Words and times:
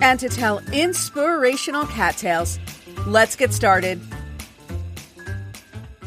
and 0.00 0.18
to 0.20 0.28
tell 0.28 0.58
inspirational 0.72 1.86
cat 1.86 2.16
tales. 2.16 2.58
Let's 3.06 3.36
get 3.36 3.52
started. 3.52 4.00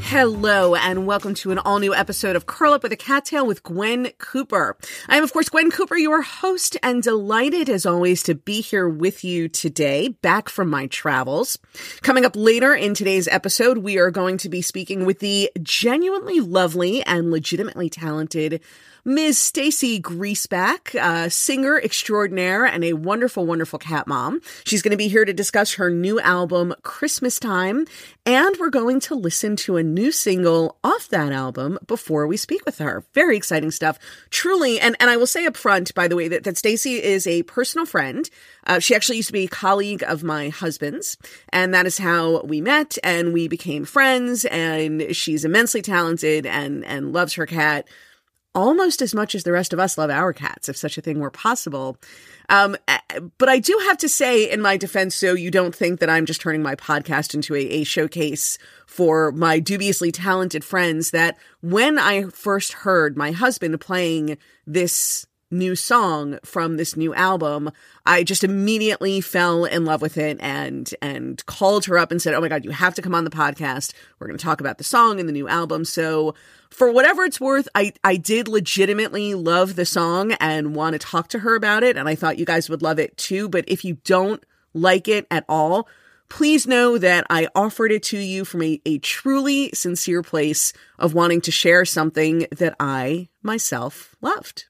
Hello, 0.09 0.73
and 0.73 1.05
welcome 1.05 1.33
to 1.33 1.51
an 1.51 1.59
all 1.59 1.79
new 1.79 1.93
episode 1.93 2.37
of 2.37 2.45
Curl 2.45 2.71
Up 2.71 2.83
with 2.83 2.93
a 2.93 2.95
Cattail 2.95 3.45
with 3.45 3.61
Gwen 3.61 4.09
Cooper. 4.19 4.77
I 5.09 5.17
am, 5.17 5.23
of 5.25 5.33
course, 5.33 5.49
Gwen 5.49 5.69
Cooper, 5.69 5.97
your 5.97 6.21
host, 6.21 6.77
and 6.81 7.03
delighted 7.03 7.69
as 7.69 7.85
always 7.85 8.23
to 8.23 8.33
be 8.33 8.61
here 8.61 8.87
with 8.87 9.25
you 9.25 9.49
today, 9.49 10.07
back 10.07 10.47
from 10.47 10.69
my 10.69 10.87
travels. 10.87 11.59
Coming 12.03 12.23
up 12.23 12.37
later 12.37 12.73
in 12.73 12.93
today's 12.93 13.27
episode, 13.27 13.79
we 13.79 13.97
are 13.97 14.09
going 14.09 14.37
to 14.37 14.47
be 14.47 14.61
speaking 14.61 15.05
with 15.05 15.19
the 15.19 15.51
genuinely 15.61 16.39
lovely 16.39 17.03
and 17.03 17.29
legitimately 17.29 17.89
talented 17.89 18.61
Ms. 19.07 19.37
Staci 19.37 20.01
Griesbach, 20.01 20.93
uh, 20.93 21.29
singer 21.29 21.79
extraordinaire 21.79 22.65
and 22.65 22.83
a 22.83 22.91
wonderful, 22.91 23.45
wonderful 23.45 23.79
cat 23.79 24.05
mom. 24.05 24.41
She's 24.65 24.81
going 24.81 24.91
to 24.91 24.97
be 24.97 25.07
here 25.07 25.23
to 25.23 25.31
discuss 25.31 25.75
her 25.75 25.89
new 25.89 26.19
album, 26.19 26.75
Christmas 26.83 27.39
Time, 27.39 27.85
and 28.25 28.57
we're 28.59 28.69
going 28.69 28.99
to 28.99 29.15
listen 29.15 29.55
to 29.55 29.77
a 29.77 29.83
new 29.83 30.11
single 30.11 30.77
off 30.83 31.07
that 31.07 31.31
album 31.31 31.79
before 31.87 32.27
we 32.27 32.35
speak 32.35 32.65
with 32.65 32.79
her. 32.79 33.05
Very 33.13 33.37
exciting 33.37 33.71
stuff. 33.71 33.97
Truly, 34.29 34.77
and, 34.77 34.97
and 34.99 35.09
I 35.09 35.15
will 35.15 35.25
say 35.25 35.45
up 35.45 35.55
front, 35.55 35.95
by 35.95 36.09
the 36.09 36.17
way, 36.17 36.27
that, 36.27 36.43
that 36.43 36.55
Staci 36.55 36.99
is 36.99 37.25
a 37.25 37.43
personal 37.43 37.85
friend. 37.85 38.29
Uh, 38.65 38.79
she 38.79 38.93
actually 38.93 39.15
used 39.15 39.29
to 39.29 39.33
be 39.33 39.45
a 39.45 39.47
colleague 39.47 40.03
of 40.03 40.21
my 40.21 40.49
husband's, 40.49 41.15
and 41.53 41.73
that 41.73 41.85
is 41.85 41.97
how 41.97 42.41
we 42.41 42.59
met 42.59 42.97
and 43.05 43.31
we 43.31 43.47
became 43.47 43.85
friends. 43.85 44.43
And 44.43 45.15
she's 45.15 45.45
immensely 45.45 45.81
talented 45.81 46.45
and 46.45 46.83
and 46.83 47.13
loves 47.13 47.35
her 47.35 47.45
cat 47.45 47.87
almost 48.57 49.01
as 49.01 49.13
much 49.13 49.35
as 49.35 49.43
the 49.43 49.51
rest 49.51 49.71
of 49.71 49.79
us 49.79 49.97
love 49.97 50.09
our 50.09 50.33
cats, 50.33 50.67
if 50.67 50.75
such 50.75 50.97
a 50.97 51.01
thing 51.01 51.19
were 51.19 51.29
possible. 51.29 51.95
Um, 52.49 52.75
but 53.37 53.49
I 53.49 53.59
do 53.59 53.77
have 53.87 53.97
to 53.99 54.09
say, 54.09 54.49
in 54.49 54.61
my 54.61 54.77
defense, 54.77 55.15
so 55.15 55.33
you 55.33 55.51
don't 55.51 55.75
think 55.75 55.99
that 55.99 56.09
I'm 56.09 56.25
just 56.25 56.41
turning 56.41 56.63
my 56.63 56.75
podcast 56.75 57.35
into 57.35 57.53
a, 57.53 57.59
a 57.59 57.83
showcase 57.83 58.57
for 58.87 59.31
my 59.31 59.59
dubiously 59.59 60.11
talented 60.11 60.63
friends, 60.63 61.11
that 61.11 61.37
when 61.61 61.99
I 61.99 62.23
first 62.23 62.73
heard 62.73 63.15
my 63.15 63.31
husband 63.31 63.79
playing 63.79 64.37
this 64.65 65.27
new 65.49 65.75
song 65.75 66.39
from 66.43 66.77
this 66.77 66.97
new 66.97 67.13
album, 67.13 67.71
I 68.05 68.23
just 68.23 68.43
immediately 68.43 69.21
fell 69.21 69.65
in 69.65 69.85
love 69.85 70.01
with 70.01 70.17
it 70.17 70.37
and 70.39 70.93
and 71.01 71.45
called 71.45 71.85
her 71.85 71.97
up 71.97 72.11
and 72.11 72.21
said, 72.21 72.33
"Oh 72.33 72.41
my 72.41 72.49
god, 72.49 72.65
you 72.65 72.71
have 72.71 72.95
to 72.95 73.01
come 73.01 73.15
on 73.15 73.23
the 73.23 73.29
podcast. 73.29 73.93
We're 74.19 74.27
going 74.27 74.37
to 74.37 74.43
talk 74.43 74.59
about 74.59 74.77
the 74.77 74.83
song 74.83 75.19
and 75.19 75.27
the 75.27 75.33
new 75.33 75.47
album." 75.47 75.85
So, 75.85 76.35
for 76.69 76.91
whatever 76.91 77.23
it's 77.23 77.39
worth, 77.39 77.67
I 77.75 77.93
I 78.03 78.17
did 78.17 78.47
legitimately 78.47 79.33
love 79.35 79.75
the 79.75 79.85
song 79.85 80.33
and 80.33 80.75
want 80.75 80.93
to 80.93 80.99
talk 80.99 81.29
to 81.29 81.39
her 81.39 81.55
about 81.55 81.83
it, 81.83 81.97
and 81.97 82.07
I 82.09 82.15
thought 82.15 82.39
you 82.39 82.45
guys 82.45 82.69
would 82.69 82.81
love 82.81 82.99
it 82.99 83.15
too, 83.17 83.49
but 83.49 83.65
if 83.67 83.85
you 83.85 83.97
don't 84.03 84.43
like 84.73 85.07
it 85.07 85.25
at 85.31 85.45
all, 85.49 85.87
please 86.29 86.67
know 86.67 86.97
that 86.97 87.25
I 87.29 87.47
offered 87.55 87.91
it 87.91 88.03
to 88.03 88.17
you 88.17 88.45
from 88.45 88.61
a, 88.61 88.81
a 88.85 88.99
truly 88.99 89.71
sincere 89.73 90.21
place 90.21 90.73
of 90.99 91.13
wanting 91.13 91.41
to 91.41 91.51
share 91.51 91.85
something 91.85 92.47
that 92.51 92.75
I 92.79 93.29
myself 93.41 94.15
loved. 94.21 94.65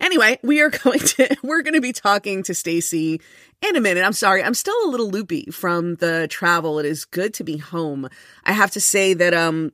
Anyway, 0.00 0.38
we 0.42 0.60
are 0.60 0.70
going 0.84 0.98
to 0.98 1.36
we're 1.42 1.62
going 1.62 1.74
to 1.74 1.80
be 1.80 1.92
talking 1.92 2.42
to 2.44 2.52
Staci 2.52 3.20
in 3.62 3.76
a 3.76 3.80
minute. 3.80 4.04
I'm 4.04 4.12
sorry, 4.12 4.42
I'm 4.42 4.54
still 4.54 4.76
a 4.84 4.90
little 4.90 5.10
loopy 5.10 5.50
from 5.50 5.96
the 5.96 6.26
travel. 6.28 6.78
It 6.78 6.86
is 6.86 7.04
good 7.04 7.34
to 7.34 7.44
be 7.44 7.56
home. 7.56 8.08
I 8.44 8.52
have 8.52 8.70
to 8.72 8.80
say 8.80 9.14
that 9.14 9.34
um 9.34 9.72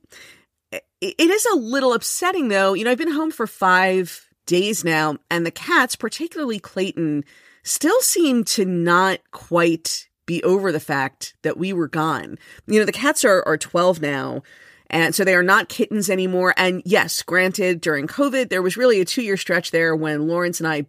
it 0.71 1.29
is 1.29 1.45
a 1.47 1.57
little 1.57 1.93
upsetting 1.93 2.47
though. 2.47 2.73
You 2.73 2.85
know, 2.85 2.91
I've 2.91 2.97
been 2.97 3.11
home 3.11 3.31
for 3.31 3.45
5 3.45 4.29
days 4.45 4.83
now 4.83 5.17
and 5.29 5.45
the 5.45 5.51
cats, 5.51 5.95
particularly 5.95 6.59
Clayton, 6.59 7.25
still 7.63 7.99
seem 8.01 8.43
to 8.43 8.65
not 8.65 9.19
quite 9.31 10.07
be 10.25 10.41
over 10.43 10.71
the 10.71 10.79
fact 10.79 11.35
that 11.41 11.57
we 11.57 11.73
were 11.73 11.89
gone. 11.89 12.37
You 12.67 12.79
know, 12.79 12.85
the 12.85 12.91
cats 12.91 13.25
are 13.25 13.43
are 13.45 13.57
12 13.57 14.01
now. 14.01 14.43
And 14.89 15.15
so 15.15 15.23
they 15.23 15.35
are 15.35 15.43
not 15.43 15.69
kittens 15.69 16.09
anymore. 16.09 16.53
And 16.57 16.81
yes, 16.85 17.23
granted, 17.23 17.81
during 17.81 18.07
COVID, 18.07 18.49
there 18.49 18.61
was 18.61 18.77
really 18.77 19.01
a 19.01 19.05
two 19.05 19.23
year 19.23 19.37
stretch 19.37 19.71
there 19.71 19.95
when 19.95 20.27
Lawrence 20.27 20.59
and 20.59 20.67
I 20.67 20.85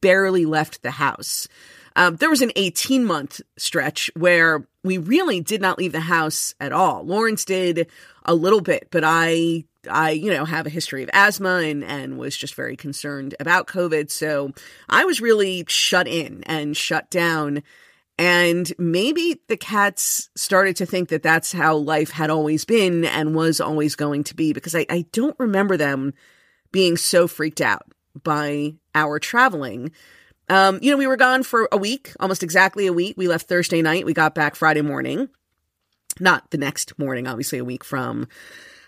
barely 0.00 0.44
left 0.44 0.82
the 0.82 0.90
house. 0.90 1.48
Um, 1.96 2.16
there 2.16 2.30
was 2.30 2.42
an 2.42 2.52
18 2.54 3.04
month 3.04 3.40
stretch 3.56 4.10
where 4.14 4.66
we 4.84 4.98
really 4.98 5.40
did 5.40 5.60
not 5.60 5.78
leave 5.78 5.92
the 5.92 6.00
house 6.00 6.54
at 6.60 6.72
all. 6.72 7.04
Lawrence 7.04 7.44
did 7.44 7.88
a 8.24 8.34
little 8.34 8.60
bit, 8.60 8.88
but 8.90 9.02
I 9.04 9.64
I, 9.88 10.10
you 10.10 10.30
know, 10.30 10.44
have 10.44 10.66
a 10.66 10.70
history 10.70 11.02
of 11.02 11.10
asthma 11.12 11.56
and, 11.56 11.82
and 11.84 12.18
was 12.18 12.36
just 12.36 12.54
very 12.54 12.76
concerned 12.76 13.34
about 13.40 13.68
COVID. 13.68 14.10
So 14.10 14.52
I 14.88 15.04
was 15.04 15.20
really 15.20 15.64
shut 15.68 16.06
in 16.06 16.42
and 16.44 16.76
shut 16.76 17.10
down 17.10 17.62
and 18.18 18.72
maybe 18.78 19.40
the 19.46 19.56
cats 19.56 20.28
started 20.34 20.76
to 20.76 20.86
think 20.86 21.10
that 21.10 21.22
that's 21.22 21.52
how 21.52 21.76
life 21.76 22.10
had 22.10 22.30
always 22.30 22.64
been 22.64 23.04
and 23.04 23.34
was 23.34 23.60
always 23.60 23.94
going 23.94 24.24
to 24.24 24.34
be 24.34 24.52
because 24.52 24.74
I, 24.74 24.84
I 24.90 25.06
don't 25.12 25.36
remember 25.38 25.76
them 25.76 26.12
being 26.72 26.96
so 26.96 27.28
freaked 27.28 27.60
out 27.60 27.86
by 28.24 28.74
our 28.92 29.20
traveling. 29.20 29.92
Um, 30.48 30.80
you 30.82 30.90
know, 30.90 30.96
we 30.96 31.06
were 31.06 31.16
gone 31.16 31.44
for 31.44 31.68
a 31.70 31.76
week, 31.76 32.12
almost 32.18 32.42
exactly 32.42 32.86
a 32.88 32.92
week. 32.92 33.14
We 33.16 33.28
left 33.28 33.48
Thursday 33.48 33.82
night. 33.82 34.04
We 34.04 34.14
got 34.14 34.34
back 34.34 34.56
Friday 34.56 34.82
morning. 34.82 35.28
Not 36.18 36.50
the 36.50 36.58
next 36.58 36.98
morning, 36.98 37.28
obviously 37.28 37.58
a 37.58 37.64
week 37.64 37.84
from. 37.84 38.26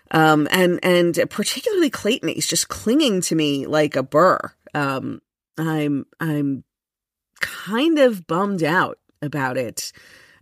Um, 0.09 0.49
and, 0.51 0.77
and 0.83 1.17
particularly 1.29 1.89
Clayton, 1.89 2.27
he's 2.27 2.47
just 2.47 2.67
clinging 2.67 3.21
to 3.21 3.35
me 3.35 3.65
like 3.65 3.95
a 3.95 4.03
burr. 4.03 4.39
Um, 4.73 5.21
I'm, 5.57 6.05
I'm 6.19 6.65
kind 7.39 7.99
of 7.99 8.27
bummed 8.27 8.63
out 8.63 8.97
about 9.21 9.57
it. 9.57 9.91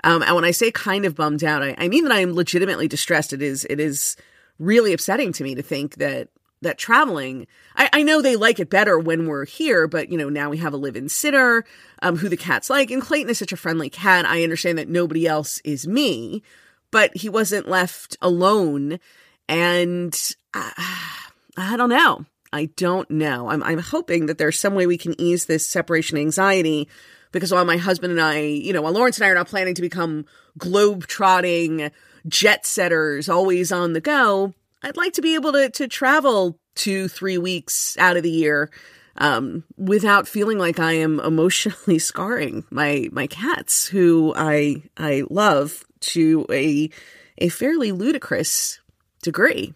Um, 0.04 0.24
and 0.24 0.36
when 0.36 0.46
I 0.46 0.52
say 0.52 0.72
kind 0.72 1.06
of 1.06 1.16
bummed 1.16 1.44
out, 1.44 1.62
I, 1.62 1.76
I 1.78 1.88
mean 1.88 2.04
that 2.06 2.14
I 2.14 2.20
am 2.20 2.34
legitimately 2.34 2.88
distressed. 2.88 3.34
It 3.34 3.42
is 3.42 3.66
it 3.70 3.80
is 3.80 4.16
really 4.58 4.94
upsetting 4.94 5.34
to 5.34 5.44
me 5.44 5.56
to 5.56 5.62
think 5.62 5.96
that 5.96 6.30
that 6.62 6.78
traveling 6.78 7.48
I, 7.76 7.90
I, 7.94 8.04
know 8.04 8.22
they 8.22 8.36
like 8.36 8.60
it 8.60 8.70
better 8.70 9.00
when 9.00 9.28
we're 9.28 9.46
here 9.46 9.88
but 9.88 10.10
you 10.10 10.18
know 10.18 10.28
now 10.28 10.50
we 10.50 10.58
have 10.58 10.74
a 10.74 10.78
live-in 10.78 11.08
sitter 11.08 11.64
um, 12.02 12.18
who 12.18 12.28
the 12.28 12.36
cat's 12.36 12.70
like 12.70 12.92
and 12.92 13.02
clayton 13.02 13.30
is 13.30 13.38
such 13.38 13.54
a 13.54 13.58
friendly 13.58 13.90
cat 13.90 14.26
i 14.26 14.44
understand 14.44 14.78
that 14.78 14.90
nobody 14.90 15.26
else 15.26 15.62
is 15.64 15.88
me 15.88 16.44
but 16.92 17.16
he 17.16 17.30
wasn't 17.30 17.70
left 17.70 18.18
alone 18.22 19.00
and 19.48 20.36
I, 20.54 21.22
I 21.58 21.78
don't 21.78 21.90
know 21.90 22.26
i 22.52 22.66
don't 22.76 23.10
know 23.10 23.50
I'm, 23.50 23.64
I'm 23.64 23.80
hoping 23.80 24.26
that 24.26 24.38
there's 24.38 24.60
some 24.60 24.76
way 24.76 24.86
we 24.86 24.98
can 24.98 25.20
ease 25.20 25.46
this 25.46 25.66
separation 25.66 26.18
anxiety 26.18 26.90
because 27.32 27.52
while 27.52 27.66
my 27.66 27.78
husband 27.78 28.12
and 28.12 28.22
I, 28.22 28.40
you 28.40 28.74
know, 28.74 28.82
while 28.82 28.94
Lawrence 28.94 29.18
and 29.18 29.26
I 29.26 29.30
are 29.30 29.36
not 29.36 29.48
planning 29.48 29.76
to 29.76 29.82
become 29.82 30.26
globe 30.58 31.08
trotting 31.08 31.92
jet 32.28 32.66
setters, 32.66 33.30
always 33.30 33.72
on 33.72 33.94
the 33.94 34.02
go, 34.02 34.54
I'd 34.84 34.98
like 34.98 35.14
to 35.14 35.22
be 35.22 35.36
able 35.36 35.52
to 35.54 35.70
to 35.70 35.88
travel 35.88 36.60
two, 36.76 37.08
three 37.08 37.38
weeks 37.38 37.98
out 37.98 38.18
of 38.18 38.24
the 38.24 38.32
year 38.32 38.70
um, 39.18 39.64
without 39.78 40.28
feeling 40.28 40.58
like 40.58 40.80
I 40.80 40.94
am 40.94 41.20
emotionally 41.20 42.00
scarring 42.00 42.66
my 42.70 43.10
my 43.12 43.28
cats, 43.28 43.88
who 43.88 44.34
I 44.36 44.84
I 44.98 45.24
love 45.30 45.84
to 46.02 46.46
a 46.50 46.90
a 47.38 47.50
fairly 47.50 47.92
ludicrous 47.92 48.80
degree. 49.22 49.74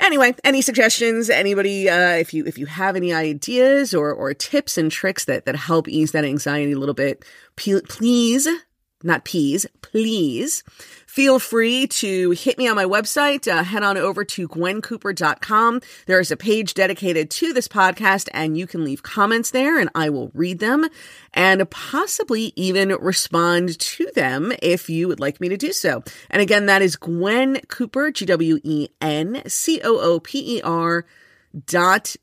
Anyway, 0.00 0.34
any 0.44 0.60
suggestions? 0.60 1.30
Anybody, 1.30 1.88
uh, 1.88 2.16
if 2.16 2.34
you 2.34 2.44
if 2.44 2.58
you 2.58 2.66
have 2.66 2.96
any 2.96 3.12
ideas 3.12 3.94
or 3.94 4.12
or 4.12 4.34
tips 4.34 4.76
and 4.78 4.90
tricks 4.90 5.24
that 5.24 5.46
that 5.46 5.56
help 5.56 5.88
ease 5.88 6.12
that 6.12 6.24
anxiety 6.24 6.72
a 6.72 6.78
little 6.78 6.94
bit, 6.94 7.24
please, 7.56 8.48
not 9.02 9.24
peas, 9.24 9.66
please 9.82 10.62
Feel 11.16 11.38
free 11.38 11.86
to 11.86 12.32
hit 12.32 12.58
me 12.58 12.68
on 12.68 12.76
my 12.76 12.84
website. 12.84 13.50
Uh, 13.50 13.64
head 13.64 13.82
on 13.82 13.96
over 13.96 14.22
to 14.22 14.46
gwencooper.com. 14.46 15.80
There 16.04 16.20
is 16.20 16.30
a 16.30 16.36
page 16.36 16.74
dedicated 16.74 17.30
to 17.30 17.54
this 17.54 17.68
podcast, 17.68 18.28
and 18.34 18.58
you 18.58 18.66
can 18.66 18.84
leave 18.84 19.02
comments 19.02 19.50
there, 19.50 19.78
and 19.78 19.88
I 19.94 20.10
will 20.10 20.30
read 20.34 20.58
them 20.58 20.86
and 21.32 21.70
possibly 21.70 22.52
even 22.54 22.90
respond 22.90 23.78
to 23.78 24.10
them 24.14 24.52
if 24.60 24.90
you 24.90 25.08
would 25.08 25.18
like 25.18 25.40
me 25.40 25.48
to 25.48 25.56
do 25.56 25.72
so. 25.72 26.04
And 26.28 26.42
again, 26.42 26.66
that 26.66 26.82
is 26.82 26.96
Gwen 26.96 27.60
Cooper, 27.68 28.10
G 28.10 28.26
W 28.26 28.60
E 28.62 28.88
N 29.00 29.42
C 29.46 29.80
O 29.82 29.98
O 29.98 30.20
P 30.20 30.58
E 30.58 30.60
R 30.60 31.06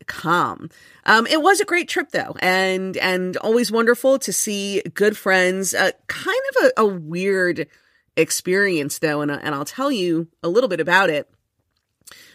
com. 0.05 0.69
Um, 1.07 1.25
it 1.25 1.41
was 1.41 1.59
a 1.59 1.65
great 1.65 1.89
trip 1.89 2.11
though, 2.11 2.35
and 2.41 2.95
and 2.97 3.37
always 3.37 3.71
wonderful 3.71 4.19
to 4.19 4.31
see 4.31 4.83
good 4.93 5.17
friends. 5.17 5.73
Uh, 5.73 5.89
kind 6.05 6.41
of 6.51 6.65
a, 6.65 6.81
a 6.81 6.85
weird 6.85 7.67
experience 8.15 8.99
though, 8.99 9.21
and 9.21 9.31
and 9.31 9.55
I'll 9.55 9.65
tell 9.65 9.91
you 9.91 10.27
a 10.41 10.49
little 10.49 10.69
bit 10.69 10.79
about 10.79 11.09
it. 11.09 11.29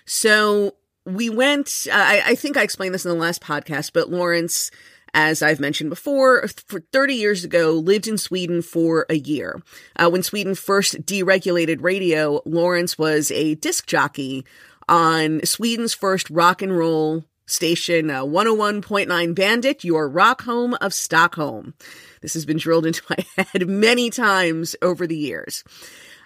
So 0.05 0.75
we 1.05 1.31
went. 1.31 1.87
Uh, 1.91 1.95
I, 1.95 2.23
I 2.27 2.35
think 2.35 2.57
I 2.57 2.63
explained 2.63 2.95
this 2.95 3.05
in 3.05 3.11
the 3.11 3.17
last 3.17 3.43
podcast, 3.43 3.93
but 3.93 4.11
Lawrence 4.11 4.71
as 5.15 5.43
I've 5.43 5.61
mentioned 5.61 5.91
before, 5.91 6.47
for 6.67 6.81
30 6.93 7.15
years 7.15 7.45
ago, 7.45 7.73
lived 7.73 8.07
in 8.07 8.19
Sweden 8.19 8.63
for 8.63 9.07
a 9.09 9.17
year. 9.17 9.61
Uh, 9.97 10.11
when 10.11 10.23
Sweden 10.23 10.55
first 10.55 11.05
deregulated 11.05 11.83
radio, 11.83 12.41
Lawrence 12.45 12.99
was 12.99 13.31
a 13.31 13.55
disc 13.57 13.87
jockey 13.87 14.45
on 14.89 15.45
Sweden's 15.45 15.95
first 15.95 16.31
rock 16.31 16.63
and 16.63 16.77
roll 16.77 17.25
station, 17.47 18.11
uh, 18.11 18.23
101.9 18.23 19.35
Bandit, 19.35 19.85
your 19.85 20.09
rock 20.09 20.43
home 20.43 20.75
of 20.81 20.93
Stockholm. 20.93 21.75
This 22.21 22.35
has 22.35 22.45
been 22.45 22.59
drilled 22.59 22.87
into 22.87 23.03
my 23.11 23.45
head 23.53 23.69
many 23.69 24.11
times 24.11 24.77
over 24.83 25.07
the 25.07 25.17
years. 25.17 25.65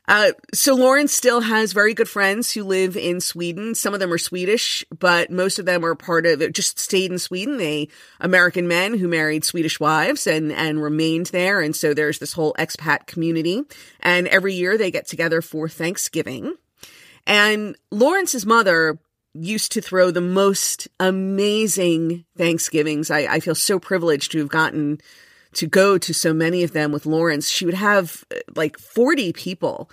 Uh, 0.09 0.33
so 0.53 0.75
Lawrence 0.75 1.15
still 1.15 1.41
has 1.41 1.73
very 1.73 1.95
good 1.95 2.09
friends 2.09 2.53
who 2.53 2.65
live 2.65 2.97
in 2.97 3.21
Sweden. 3.21 3.75
Some 3.75 3.95
of 3.95 4.01
them 4.01 4.13
are 4.13 4.19
Swedish, 4.19 4.85
but 4.99 5.31
most 5.31 5.61
of 5.61 5.65
them 5.65 5.85
are 5.85 5.95
part 5.95 6.27
of 6.27 6.53
just 6.53 6.79
stayed 6.79 7.13
in 7.13 7.19
Sweden. 7.21 7.57
They 7.57 7.89
American 8.21 8.67
men 8.67 8.99
who 8.99 9.07
married 9.07 9.45
Swedish 9.45 9.79
wives 9.79 10.27
and, 10.27 10.51
and 10.51 10.83
remained 10.83 11.27
there. 11.27 11.61
And 11.61 11.75
so 11.75 11.95
there's 11.95 12.19
this 12.19 12.33
whole 12.33 12.53
expat 12.59 13.07
community. 13.07 13.63
And 14.01 14.27
every 14.27 14.55
year 14.55 14.77
they 14.77 14.91
get 14.91 15.07
together 15.07 15.41
for 15.41 15.69
Thanksgiving. 15.69 16.57
And 17.25 17.77
Lawrence's 17.93 18.45
mother 18.45 18.99
used 19.35 19.73
to 19.73 19.81
throw 19.81 20.11
the 20.11 20.21
most 20.21 20.89
amazing 20.99 22.25
Thanksgivings. 22.37 23.11
I, 23.11 23.21
I 23.21 23.41
feel 23.41 23.55
so 23.55 23.79
privileged 23.79 24.33
to 24.33 24.39
have 24.39 24.49
gotten 24.49 25.01
to 25.55 25.67
go 25.67 25.99
to 25.99 26.15
so 26.15 26.33
many 26.33 26.63
of 26.63 26.73
them 26.73 26.93
with 26.93 27.07
Lawrence. 27.07 27.49
She 27.49 27.65
would 27.65 27.75
have 27.75 28.25
uh, 28.31 28.37
like 28.55 28.79
40 28.79 29.33
people 29.33 29.91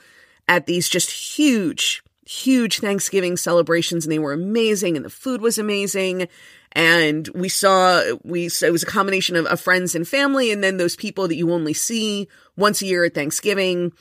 at 0.47 0.65
these 0.65 0.89
just 0.89 1.11
huge, 1.11 2.03
huge 2.25 2.79
Thanksgiving 2.79 3.37
celebrations, 3.37 4.05
and 4.05 4.11
they 4.11 4.19
were 4.19 4.33
amazing, 4.33 4.95
and 4.95 5.05
the 5.05 5.09
food 5.09 5.41
was 5.41 5.57
amazing. 5.57 6.27
And 6.71 7.27
we 7.29 7.49
saw, 7.49 8.03
we, 8.23 8.49
so 8.49 8.67
it 8.67 8.71
was 8.71 8.83
a 8.83 8.87
combination 8.87 9.35
of, 9.35 9.45
of 9.47 9.59
friends 9.59 9.95
and 9.95 10.07
family, 10.07 10.51
and 10.51 10.63
then 10.63 10.77
those 10.77 10.95
people 10.95 11.27
that 11.27 11.35
you 11.35 11.51
only 11.51 11.73
see 11.73 12.27
once 12.55 12.81
a 12.81 12.85
year 12.85 13.05
at 13.05 13.13
Thanksgiving. 13.13 13.91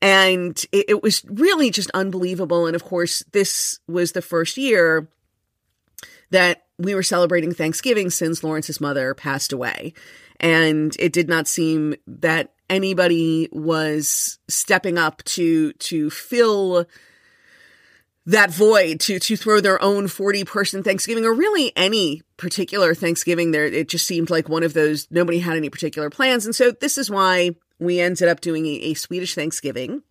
And 0.00 0.62
it, 0.72 0.86
it 0.88 1.02
was 1.02 1.24
really 1.24 1.70
just 1.70 1.90
unbelievable. 1.92 2.66
And 2.66 2.74
of 2.74 2.84
course, 2.84 3.22
this 3.32 3.80
was 3.86 4.12
the 4.12 4.22
first 4.22 4.56
year 4.56 5.08
that 6.30 6.63
we 6.78 6.94
were 6.94 7.02
celebrating 7.02 7.52
Thanksgiving 7.52 8.10
since 8.10 8.42
Lawrence's 8.42 8.80
mother 8.80 9.14
passed 9.14 9.52
away. 9.52 9.94
And 10.40 10.94
it 10.98 11.12
did 11.12 11.28
not 11.28 11.46
seem 11.46 11.94
that 12.06 12.52
anybody 12.68 13.48
was 13.52 14.38
stepping 14.48 14.98
up 14.98 15.22
to, 15.24 15.72
to 15.74 16.10
fill 16.10 16.86
that 18.26 18.50
void 18.50 19.00
to 19.00 19.18
to 19.18 19.36
throw 19.36 19.60
their 19.60 19.82
own 19.82 20.08
40 20.08 20.44
person 20.44 20.82
Thanksgiving 20.82 21.26
or 21.26 21.34
really 21.34 21.74
any 21.76 22.22
particular 22.38 22.94
Thanksgiving 22.94 23.50
there 23.50 23.66
it 23.66 23.86
just 23.86 24.06
seemed 24.06 24.30
like 24.30 24.48
one 24.48 24.62
of 24.62 24.72
those 24.72 25.06
nobody 25.10 25.40
had 25.40 25.58
any 25.58 25.68
particular 25.68 26.08
plans 26.08 26.46
and 26.46 26.54
so 26.54 26.70
this 26.70 26.96
is 26.96 27.10
why 27.10 27.50
we 27.78 28.00
ended 28.00 28.28
up 28.28 28.40
doing 28.40 28.66
a, 28.66 28.70
a 28.70 28.94
Swedish 28.94 29.34
Thanksgiving. 29.34 30.02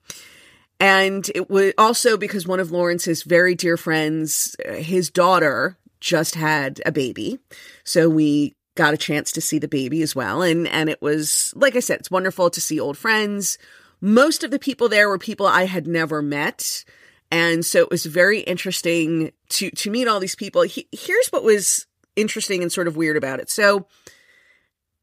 And 0.79 1.29
it 1.33 1.49
was 1.49 1.73
also 1.77 2.17
because 2.17 2.47
one 2.47 2.59
of 2.59 2.71
Lawrence's 2.71 3.23
very 3.23 3.55
dear 3.55 3.77
friends, 3.77 4.55
uh, 4.67 4.73
his 4.73 5.09
daughter 5.09 5.77
just 6.03 6.35
had 6.35 6.81
a 6.85 6.91
baby. 6.91 7.39
So 7.85 8.09
we 8.09 8.53
got 8.75 8.93
a 8.93 8.97
chance 8.97 9.31
to 9.31 9.41
see 9.41 9.57
the 9.57 9.69
baby 9.69 10.01
as 10.01 10.15
well. 10.15 10.41
And, 10.41 10.67
and 10.67 10.89
it 10.89 11.01
was, 11.01 11.53
like 11.55 11.77
I 11.77 11.79
said, 11.79 11.99
it's 11.99 12.11
wonderful 12.11 12.49
to 12.49 12.61
see 12.61 12.79
old 12.79 12.97
friends. 12.97 13.57
Most 14.01 14.43
of 14.43 14.51
the 14.51 14.59
people 14.59 14.89
there 14.89 15.07
were 15.07 15.17
people 15.17 15.47
I 15.47 15.65
had 15.65 15.87
never 15.87 16.21
met. 16.21 16.83
And 17.31 17.65
so 17.65 17.79
it 17.79 17.89
was 17.89 18.05
very 18.05 18.41
interesting 18.41 19.31
to, 19.49 19.71
to 19.71 19.89
meet 19.89 20.09
all 20.09 20.19
these 20.19 20.35
people. 20.35 20.63
He, 20.63 20.89
here's 20.91 21.29
what 21.29 21.43
was 21.43 21.87
interesting 22.17 22.61
and 22.61 22.71
sort 22.71 22.87
of 22.87 22.97
weird 22.97 23.15
about 23.15 23.39
it. 23.39 23.49
So 23.49 23.87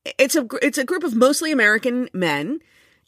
it's 0.05 0.37
a 0.37 0.47
it's 0.63 0.79
a 0.79 0.85
group 0.85 1.03
of 1.03 1.15
mostly 1.15 1.51
American 1.51 2.09
men 2.13 2.61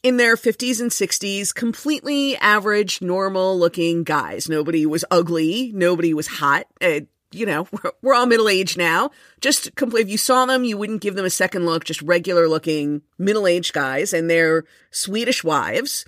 in 0.03 0.17
their 0.17 0.35
50s 0.35 0.81
and 0.81 0.91
60s, 0.91 1.55
completely 1.55 2.35
average, 2.37 3.01
normal 3.01 3.57
looking 3.57 4.03
guys. 4.03 4.49
Nobody 4.49 4.85
was 4.85 5.05
ugly, 5.09 5.71
nobody 5.73 6.13
was 6.13 6.27
hot. 6.27 6.67
Uh, 6.81 7.01
you 7.33 7.45
know, 7.45 7.67
we're, 7.71 7.91
we're 8.01 8.13
all 8.13 8.25
middle 8.25 8.49
aged 8.49 8.77
now. 8.77 9.11
Just 9.41 9.75
complete, 9.75 10.03
if 10.03 10.09
you 10.09 10.17
saw 10.17 10.45
them, 10.45 10.63
you 10.63 10.77
wouldn't 10.77 11.01
give 11.01 11.15
them 11.15 11.25
a 11.25 11.29
second 11.29 11.65
look. 11.65 11.85
Just 11.85 12.01
regular 12.01 12.47
looking 12.47 13.01
middle 13.17 13.47
aged 13.47 13.73
guys 13.73 14.13
and 14.13 14.29
their 14.29 14.65
Swedish 14.91 15.43
wives 15.43 16.05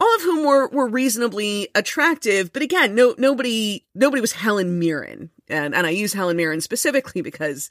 all 0.00 0.14
of 0.16 0.22
whom 0.22 0.44
were 0.44 0.68
were 0.68 0.88
reasonably 0.88 1.68
attractive. 1.74 2.52
But 2.52 2.62
again, 2.62 2.94
no 2.94 3.14
nobody 3.16 3.84
nobody 3.94 4.20
was 4.20 4.32
Helen 4.32 4.78
Mirren, 4.78 5.30
and 5.48 5.74
and 5.74 5.86
I 5.86 5.90
use 5.90 6.12
Helen 6.12 6.36
Mirren 6.36 6.60
specifically 6.60 7.22
because 7.22 7.70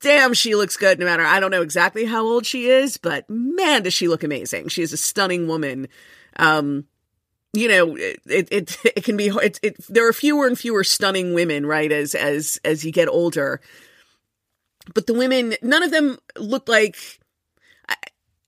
damn, 0.00 0.34
she 0.34 0.54
looks 0.54 0.76
good 0.76 0.98
no 0.98 1.06
matter. 1.06 1.24
I 1.24 1.40
don't 1.40 1.50
know 1.50 1.62
exactly 1.62 2.04
how 2.04 2.24
old 2.24 2.44
she 2.44 2.66
is, 2.66 2.96
but 2.96 3.28
man, 3.30 3.82
does 3.82 3.94
she 3.94 4.08
look 4.08 4.24
amazing. 4.24 4.68
She 4.68 4.82
is 4.82 4.92
a 4.92 4.96
stunning 4.96 5.46
woman. 5.46 5.88
Um, 6.36 6.86
you 7.52 7.68
know, 7.68 7.96
it, 7.96 8.20
it, 8.26 8.76
it 8.84 9.04
can 9.04 9.16
be, 9.16 9.28
it, 9.28 9.58
it, 9.62 9.76
there 9.88 10.08
are 10.08 10.12
fewer 10.12 10.46
and 10.46 10.58
fewer 10.58 10.84
stunning 10.84 11.34
women, 11.34 11.66
right? 11.66 11.92
As, 11.92 12.14
as, 12.14 12.58
as 12.64 12.84
you 12.84 12.92
get 12.92 13.08
older. 13.08 13.60
But 14.94 15.06
the 15.06 15.14
women, 15.14 15.54
none 15.62 15.82
of 15.82 15.90
them 15.90 16.18
look 16.36 16.68
like, 16.68 16.96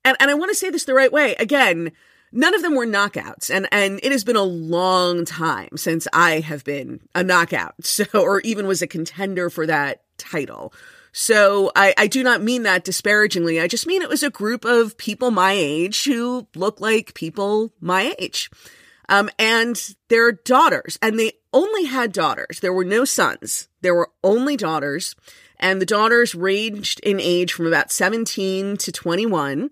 and, 0.05 0.17
and 0.21 0.31
I 0.31 0.35
want 0.35 0.51
to 0.51 0.57
say 0.57 0.71
this 0.71 0.85
the 0.85 0.95
right 0.95 1.13
way. 1.13 1.35
Again, 1.37 1.93
none 2.33 2.55
of 2.55 2.63
them 2.63 2.75
were 2.75 2.87
knockouts 2.87 3.49
and 3.49 3.69
and 3.71 4.01
it 4.03 4.11
has 4.11 4.25
been 4.25 4.35
a 4.35 4.43
long 4.43 5.25
time 5.25 5.77
since 5.77 6.09
i 6.13 6.41
have 6.41 6.65
been 6.65 6.99
a 7.15 7.23
knockout 7.23 7.75
so 7.85 8.05
or 8.13 8.41
even 8.41 8.67
was 8.67 8.83
a 8.83 8.89
contender 8.89 9.49
for 9.49 9.69
that 9.69 10.03
title 10.19 10.75
so 11.17 11.71
I, 11.77 11.95
I 11.97 12.09
do 12.09 12.25
not 12.25 12.43
mean 12.43 12.65
that 12.65 12.83
disparagingly. 12.83 13.61
I 13.61 13.69
just 13.69 13.87
mean 13.87 14.03
it 14.03 14.09
was 14.09 14.25
a 14.25 14.31
group 14.31 14.65
of 14.65 14.99
people 14.99 15.31
my 15.31 15.53
age 15.53 16.07
who 16.07 16.49
look 16.57 16.81
like 16.81 17.15
people 17.15 17.73
my 17.81 18.17
age. 18.19 18.51
Um, 19.09 19.31
and 19.39 19.81
their 20.09 20.33
daughters, 20.33 20.99
and 21.03 21.19
they 21.19 21.33
only 21.53 21.85
had 21.85 22.13
daughters. 22.13 22.61
There 22.61 22.73
were 22.73 22.85
no 22.85 23.05
sons. 23.05 23.69
There 23.83 23.95
were 23.95 24.11
only 24.23 24.57
daughters. 24.57 25.15
And 25.59 25.81
the 25.81 25.87
daughters 25.87 26.35
ranged 26.35 27.01
in 27.01 27.21
age 27.21 27.53
from 27.53 27.67
about 27.67 27.93
17 27.93 28.77
to 28.79 28.93
21. 28.93 29.71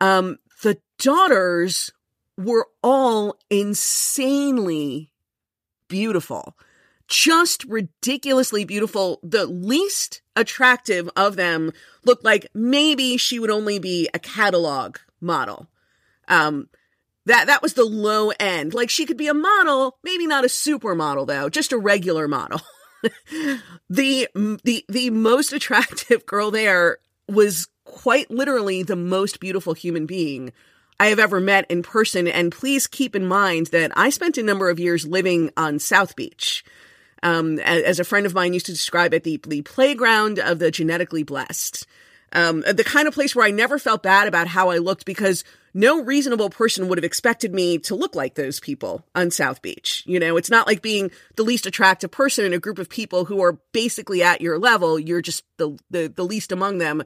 Um, 0.00 0.38
the 0.62 0.78
daughters 0.98 1.90
were 2.36 2.68
all 2.82 3.36
insanely 3.50 5.10
beautiful 5.88 6.54
just 7.10 7.64
ridiculously 7.64 8.64
beautiful. 8.64 9.18
The 9.22 9.44
least 9.44 10.22
attractive 10.36 11.10
of 11.16 11.36
them 11.36 11.72
looked 12.04 12.24
like 12.24 12.46
maybe 12.54 13.16
she 13.18 13.38
would 13.38 13.50
only 13.50 13.78
be 13.78 14.08
a 14.14 14.18
catalog 14.18 14.96
model. 15.20 15.68
Um, 16.28 16.68
that 17.30 17.46
that 17.46 17.62
was 17.62 17.74
the 17.74 17.84
low 17.84 18.30
end. 18.40 18.74
Like 18.74 18.90
she 18.90 19.06
could 19.06 19.16
be 19.16 19.28
a 19.28 19.34
model, 19.34 19.96
maybe 20.02 20.26
not 20.26 20.44
a 20.44 20.48
supermodel 20.48 21.26
though, 21.26 21.48
just 21.48 21.72
a 21.72 21.78
regular 21.78 22.28
model. 22.28 22.60
the 23.88 24.28
the 24.34 24.84
the 24.88 25.10
most 25.10 25.52
attractive 25.54 26.26
girl 26.26 26.50
there 26.50 26.98
was 27.28 27.68
quite 27.84 28.30
literally 28.30 28.82
the 28.82 28.96
most 28.96 29.40
beautiful 29.40 29.72
human 29.72 30.06
being 30.06 30.52
I 30.98 31.06
have 31.06 31.18
ever 31.18 31.40
met 31.40 31.70
in 31.70 31.82
person. 31.82 32.26
And 32.28 32.52
please 32.52 32.86
keep 32.86 33.16
in 33.16 33.26
mind 33.26 33.68
that 33.68 33.90
I 33.96 34.10
spent 34.10 34.36
a 34.36 34.42
number 34.42 34.68
of 34.68 34.78
years 34.78 35.06
living 35.06 35.50
on 35.56 35.78
South 35.78 36.14
Beach 36.14 36.64
um, 37.22 37.58
as 37.60 37.98
a 37.98 38.04
friend 38.04 38.26
of 38.26 38.34
mine 38.34 38.52
used 38.52 38.66
to 38.66 38.72
describe 38.72 39.14
it, 39.14 39.24
the, 39.24 39.40
the 39.46 39.62
playground 39.62 40.38
of 40.38 40.58
the 40.58 40.70
genetically 40.70 41.22
blessed. 41.22 41.86
Um, 42.32 42.60
the 42.60 42.84
kind 42.84 43.08
of 43.08 43.14
place 43.14 43.34
where 43.34 43.46
I 43.46 43.50
never 43.50 43.78
felt 43.78 44.02
bad 44.02 44.28
about 44.28 44.46
how 44.46 44.70
I 44.70 44.78
looked 44.78 45.04
because 45.04 45.42
no 45.72 46.02
reasonable 46.02 46.50
person 46.50 46.88
would 46.88 46.98
have 46.98 47.04
expected 47.04 47.54
me 47.54 47.78
to 47.78 47.94
look 47.94 48.14
like 48.14 48.34
those 48.34 48.60
people 48.60 49.04
on 49.14 49.30
South 49.30 49.62
Beach. 49.62 50.02
You 50.06 50.18
know, 50.18 50.36
it's 50.36 50.50
not 50.50 50.66
like 50.66 50.82
being 50.82 51.10
the 51.36 51.42
least 51.42 51.66
attractive 51.66 52.10
person 52.10 52.44
in 52.44 52.52
a 52.52 52.58
group 52.58 52.78
of 52.78 52.88
people 52.88 53.24
who 53.26 53.42
are 53.42 53.58
basically 53.72 54.22
at 54.22 54.40
your 54.40 54.58
level. 54.58 54.98
You're 54.98 55.22
just 55.22 55.44
the, 55.56 55.78
the, 55.90 56.12
the 56.14 56.24
least 56.24 56.52
among 56.52 56.78
them. 56.78 57.02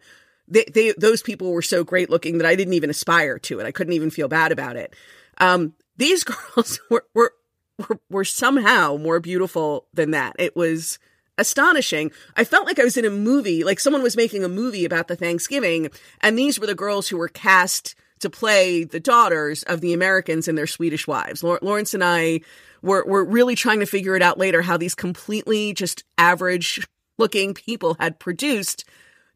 They, 0.48 0.64
they, 0.72 0.92
those 0.92 1.22
people 1.22 1.52
were 1.52 1.62
so 1.62 1.84
great 1.84 2.10
looking 2.10 2.38
that 2.38 2.46
I 2.46 2.56
didn't 2.56 2.74
even 2.74 2.90
aspire 2.90 3.38
to 3.40 3.60
it. 3.60 3.66
I 3.66 3.72
couldn't 3.72 3.94
even 3.94 4.10
feel 4.10 4.28
bad 4.28 4.52
about 4.52 4.76
it. 4.76 4.94
Um, 5.38 5.74
these 5.96 6.24
girls 6.54 6.80
were, 6.90 7.04
were 7.14 7.32
were, 7.78 7.98
were 8.08 8.24
somehow 8.24 8.96
more 8.96 9.20
beautiful 9.20 9.86
than 9.92 10.12
that. 10.12 10.36
It 10.38 10.56
was 10.56 10.98
astonishing. 11.36 12.12
I 12.36 12.44
felt 12.44 12.66
like 12.66 12.78
I 12.78 12.84
was 12.84 12.96
in 12.96 13.04
a 13.04 13.10
movie, 13.10 13.64
like 13.64 13.80
someone 13.80 14.02
was 14.02 14.16
making 14.16 14.44
a 14.44 14.48
movie 14.48 14.84
about 14.84 15.08
the 15.08 15.16
Thanksgiving, 15.16 15.90
and 16.20 16.38
these 16.38 16.60
were 16.60 16.66
the 16.66 16.74
girls 16.74 17.08
who 17.08 17.16
were 17.16 17.28
cast 17.28 17.94
to 18.24 18.30
play 18.30 18.84
the 18.84 19.00
daughters 19.00 19.62
of 19.62 19.80
the 19.80 19.92
Americans 19.92 20.48
and 20.48 20.58
their 20.58 20.66
Swedish 20.66 21.06
wives. 21.06 21.42
Lawrence 21.42 21.94
and 21.94 22.02
I 22.02 22.40
were, 22.82 23.04
were 23.06 23.24
really 23.24 23.54
trying 23.54 23.80
to 23.80 23.86
figure 23.86 24.16
it 24.16 24.22
out 24.22 24.38
later 24.38 24.62
how 24.62 24.76
these 24.76 24.94
completely 24.94 25.72
just 25.72 26.04
average 26.18 26.86
looking 27.18 27.54
people 27.54 27.96
had 28.00 28.18
produced 28.18 28.84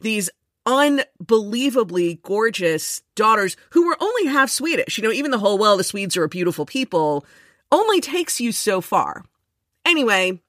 these 0.01 0.29
unbelievably 0.67 2.21
gorgeous 2.23 3.03
daughters 3.15 3.57
who 3.71 3.87
were 3.87 3.97
only 4.01 4.27
half 4.27 4.51
Swedish. 4.51 4.99
You 4.99 5.05
know, 5.05 5.13
even 5.13 5.31
the 5.31 5.39
whole, 5.39 5.59
well, 5.59 5.77
the 5.77 5.85
Swedes 5.85 6.17
are 6.17 6.25
a 6.25 6.29
beautiful 6.29 6.67
people 6.67 7.25
only 7.71 8.01
takes 8.01 8.41
you 8.41 8.53
so 8.53 8.81
far. 8.81 9.25
Anyway, 9.85 10.41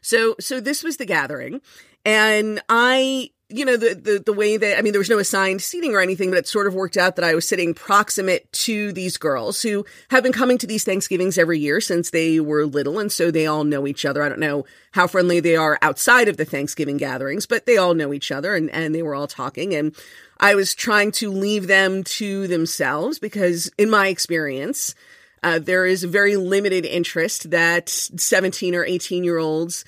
so 0.00 0.36
so 0.38 0.60
this 0.60 0.82
was 0.82 0.96
the 0.96 1.06
gathering 1.06 1.60
and 2.04 2.62
I 2.68 3.30
you 3.50 3.64
know 3.64 3.76
the, 3.76 3.94
the 3.94 4.18
the 4.18 4.32
way 4.32 4.56
that 4.56 4.78
I 4.78 4.82
mean 4.82 4.92
there 4.92 5.00
was 5.00 5.08
no 5.08 5.18
assigned 5.18 5.62
seating 5.62 5.94
or 5.94 6.00
anything, 6.00 6.30
but 6.30 6.38
it 6.38 6.46
sort 6.46 6.66
of 6.66 6.74
worked 6.74 6.98
out 6.98 7.16
that 7.16 7.24
I 7.24 7.34
was 7.34 7.48
sitting 7.48 7.72
proximate 7.72 8.50
to 8.52 8.92
these 8.92 9.16
girls 9.16 9.62
who 9.62 9.86
have 10.10 10.22
been 10.22 10.32
coming 10.32 10.58
to 10.58 10.66
these 10.66 10.84
Thanksgivings 10.84 11.38
every 11.38 11.58
year 11.58 11.80
since 11.80 12.10
they 12.10 12.40
were 12.40 12.66
little, 12.66 12.98
and 12.98 13.10
so 13.10 13.30
they 13.30 13.46
all 13.46 13.64
know 13.64 13.86
each 13.86 14.04
other. 14.04 14.22
I 14.22 14.28
don't 14.28 14.38
know 14.38 14.66
how 14.92 15.06
friendly 15.06 15.40
they 15.40 15.56
are 15.56 15.78
outside 15.80 16.28
of 16.28 16.36
the 16.36 16.44
Thanksgiving 16.44 16.98
gatherings, 16.98 17.46
but 17.46 17.64
they 17.64 17.78
all 17.78 17.94
know 17.94 18.12
each 18.12 18.30
other, 18.30 18.54
and 18.54 18.70
and 18.70 18.94
they 18.94 19.02
were 19.02 19.14
all 19.14 19.26
talking, 19.26 19.74
and 19.74 19.96
I 20.38 20.54
was 20.54 20.74
trying 20.74 21.10
to 21.12 21.30
leave 21.30 21.66
them 21.66 22.04
to 22.04 22.46
themselves 22.48 23.18
because, 23.18 23.70
in 23.78 23.88
my 23.88 24.08
experience, 24.08 24.94
uh, 25.42 25.58
there 25.58 25.86
is 25.86 26.04
a 26.04 26.08
very 26.08 26.36
limited 26.36 26.84
interest 26.84 27.50
that 27.50 27.88
seventeen 27.88 28.74
or 28.74 28.84
eighteen 28.84 29.24
year 29.24 29.38
olds 29.38 29.86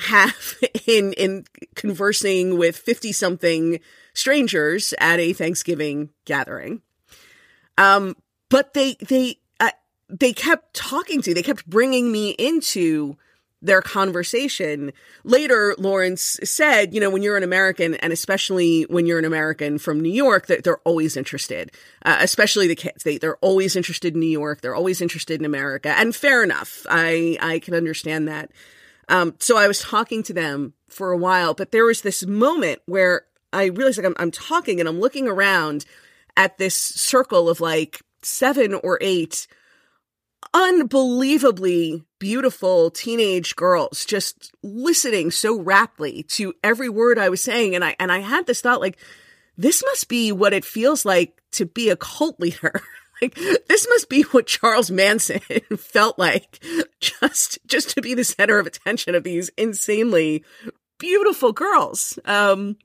have 0.00 0.56
in 0.86 1.12
in 1.14 1.44
conversing 1.74 2.58
with 2.58 2.76
50 2.76 3.12
something 3.12 3.80
strangers 4.14 4.94
at 4.98 5.20
a 5.20 5.32
Thanksgiving 5.32 6.10
gathering. 6.24 6.82
Um 7.78 8.16
but 8.48 8.74
they 8.74 8.94
they 8.94 9.38
uh, 9.58 9.70
they 10.08 10.32
kept 10.32 10.74
talking 10.74 11.22
to, 11.22 11.34
they 11.34 11.42
kept 11.42 11.68
bringing 11.68 12.10
me 12.10 12.30
into 12.30 13.16
their 13.62 13.82
conversation. 13.82 14.92
Later, 15.24 15.74
Lawrence 15.78 16.38
said, 16.42 16.94
you 16.94 17.00
know, 17.00 17.10
when 17.10 17.22
you're 17.22 17.36
an 17.36 17.42
American, 17.42 17.94
and 17.96 18.12
especially 18.12 18.82
when 18.84 19.06
you're 19.06 19.18
an 19.18 19.24
American 19.24 19.78
from 19.78 20.00
New 20.00 20.12
York, 20.12 20.46
that 20.46 20.64
they're 20.64 20.78
always 20.78 21.16
interested, 21.16 21.70
uh, 22.04 22.16
especially 22.20 22.66
the 22.68 22.74
kids. 22.74 23.02
They, 23.04 23.18
they're 23.18 23.36
always 23.36 23.76
interested 23.76 24.14
in 24.14 24.20
New 24.20 24.26
York. 24.26 24.60
They're 24.60 24.74
always 24.74 25.00
interested 25.00 25.40
in 25.40 25.44
America. 25.44 25.90
And 25.90 26.14
fair 26.14 26.42
enough. 26.42 26.86
I, 26.88 27.36
I 27.40 27.58
can 27.58 27.74
understand 27.74 28.28
that. 28.28 28.50
Um, 29.10 29.34
so 29.40 29.56
I 29.56 29.66
was 29.68 29.80
talking 29.80 30.22
to 30.22 30.32
them 30.32 30.72
for 30.88 31.10
a 31.10 31.16
while, 31.16 31.52
but 31.52 31.72
there 31.72 31.84
was 31.84 32.00
this 32.00 32.24
moment 32.24 32.80
where 32.86 33.26
I 33.52 33.66
realized 33.66 33.98
like 33.98 34.06
I'm, 34.06 34.14
I'm 34.18 34.30
talking 34.30 34.78
and 34.78 34.88
I'm 34.88 35.00
looking 35.00 35.28
around 35.28 35.84
at 36.36 36.58
this 36.58 36.76
circle 36.76 37.48
of 37.48 37.60
like 37.60 38.00
seven 38.22 38.72
or 38.72 38.98
eight 39.00 39.46
unbelievably 40.54 42.04
beautiful 42.18 42.90
teenage 42.90 43.56
girls 43.56 44.04
just 44.04 44.52
listening 44.62 45.30
so 45.30 45.60
raptly 45.60 46.22
to 46.24 46.54
every 46.62 46.88
word 46.88 47.18
I 47.18 47.28
was 47.28 47.42
saying. 47.42 47.74
And 47.74 47.84
I, 47.84 47.96
and 47.98 48.10
I 48.10 48.20
had 48.20 48.46
this 48.46 48.60
thought 48.60 48.80
like, 48.80 48.98
this 49.56 49.82
must 49.84 50.08
be 50.08 50.32
what 50.32 50.52
it 50.52 50.64
feels 50.64 51.04
like 51.04 51.40
to 51.52 51.66
be 51.66 51.90
a 51.90 51.96
cult 51.96 52.38
leader. 52.40 52.80
like 53.20 53.34
this 53.34 53.86
must 53.88 54.08
be 54.08 54.22
what 54.22 54.46
Charles 54.46 54.90
Manson 54.90 55.40
felt 55.78 56.18
like 56.18 56.64
just 57.00 57.58
just 57.66 57.90
to 57.90 58.02
be 58.02 58.14
the 58.14 58.24
center 58.24 58.58
of 58.58 58.66
attention 58.66 59.14
of 59.14 59.24
these 59.24 59.50
insanely 59.56 60.44
beautiful 60.98 61.52
girls. 61.52 62.18
Um 62.24 62.76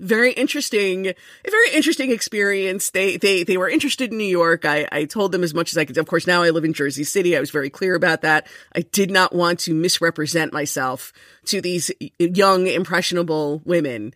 very 0.00 0.32
interesting, 0.32 1.08
a 1.08 1.14
very 1.50 1.70
interesting 1.72 2.10
experience. 2.10 2.90
They, 2.90 3.16
they, 3.16 3.44
they 3.44 3.56
were 3.56 3.68
interested 3.68 4.12
in 4.12 4.18
New 4.18 4.24
York. 4.24 4.64
I, 4.64 4.86
I 4.92 5.04
told 5.04 5.32
them 5.32 5.42
as 5.42 5.54
much 5.54 5.72
as 5.72 5.78
I 5.78 5.84
could. 5.84 5.96
Of 5.96 6.06
course, 6.06 6.26
now 6.26 6.42
I 6.42 6.50
live 6.50 6.64
in 6.64 6.72
Jersey 6.72 7.04
City. 7.04 7.36
I 7.36 7.40
was 7.40 7.50
very 7.50 7.70
clear 7.70 7.94
about 7.94 8.22
that. 8.22 8.46
I 8.74 8.80
did 8.80 9.10
not 9.10 9.34
want 9.34 9.60
to 9.60 9.74
misrepresent 9.74 10.52
myself 10.52 11.12
to 11.46 11.60
these 11.60 11.90
young, 12.18 12.66
impressionable 12.66 13.62
women. 13.64 14.14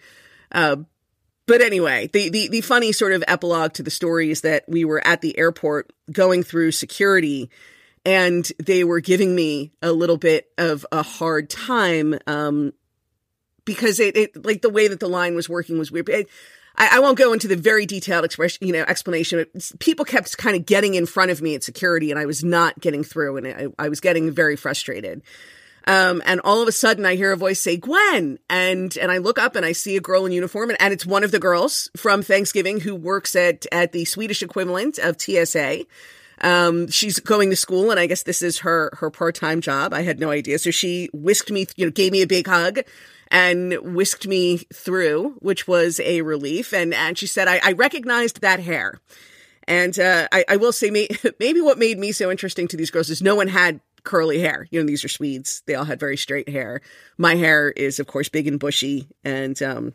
Uh, 0.52 0.76
but 1.50 1.60
anyway, 1.62 2.08
the, 2.12 2.28
the, 2.28 2.46
the 2.46 2.60
funny 2.60 2.92
sort 2.92 3.12
of 3.12 3.24
epilogue 3.26 3.72
to 3.72 3.82
the 3.82 3.90
story 3.90 4.30
is 4.30 4.42
that 4.42 4.62
we 4.68 4.84
were 4.84 5.04
at 5.04 5.20
the 5.20 5.36
airport 5.36 5.92
going 6.12 6.44
through 6.44 6.70
security 6.70 7.50
and 8.04 8.48
they 8.64 8.84
were 8.84 9.00
giving 9.00 9.34
me 9.34 9.72
a 9.82 9.90
little 9.90 10.16
bit 10.16 10.48
of 10.58 10.86
a 10.92 11.02
hard 11.02 11.50
time, 11.50 12.16
um, 12.28 12.72
because 13.64 13.98
it, 13.98 14.16
it, 14.16 14.46
like 14.46 14.62
the 14.62 14.70
way 14.70 14.86
that 14.86 15.00
the 15.00 15.08
line 15.08 15.34
was 15.34 15.48
working 15.48 15.76
was 15.76 15.90
weird. 15.90 16.08
It, 16.08 16.28
I, 16.76 16.98
I, 16.98 16.98
won't 17.00 17.18
go 17.18 17.32
into 17.32 17.48
the 17.48 17.56
very 17.56 17.84
detailed 17.84 18.24
expression, 18.24 18.64
you 18.64 18.72
know, 18.72 18.84
explanation. 18.86 19.44
People 19.80 20.04
kept 20.04 20.38
kind 20.38 20.54
of 20.54 20.64
getting 20.66 20.94
in 20.94 21.04
front 21.04 21.32
of 21.32 21.42
me 21.42 21.56
at 21.56 21.64
security 21.64 22.12
and 22.12 22.20
I 22.20 22.26
was 22.26 22.44
not 22.44 22.78
getting 22.78 23.02
through 23.02 23.38
and 23.38 23.46
I, 23.48 23.66
I 23.76 23.88
was 23.88 23.98
getting 23.98 24.30
very 24.30 24.54
frustrated. 24.54 25.22
Um, 25.86 26.22
and 26.26 26.40
all 26.42 26.60
of 26.60 26.68
a 26.68 26.72
sudden 26.72 27.06
I 27.06 27.16
hear 27.16 27.32
a 27.32 27.36
voice 27.36 27.60
say, 27.60 27.76
Gwen. 27.76 28.38
And, 28.48 28.96
and 28.96 29.10
I 29.10 29.18
look 29.18 29.38
up 29.38 29.56
and 29.56 29.64
I 29.64 29.72
see 29.72 29.96
a 29.96 30.00
girl 30.00 30.26
in 30.26 30.32
uniform 30.32 30.70
and, 30.70 30.80
and 30.80 30.92
it's 30.92 31.06
one 31.06 31.24
of 31.24 31.30
the 31.30 31.38
girls 31.38 31.90
from 31.96 32.22
Thanksgiving 32.22 32.80
who 32.80 32.94
works 32.94 33.34
at, 33.34 33.66
at 33.72 33.92
the 33.92 34.04
Swedish 34.04 34.42
equivalent 34.42 34.98
of 34.98 35.20
TSA. 35.20 35.84
Um, 36.42 36.88
she's 36.88 37.18
going 37.20 37.50
to 37.50 37.56
school 37.56 37.90
and 37.90 38.00
I 38.00 38.06
guess 38.06 38.22
this 38.22 38.42
is 38.42 38.60
her, 38.60 38.90
her 38.98 39.10
part-time 39.10 39.60
job. 39.60 39.92
I 39.92 40.02
had 40.02 40.20
no 40.20 40.30
idea. 40.30 40.58
So 40.58 40.70
she 40.70 41.08
whisked 41.12 41.50
me, 41.50 41.66
you 41.76 41.86
know, 41.86 41.90
gave 41.90 42.12
me 42.12 42.22
a 42.22 42.26
big 42.26 42.46
hug 42.46 42.80
and 43.30 43.74
whisked 43.94 44.26
me 44.26 44.58
through, 44.72 45.36
which 45.38 45.68
was 45.68 46.00
a 46.00 46.22
relief. 46.22 46.72
And, 46.72 46.92
and 46.92 47.16
she 47.16 47.26
said, 47.26 47.46
I, 47.46 47.60
I 47.62 47.72
recognized 47.72 48.40
that 48.40 48.60
hair. 48.60 49.00
And, 49.64 49.98
uh, 50.00 50.26
I, 50.32 50.44
I 50.48 50.56
will 50.56 50.72
say 50.72 50.90
may, 50.90 51.08
maybe 51.38 51.60
what 51.60 51.78
made 51.78 51.98
me 51.98 52.12
so 52.12 52.30
interesting 52.30 52.66
to 52.68 52.76
these 52.76 52.90
girls 52.90 53.10
is 53.10 53.22
no 53.22 53.36
one 53.36 53.48
had 53.48 53.80
curly 54.04 54.40
hair. 54.40 54.66
You 54.70 54.80
know, 54.80 54.86
these 54.86 55.04
are 55.04 55.08
Swedes. 55.08 55.62
They 55.66 55.74
all 55.74 55.84
had 55.84 56.00
very 56.00 56.16
straight 56.16 56.48
hair. 56.48 56.80
My 57.18 57.34
hair 57.34 57.70
is, 57.70 57.98
of 57.98 58.06
course, 58.06 58.28
big 58.28 58.46
and 58.46 58.58
bushy 58.58 59.08
and 59.24 59.60
um, 59.62 59.94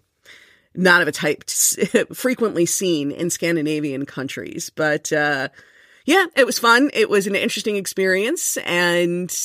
not 0.73 1.01
of 1.01 1.07
a 1.07 1.11
type 1.11 1.49
frequently 2.13 2.65
seen 2.65 3.11
in 3.11 3.29
Scandinavian 3.29 4.05
countries. 4.05 4.69
But 4.69 5.11
uh, 5.11 5.49
yeah, 6.05 6.25
it 6.35 6.45
was 6.45 6.59
fun. 6.59 6.91
It 6.93 7.09
was 7.09 7.27
an 7.27 7.35
interesting 7.35 7.77
experience 7.77 8.57
and 8.57 9.35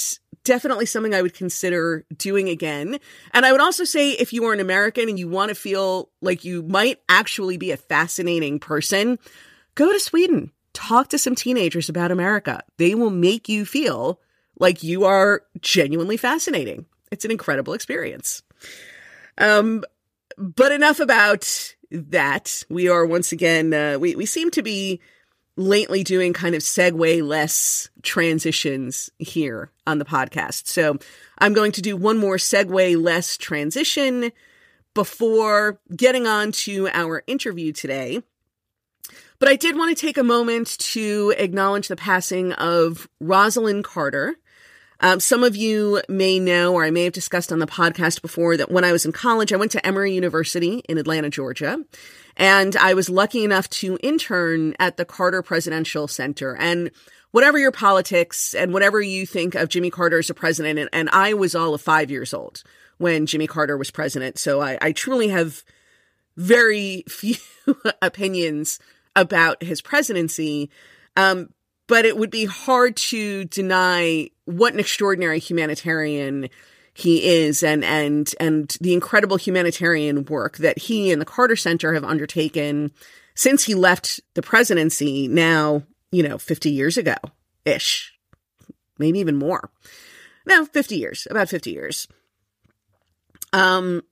definitely 0.45 0.87
something 0.87 1.15
I 1.15 1.23
would 1.23 1.35
consider 1.35 2.05
doing 2.17 2.49
again. 2.49 2.99
And 3.33 3.45
I 3.45 3.53
would 3.53 3.61
also 3.61 3.85
say 3.85 4.13
if 4.13 4.33
you 4.33 4.45
are 4.45 4.53
an 4.53 4.61
American 4.61 5.09
and 5.09 5.19
you 5.19 5.29
want 5.29 5.51
to 5.51 5.55
feel 5.55 6.11
like 6.21 6.45
you 6.45 6.63
might 6.63 6.99
actually 7.09 7.57
be 7.57 7.73
a 7.73 7.77
fascinating 7.77 8.59
person, 8.59 9.19
go 9.75 9.93
to 9.93 10.01
Sweden. 10.01 10.53
Talk 10.73 11.09
to 11.09 11.19
some 11.19 11.35
teenagers 11.35 11.89
about 11.89 12.13
America. 12.13 12.63
They 12.79 12.95
will 12.95 13.11
make 13.11 13.49
you 13.49 13.65
feel 13.65 14.21
like 14.61 14.85
you 14.85 15.05
are 15.05 15.43
genuinely 15.61 16.17
fascinating. 16.17 16.87
It's 17.11 17.25
an 17.25 17.33
incredible 17.33 17.73
experience. 17.73 18.43
Um, 19.37 19.83
but 20.39 20.71
enough 20.71 21.01
about 21.01 21.75
that. 21.91 22.63
We 22.69 22.89
are 22.89 23.05
once 23.05 23.33
again, 23.33 23.75
uh, 23.75 23.99
we, 23.99 24.15
we 24.15 24.27
seem 24.27 24.51
to 24.53 24.63
be 24.63 25.01
lately 25.57 26.05
doing 26.05 26.33
kind 26.33 26.55
of 26.55 26.63
segue 26.63 27.27
less 27.27 27.91
transitions 28.03 29.11
here 29.19 29.71
on 29.87 29.99
the 29.99 30.05
podcast. 30.05 30.69
So 30.69 30.99
I'm 31.39 31.53
going 31.53 31.73
to 31.73 31.83
do 31.83 31.97
one 31.97 32.19
more 32.19 32.37
segue 32.37 33.03
less 33.03 33.37
transition 33.37 34.31
before 34.95 35.81
getting 35.95 36.27
on 36.27 36.53
to 36.53 36.89
our 36.89 37.23
interview 37.27 37.73
today. 37.73 38.23
But 39.39 39.49
I 39.49 39.57
did 39.57 39.77
want 39.77 39.97
to 39.97 40.01
take 40.01 40.19
a 40.19 40.23
moment 40.23 40.79
to 40.79 41.35
acknowledge 41.37 41.89
the 41.89 41.97
passing 41.97 42.53
of 42.53 43.09
Rosalynn 43.23 43.83
Carter, 43.83 44.37
um, 45.01 45.19
some 45.21 45.43
of 45.43 45.57
you 45.57 46.03
may 46.09 46.39
know, 46.39 46.75
or 46.75 46.85
I 46.85 46.91
may 46.91 47.05
have 47.05 47.13
discussed 47.13 47.53
on 47.53 47.59
the 47.59 47.67
podcast 47.67 48.23
before, 48.23 48.57
that 48.57 48.71
when 48.71 48.85
I 48.85 48.93
was 48.93 49.07
in 49.07 49.13
college, 49.13 49.53
I 49.53 49.57
went 49.57 49.73
to 49.73 49.87
Emory 49.87 50.13
University 50.13 50.83
in 50.89 50.99
Atlanta, 50.99 51.31
Georgia. 51.31 51.83
And 52.37 52.77
I 52.77 52.95
was 52.95 53.09
lucky 53.09 53.43
enough 53.43 53.69
to 53.71 53.99
intern 54.03 54.75
at 54.79 54.97
the 54.97 55.05
Carter 55.05 55.43
Presidential 55.43 56.07
Center. 56.07 56.57
And 56.57 56.91
whatever 57.31 57.59
your 57.59 57.73
politics 57.73 58.55
and 58.55 58.73
whatever 58.73 59.01
you 59.01 59.27
think 59.27 59.55
of 59.55 59.69
Jimmy 59.69 59.91
Carter 59.91 60.19
as 60.19 60.31
a 60.31 60.35
president, 60.35 60.79
and, 60.79 60.89
and 60.93 61.09
I 61.11 61.35
was 61.35 61.55
all 61.55 61.75
of 61.75 61.81
five 61.81 62.11
years 62.11 62.35
old 62.35 62.63
when 62.99 63.27
Jimmy 63.27 63.47
Carter 63.47 63.79
was 63.79 63.91
president. 63.91 64.39
So 64.39 64.61
I, 64.61 64.79
I 64.83 64.93
truly 64.93 65.29
have 65.29 65.65
very 66.37 67.05
few 67.09 67.37
opinions 68.03 68.79
about 69.17 69.63
his 69.63 69.81
presidency. 69.81 70.71
Um, 71.17 71.51
but 71.91 72.05
it 72.05 72.17
would 72.17 72.31
be 72.31 72.45
hard 72.45 72.95
to 72.95 73.45
deny 73.47 74.31
what 74.45 74.73
an 74.73 74.79
extraordinary 74.79 75.41
humanitarian 75.41 76.49
he 76.95 77.25
is 77.25 77.65
and 77.65 77.85
and 77.85 78.33
and 78.39 78.77
the 78.81 78.95
incredible 78.95 79.37
humanitarian 79.37 80.25
work 80.27 80.59
that 80.59 80.79
he 80.79 81.11
and 81.11 81.21
the 81.21 81.27
Carter 81.27 81.57
Center 81.57 81.93
have 81.95 82.05
undertaken 82.05 82.93
since 83.35 83.65
he 83.65 83.75
left 83.75 84.21
the 84.35 84.43
presidency 84.43 85.27
now, 85.27 85.83
you 86.13 86.23
know, 86.23 86.39
50 86.39 86.71
years 86.71 86.97
ago 86.97 87.17
ish. 87.65 88.15
Maybe 88.97 89.19
even 89.19 89.37
more. 89.37 89.71
No, 90.47 90.67
50 90.67 90.95
years, 90.95 91.27
about 91.29 91.49
50 91.49 91.73
years. 91.73 92.07
Um 93.53 94.03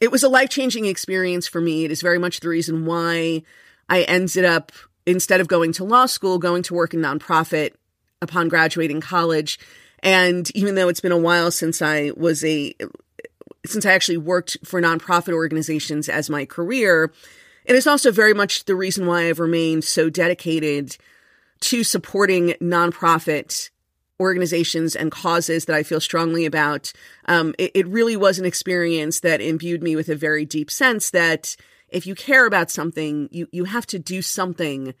it 0.00 0.12
was 0.12 0.22
a 0.22 0.28
life-changing 0.28 0.84
experience 0.84 1.48
for 1.48 1.60
me. 1.60 1.84
It 1.84 1.90
is 1.90 2.02
very 2.02 2.18
much 2.20 2.38
the 2.38 2.48
reason 2.48 2.86
why 2.86 3.42
I 3.88 4.02
ended 4.02 4.44
up 4.44 4.70
instead 5.06 5.40
of 5.40 5.48
going 5.48 5.72
to 5.72 5.84
law 5.84 6.06
school, 6.06 6.38
going 6.38 6.62
to 6.64 6.74
work 6.74 6.94
in 6.94 7.00
nonprofit 7.00 7.72
upon 8.22 8.48
graduating 8.48 9.00
college. 9.00 9.58
And 10.02 10.50
even 10.54 10.74
though 10.74 10.88
it's 10.88 11.00
been 11.00 11.12
a 11.12 11.18
while 11.18 11.50
since 11.50 11.80
I 11.80 12.12
was 12.16 12.44
a, 12.44 12.74
since 13.66 13.86
I 13.86 13.92
actually 13.92 14.18
worked 14.18 14.58
for 14.64 14.80
nonprofit 14.80 15.32
organizations 15.32 16.08
as 16.08 16.28
my 16.28 16.44
career, 16.44 17.12
and 17.66 17.74
it 17.74 17.78
is 17.78 17.86
also 17.86 18.10
very 18.10 18.34
much 18.34 18.64
the 18.64 18.76
reason 18.76 19.06
why 19.06 19.28
I've 19.28 19.40
remained 19.40 19.84
so 19.84 20.10
dedicated 20.10 20.96
to 21.60 21.82
supporting 21.82 22.54
nonprofit 22.60 23.70
organizations 24.20 24.94
and 24.94 25.10
causes 25.10 25.64
that 25.64 25.74
I 25.74 25.82
feel 25.82 26.00
strongly 26.00 26.44
about. 26.44 26.92
Um, 27.26 27.54
it, 27.58 27.72
it 27.74 27.86
really 27.88 28.16
was 28.16 28.38
an 28.38 28.44
experience 28.44 29.20
that 29.20 29.40
imbued 29.40 29.82
me 29.82 29.96
with 29.96 30.08
a 30.08 30.14
very 30.14 30.44
deep 30.44 30.70
sense 30.70 31.10
that 31.10 31.56
if 31.94 32.06
you 32.06 32.14
care 32.16 32.44
about 32.44 32.70
something, 32.70 33.28
you, 33.30 33.48
you 33.52 33.64
have 33.64 33.86
to 33.86 33.98
do 34.00 34.20
something 34.20 34.94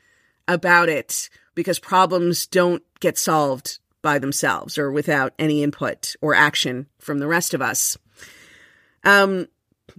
about 0.46 0.88
it 0.88 1.28
because 1.54 1.78
problems 1.80 2.46
don't 2.46 2.82
get 3.00 3.18
solved 3.18 3.80
by 4.00 4.18
themselves 4.18 4.78
or 4.78 4.92
without 4.92 5.32
any 5.38 5.62
input 5.62 6.14
or 6.20 6.34
action 6.34 6.86
from 7.00 7.18
the 7.18 7.26
rest 7.26 7.52
of 7.52 7.60
us. 7.60 7.98
Um, 9.02 9.48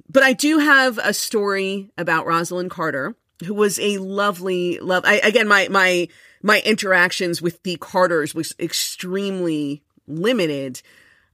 but 0.09 0.23
I 0.23 0.31
do 0.31 0.59
have 0.59 0.97
a 0.97 1.13
story 1.13 1.91
about 1.97 2.25
Rosalynn 2.25 2.69
Carter, 2.69 3.15
who 3.43 3.53
was 3.53 3.77
a 3.79 3.97
lovely, 3.97 4.79
love. 4.79 5.03
I, 5.05 5.15
again, 5.17 5.47
my 5.47 5.67
my 5.69 6.07
my 6.41 6.61
interactions 6.61 7.41
with 7.41 7.61
the 7.63 7.77
Carters 7.77 8.33
was 8.33 8.55
extremely 8.59 9.83
limited. 10.07 10.81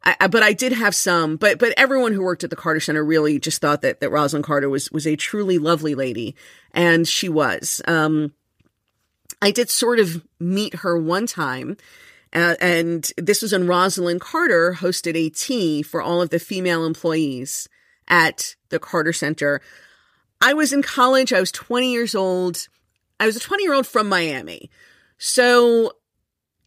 I, 0.04 0.28
but 0.28 0.42
I 0.42 0.54
did 0.54 0.72
have 0.74 0.96
some, 0.96 1.36
but 1.38 1.60
but 1.60 1.74
everyone 1.78 2.14
who 2.14 2.24
worked 2.24 2.44
at 2.44 2.50
the 2.50 2.56
Carter 2.56 2.80
Center 2.80 3.04
really 3.04 3.40
just 3.40 3.62
thought 3.62 3.82
that 3.82 4.00
that 4.00 4.10
Rosalynn 4.10 4.44
Carter 4.44 4.70
was 4.70 4.92
was 4.92 5.06
a 5.06 5.16
truly 5.16 5.60
lovely 5.60 5.94
lady, 5.94 6.36
and 6.72 7.08
she 7.08 7.30
was. 7.30 7.82
Um, 7.88 8.34
I 9.42 9.52
did 9.52 9.70
sort 9.70 10.00
of 10.00 10.26
meet 10.40 10.76
her 10.78 10.98
one 10.98 11.28
time, 11.28 11.78
uh, 12.34 12.56
and 12.60 13.12
this 13.16 13.44
was 13.44 13.52
when 13.52 13.68
Rosalynn 13.68 14.20
Carter 14.20 14.74
hosted 14.80 15.16
a 15.16 15.30
tea 15.30 15.84
for 15.84 16.02
all 16.02 16.22
of 16.22 16.32
the 16.32 16.40
female 16.40 16.84
employees 16.86 17.70
at 18.08 18.56
the 18.70 18.80
Carter 18.80 19.14
Center. 19.14 19.62
I 20.42 20.54
was 20.54 20.74
in 20.74 20.82
college. 20.82 21.32
I 21.32 21.40
was 21.40 21.52
20 21.52 21.92
years 21.92 22.16
old. 22.16 22.68
I 23.20 23.28
was 23.28 23.36
a 23.36 23.40
20 23.40 23.64
year 23.64 23.76
old 23.76 23.86
from 23.86 24.10
Miami. 24.10 24.72
So, 25.20 25.94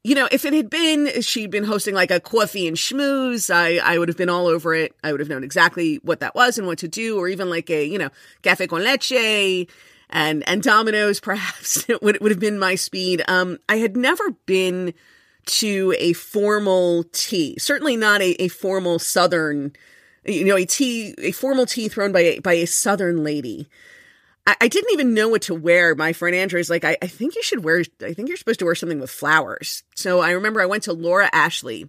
you 0.05 0.15
know, 0.15 0.29
if 0.31 0.45
it 0.45 0.53
had 0.53 0.69
been 0.69 1.23
she'd 1.23 1.51
been 1.51 1.65
hosting 1.65 1.95
like 1.95 2.11
a 2.11 2.21
coffee 2.21 2.69
and 2.69 2.77
schmooze, 2.77 3.53
I, 3.53 3.79
I 3.79 3.99
would 3.99 4.09
have 4.09 4.19
been 4.19 4.29
all 4.29 4.47
over 4.47 4.75
it. 4.75 4.95
I 5.03 5.11
would 5.11 5.21
have 5.21 5.31
known 5.31 5.43
exactly 5.43 5.97
what 6.03 6.21
that 6.21 6.35
was 6.35 6.59
and 6.59 6.67
what 6.67 6.79
to 6.79 6.89
do, 6.89 7.19
or 7.19 7.27
even 7.27 7.49
like 7.49 7.71
a, 7.71 7.87
you 7.87 7.99
know, 7.99 8.11
cafe 8.43 8.67
con 8.67 8.85
leche 8.85 9.67
and, 10.11 10.47
and 10.47 10.63
dominoes 10.63 11.21
perhaps 11.23 11.89
it 11.89 12.03
would, 12.03 12.17
it 12.17 12.23
would 12.23 12.31
have 12.31 12.39
been 12.39 12.59
my 12.59 12.75
speed. 12.75 13.25
Um, 13.27 13.59
I 13.67 13.77
had 13.77 13.97
never 13.97 14.33
been 14.45 14.93
to 15.47 15.95
a 15.99 16.13
formal 16.13 17.05
tea, 17.13 17.57
certainly 17.59 17.97
not 17.97 18.21
a, 18.21 18.43
a 18.43 18.49
formal 18.49 18.99
Southern, 18.99 19.73
you 20.27 20.45
know, 20.45 20.57
a 20.57 20.67
tea, 20.67 21.15
a 21.17 21.33
formal 21.33 21.65
tea 21.65 21.89
thrown 21.89 22.13
by 22.13 22.21
a, 22.21 22.39
by 22.41 22.53
a 22.53 22.67
Southern 22.67 23.25
lady. 23.25 23.69
I, 24.47 24.57
I 24.63 24.69
didn't 24.69 24.93
even 24.93 25.15
know 25.15 25.29
what 25.29 25.43
to 25.43 25.55
wear. 25.55 25.95
My 25.95 26.13
friend 26.13 26.35
Andrew 26.35 26.61
is 26.61 26.71
like, 26.71 26.85
I, 26.85 26.97
I 27.01 27.07
think 27.07 27.35
you 27.35 27.43
should 27.43 27.65
wear, 27.65 27.83
I 28.03 28.13
think 28.13 28.29
you're 28.29 28.37
supposed 28.37 28.59
to 28.61 28.65
wear 28.65 28.75
something 28.75 29.01
with 29.01 29.11
flowers. 29.11 29.83
So 29.95 30.21
I 30.21 30.31
remember 30.31 30.61
I 30.61 30.67
went 30.67 30.85
to 30.85 30.93
Laura 30.93 31.29
Ashley 31.33 31.89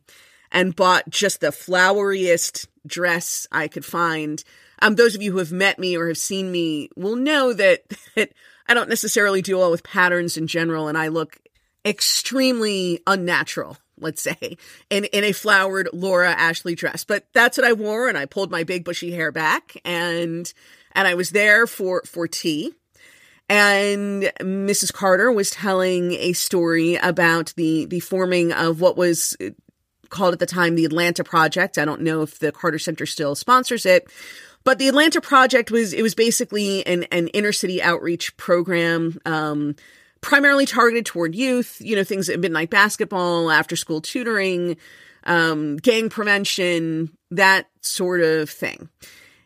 and 0.51 0.75
bought 0.75 1.09
just 1.09 1.41
the 1.41 1.47
floweriest 1.47 2.67
dress 2.85 3.47
I 3.51 3.67
could 3.67 3.85
find. 3.85 4.43
Um, 4.81 4.95
those 4.95 5.15
of 5.15 5.21
you 5.21 5.31
who 5.31 5.39
have 5.39 5.51
met 5.51 5.79
me 5.79 5.97
or 5.97 6.07
have 6.07 6.17
seen 6.17 6.51
me 6.51 6.89
will 6.95 7.15
know 7.15 7.53
that, 7.53 7.83
that 8.15 8.31
I 8.67 8.73
don't 8.73 8.89
necessarily 8.89 9.41
do 9.41 9.57
well 9.57 9.71
with 9.71 9.83
patterns 9.83 10.37
in 10.37 10.47
general, 10.47 10.87
and 10.87 10.97
I 10.97 11.09
look 11.09 11.37
extremely 11.85 13.01
unnatural, 13.05 13.77
let's 13.99 14.21
say, 14.21 14.57
in, 14.89 15.05
in 15.05 15.23
a 15.23 15.31
flowered 15.31 15.89
Laura 15.93 16.31
Ashley 16.31 16.75
dress. 16.75 17.03
But 17.03 17.27
that's 17.33 17.57
what 17.57 17.67
I 17.67 17.73
wore, 17.73 18.07
and 18.07 18.17
I 18.17 18.25
pulled 18.25 18.51
my 18.51 18.63
big 18.63 18.83
bushy 18.83 19.11
hair 19.11 19.31
back, 19.31 19.77
and 19.85 20.51
and 20.95 21.07
I 21.07 21.13
was 21.13 21.31
there 21.31 21.67
for 21.67 22.01
for 22.05 22.27
tea. 22.27 22.73
And 23.47 24.23
Mrs. 24.41 24.91
Carter 24.91 25.31
was 25.31 25.51
telling 25.51 26.13
a 26.13 26.33
story 26.33 26.95
about 26.95 27.53
the 27.55 27.85
the 27.85 27.99
forming 27.99 28.51
of 28.51 28.81
what 28.81 28.97
was 28.97 29.37
called 30.09 30.33
at 30.33 30.39
the 30.39 30.45
time 30.45 30.75
the 30.75 30.85
Atlanta 30.85 31.23
Project. 31.23 31.77
I 31.77 31.85
don't 31.85 32.01
know 32.01 32.21
if 32.21 32.39
the 32.39 32.51
Carter 32.51 32.79
Center 32.79 33.05
still 33.05 33.35
sponsors 33.35 33.85
it, 33.85 34.07
but 34.63 34.79
the 34.79 34.87
Atlanta 34.87 35.21
Project 35.21 35.69
was 35.69 35.93
it 35.93 36.01
was 36.01 36.15
basically 36.15 36.85
an 36.87 37.03
an 37.11 37.27
inner 37.29 37.51
city 37.51 37.81
outreach 37.83 38.35
program. 38.37 39.19
Um, 39.25 39.75
primarily 40.21 40.65
targeted 40.65 41.05
toward 41.05 41.35
youth, 41.35 41.77
you 41.79 41.95
know, 41.95 42.03
things 42.03 42.29
at 42.29 42.39
midnight 42.39 42.71
basketball, 42.71 43.51
after 43.51 43.75
school 43.75 44.01
tutoring, 44.01 44.75
um, 45.25 45.77
gang 45.77 46.09
prevention, 46.09 47.15
that 47.29 47.67
sort 47.81 48.21
of 48.21 48.49
thing. 48.49 48.89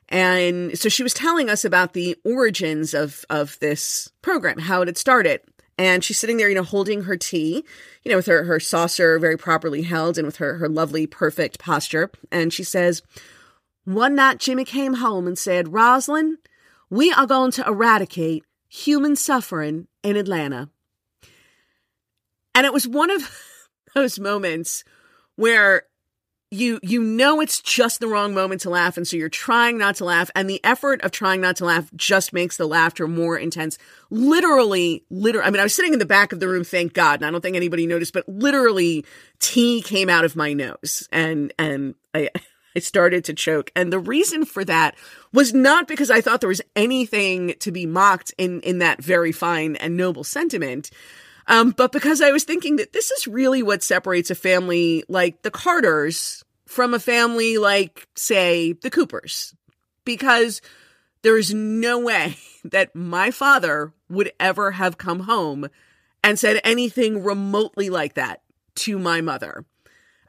And 0.10 0.78
so 0.78 0.90
she 0.90 1.04
was 1.04 1.14
telling 1.14 1.50
us 1.50 1.64
about 1.64 1.94
the 1.94 2.18
origins 2.26 2.94
of, 2.94 3.24
of 3.30 3.58
this 3.60 4.12
program, 4.22 4.58
how 4.58 4.82
it 4.82 4.88
had 4.88 4.98
started. 4.98 5.42
And 5.78 6.04
she's 6.04 6.18
sitting 6.18 6.38
there, 6.38 6.50
you 6.50 6.56
know, 6.56 6.64
holding 6.64 7.04
her 7.04 7.16
tea, 7.16 7.64
you 8.04 8.12
know, 8.12 8.18
with 8.18 8.26
her, 8.26 8.44
her 8.44 8.60
saucer 8.60 9.18
very 9.20 9.38
properly 9.38 9.84
held 9.84 10.18
and 10.18 10.26
with 10.26 10.38
her, 10.38 10.58
her 10.58 10.68
lovely, 10.68 11.08
perfect 11.08 11.60
posture. 11.60 12.12
And 12.32 12.52
she 12.52 12.64
says, 12.64 13.02
One 13.86 14.16
night 14.16 14.40
Jimmy 14.40 14.66
came 14.66 14.96
home 14.96 15.28
and 15.28 15.38
said, 15.38 15.68
Rosalynn, 15.68 16.34
we 16.90 17.14
are 17.14 17.28
going 17.28 17.52
to 17.52 17.66
eradicate 17.66 18.44
human 18.68 19.16
suffering 19.16 19.88
in 20.04 20.18
Atlanta. 20.18 20.70
And 22.56 22.66
it 22.66 22.74
was 22.74 22.88
one 22.88 23.12
of 23.12 23.32
those 23.96 24.20
moments 24.20 24.84
where 25.36 25.84
you 26.52 26.80
you 26.82 27.02
know 27.02 27.42
it's 27.42 27.62
just 27.62 28.00
the 28.00 28.08
wrong 28.08 28.34
moment 28.34 28.62
to 28.62 28.70
laugh 28.70 28.98
and 28.98 29.08
so 29.08 29.16
you're 29.16 29.30
trying 29.30 29.78
not 29.78 29.96
to 29.96 30.06
laugh 30.06 30.32
and 30.36 30.50
the 30.50 30.64
effort 30.64 31.02
of 31.02 31.12
trying 31.12 31.40
not 31.40 31.56
to 31.56 31.66
laugh 31.66 31.90
just 31.96 32.34
makes 32.34 32.58
the 32.58 32.66
laughter 32.66 33.08
more 33.08 33.38
intense 33.38 33.78
literally 34.10 35.04
literally 35.12 35.48
i 35.48 35.52
mean 35.52 35.60
i 35.60 35.64
was 35.64 35.76
sitting 35.76 35.94
in 35.94 36.00
the 36.00 36.06
back 36.06 36.34
of 36.34 36.40
the 36.40 36.48
room 36.48 36.64
thank 36.64 36.94
god 36.94 37.20
and 37.20 37.26
i 37.26 37.32
don't 37.32 37.42
think 37.42 37.56
anybody 37.56 37.86
noticed 37.86 38.14
but 38.14 38.28
literally 38.28 39.06
tea 39.40 39.82
came 39.84 40.10
out 40.10 40.26
of 40.26 40.36
my 40.36 40.54
nose 40.54 41.08
and 41.12 41.54
and 41.60 41.94
i 42.14 42.30
I 42.76 42.80
started 42.80 43.26
to 43.26 43.34
choke. 43.34 43.72
And 43.76 43.92
the 43.92 44.00
reason 44.00 44.46
for 44.46 44.64
that 44.66 44.96
was 45.34 45.54
not 45.54 45.88
because 45.88 46.12
I 46.12 46.22
thought 46.22 46.40
there 46.40 46.48
was 46.48 46.62
anything 46.76 47.56
to 47.62 47.72
be 47.72 47.86
mocked 47.86 48.34
in, 48.38 48.62
in 48.62 48.78
that 48.78 49.04
very 49.04 49.32
fine 49.32 49.76
and 49.78 49.98
noble 49.98 50.24
sentiment. 50.24 50.92
Um, 51.50 51.72
but 51.72 51.92
because 51.92 52.22
I 52.22 52.32
was 52.32 52.44
thinking 52.44 52.76
that 52.76 52.94
this 52.94 53.10
is 53.10 53.28
really 53.28 53.64
what 53.64 53.82
separates 53.82 54.30
a 54.30 54.36
family 54.36 55.04
like 55.10 55.42
the 55.42 55.52
Carters 55.52 56.46
from 56.68 56.94
a 56.94 57.00
family 57.00 57.58
like, 57.58 58.08
say, 58.16 58.74
the 58.74 58.92
Coopers. 58.92 59.56
Because 60.06 60.62
there 61.24 61.38
is 61.38 61.52
no 61.52 62.00
way 62.00 62.38
that 62.64 62.96
my 62.96 63.32
father 63.32 63.92
would 64.10 64.32
ever 64.40 64.72
have 64.72 65.00
come 65.00 65.22
home 65.22 65.68
and 66.24 66.38
said 66.38 66.62
anything 66.64 67.24
remotely 67.24 67.90
like 67.90 68.14
that 68.14 68.44
to 68.76 69.00
my 69.00 69.22
mother. 69.22 69.66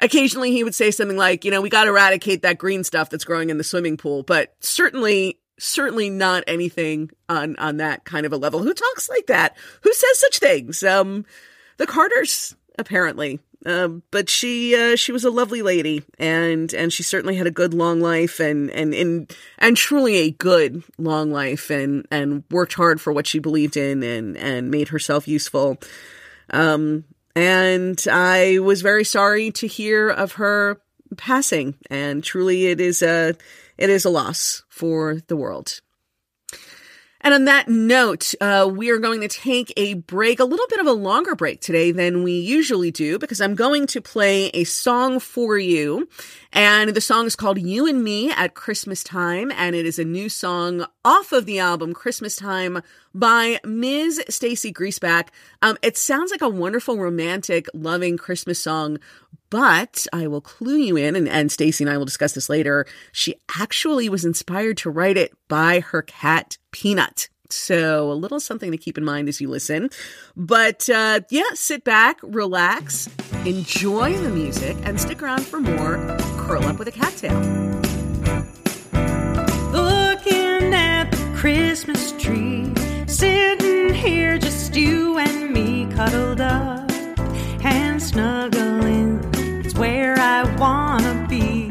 Occasionally 0.00 0.52
he 0.52 0.64
would 0.64 0.74
say 0.74 0.90
something 0.90 1.18
like, 1.18 1.44
you 1.44 1.50
know, 1.50 1.60
we 1.60 1.68
got 1.68 1.84
to 1.84 1.90
eradicate 1.90 2.40
that 2.42 2.56
green 2.56 2.82
stuff 2.82 3.10
that's 3.10 3.24
growing 3.24 3.50
in 3.50 3.58
the 3.58 3.64
swimming 3.64 3.98
pool, 3.98 4.22
but 4.22 4.54
certainly 4.60 5.38
certainly 5.60 6.10
not 6.10 6.44
anything 6.46 7.10
on 7.28 7.56
on 7.56 7.76
that 7.78 8.04
kind 8.04 8.26
of 8.26 8.32
a 8.32 8.36
level. 8.36 8.62
Who 8.62 8.74
talks 8.74 9.08
like 9.08 9.26
that? 9.26 9.56
Who 9.82 9.92
says 9.92 10.18
such 10.18 10.38
things? 10.38 10.82
Um, 10.82 11.24
the 11.76 11.86
Carters 11.86 12.56
apparently. 12.78 13.40
Um, 13.66 14.02
but 14.10 14.30
she 14.30 14.74
uh, 14.74 14.96
she 14.96 15.12
was 15.12 15.24
a 15.24 15.30
lovely 15.30 15.60
lady, 15.60 16.02
and 16.18 16.72
and 16.72 16.90
she 16.90 17.02
certainly 17.02 17.36
had 17.36 17.46
a 17.46 17.50
good 17.50 17.74
long 17.74 18.00
life, 18.00 18.40
and 18.40 18.70
and 18.70 18.94
and 18.94 19.36
and 19.58 19.76
truly 19.76 20.16
a 20.16 20.30
good 20.30 20.82
long 20.96 21.30
life, 21.30 21.68
and 21.68 22.06
and 22.10 22.42
worked 22.50 22.72
hard 22.72 23.02
for 23.02 23.12
what 23.12 23.26
she 23.26 23.38
believed 23.38 23.76
in, 23.76 24.02
and 24.02 24.38
and 24.38 24.70
made 24.70 24.88
herself 24.88 25.28
useful. 25.28 25.76
Um, 26.48 27.04
and 27.36 28.02
I 28.10 28.60
was 28.60 28.80
very 28.80 29.04
sorry 29.04 29.50
to 29.52 29.66
hear 29.66 30.08
of 30.08 30.32
her 30.32 30.80
passing, 31.18 31.74
and 31.90 32.24
truly 32.24 32.66
it 32.68 32.80
is 32.80 33.02
a 33.02 33.34
it 33.76 33.90
is 33.90 34.06
a 34.06 34.10
loss 34.10 34.62
for 34.80 35.20
the 35.26 35.36
world. 35.36 35.82
And 37.20 37.34
on 37.34 37.44
that 37.44 37.68
note, 37.68 38.34
uh, 38.40 38.66
we 38.74 38.88
are 38.88 38.96
going 38.96 39.20
to 39.20 39.28
take 39.28 39.74
a 39.76 39.92
break, 39.92 40.40
a 40.40 40.44
little 40.44 40.66
bit 40.70 40.80
of 40.80 40.86
a 40.86 40.92
longer 40.92 41.34
break 41.34 41.60
today 41.60 41.92
than 41.92 42.22
we 42.22 42.32
usually 42.32 42.90
do, 42.90 43.18
because 43.18 43.42
I'm 43.42 43.54
going 43.54 43.86
to 43.88 44.00
play 44.00 44.46
a 44.54 44.64
song 44.64 45.20
for 45.20 45.58
you. 45.58 46.08
And 46.52 46.90
the 46.90 47.00
song 47.00 47.26
is 47.26 47.36
called 47.36 47.60
You 47.60 47.86
and 47.86 48.02
Me 48.02 48.30
at 48.32 48.54
Christmas 48.54 49.04
Time. 49.04 49.52
And 49.52 49.76
it 49.76 49.86
is 49.86 49.98
a 49.98 50.04
new 50.04 50.28
song 50.28 50.84
off 51.04 51.32
of 51.32 51.46
the 51.46 51.60
album 51.60 51.94
Christmas 51.94 52.36
Time 52.36 52.82
by 53.14 53.60
Ms. 53.64 54.22
Staci 54.28 54.72
Griesbach. 54.72 55.28
Um, 55.62 55.78
it 55.82 55.96
sounds 55.96 56.30
like 56.30 56.42
a 56.42 56.48
wonderful, 56.48 56.98
romantic, 56.98 57.68
loving 57.72 58.16
Christmas 58.16 58.60
song, 58.60 58.98
but 59.50 60.06
I 60.12 60.26
will 60.26 60.40
clue 60.40 60.76
you 60.76 60.96
in, 60.96 61.16
and, 61.16 61.28
and 61.28 61.50
Staci 61.50 61.80
and 61.80 61.90
I 61.90 61.98
will 61.98 62.04
discuss 62.04 62.32
this 62.32 62.48
later. 62.48 62.86
She 63.12 63.34
actually 63.58 64.08
was 64.08 64.24
inspired 64.24 64.76
to 64.78 64.90
write 64.90 65.16
it 65.16 65.32
by 65.48 65.80
her 65.80 66.02
cat, 66.02 66.56
Peanut. 66.70 67.28
So, 67.52 68.12
a 68.12 68.14
little 68.14 68.38
something 68.38 68.70
to 68.70 68.78
keep 68.78 68.96
in 68.96 69.04
mind 69.04 69.28
as 69.28 69.40
you 69.40 69.48
listen. 69.48 69.90
But 70.36 70.88
uh, 70.88 71.22
yeah, 71.30 71.50
sit 71.54 71.82
back, 71.82 72.18
relax, 72.22 73.08
enjoy 73.44 74.16
the 74.18 74.30
music, 74.30 74.76
and 74.84 75.00
stick 75.00 75.20
around 75.20 75.44
for 75.44 75.58
more 75.58 75.96
Curl 76.50 76.64
Up 76.64 76.80
with 76.80 76.88
a 76.88 76.90
Cattail. 76.90 77.38
Looking 79.70 80.74
at 80.74 81.08
the 81.12 81.32
Christmas 81.36 82.10
tree, 82.18 82.74
sitting 83.06 83.94
here 83.94 84.36
just 84.36 84.74
you 84.74 85.16
and 85.18 85.52
me 85.52 85.86
cuddled 85.94 86.40
up 86.40 86.90
and 87.62 88.02
snuggling. 88.02 89.20
It's 89.64 89.76
where 89.76 90.18
I 90.18 90.42
wanna 90.56 91.24
be. 91.28 91.68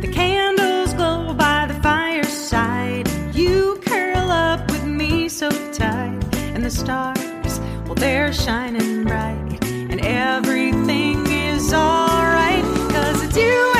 The 0.00 0.10
candles 0.12 0.92
glow 0.94 1.32
by 1.32 1.66
the 1.68 1.74
fireside. 1.74 3.08
You 3.32 3.80
curl 3.86 4.28
up 4.32 4.68
with 4.72 4.84
me 4.86 5.28
so 5.28 5.50
tight, 5.70 6.18
and 6.52 6.64
the 6.64 6.70
stars, 6.70 7.60
well, 7.84 7.94
they're 7.94 8.32
shining 8.32 9.04
bright, 9.04 9.64
and 9.64 10.00
everything 10.00 11.24
is 11.28 11.72
alright. 11.72 12.31
Cause 13.34 13.71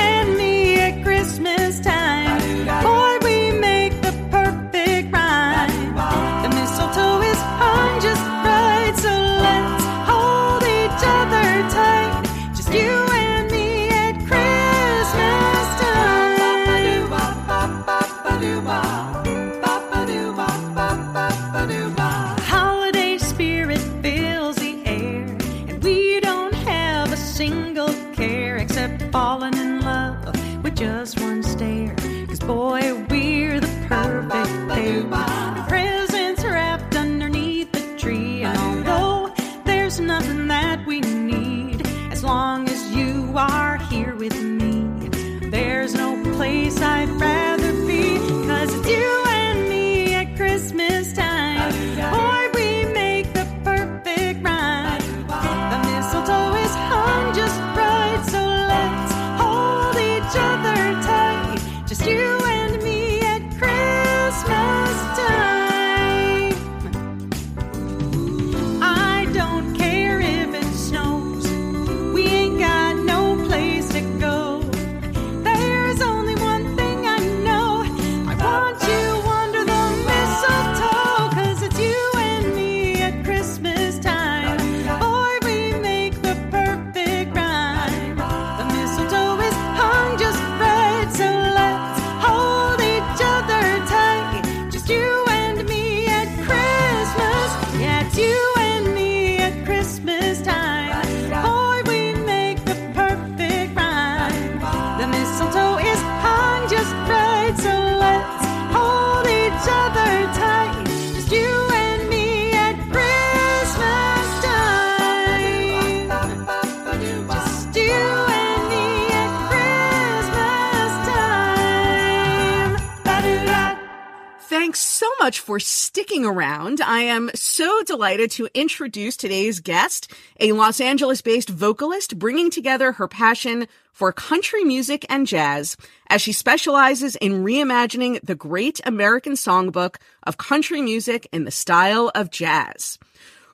around. 126.24 126.80
I 126.80 127.00
am 127.00 127.30
so 127.34 127.82
delighted 127.82 128.30
to 128.32 128.48
introduce 128.54 129.16
today's 129.16 129.60
guest, 129.60 130.12
a 130.40 130.52
Los 130.52 130.80
Angeles 130.80 131.22
based 131.22 131.48
vocalist 131.48 132.18
bringing 132.18 132.50
together 132.50 132.92
her 132.92 133.08
passion 133.08 133.66
for 133.92 134.12
country 134.12 134.64
music 134.64 135.04
and 135.08 135.26
jazz 135.26 135.76
as 136.08 136.22
she 136.22 136.32
specializes 136.32 137.16
in 137.16 137.44
reimagining 137.44 138.20
the 138.22 138.34
great 138.34 138.80
American 138.84 139.34
songbook 139.34 139.96
of 140.22 140.38
country 140.38 140.80
music 140.80 141.28
in 141.32 141.44
the 141.44 141.50
style 141.50 142.10
of 142.14 142.30
jazz. 142.30 142.98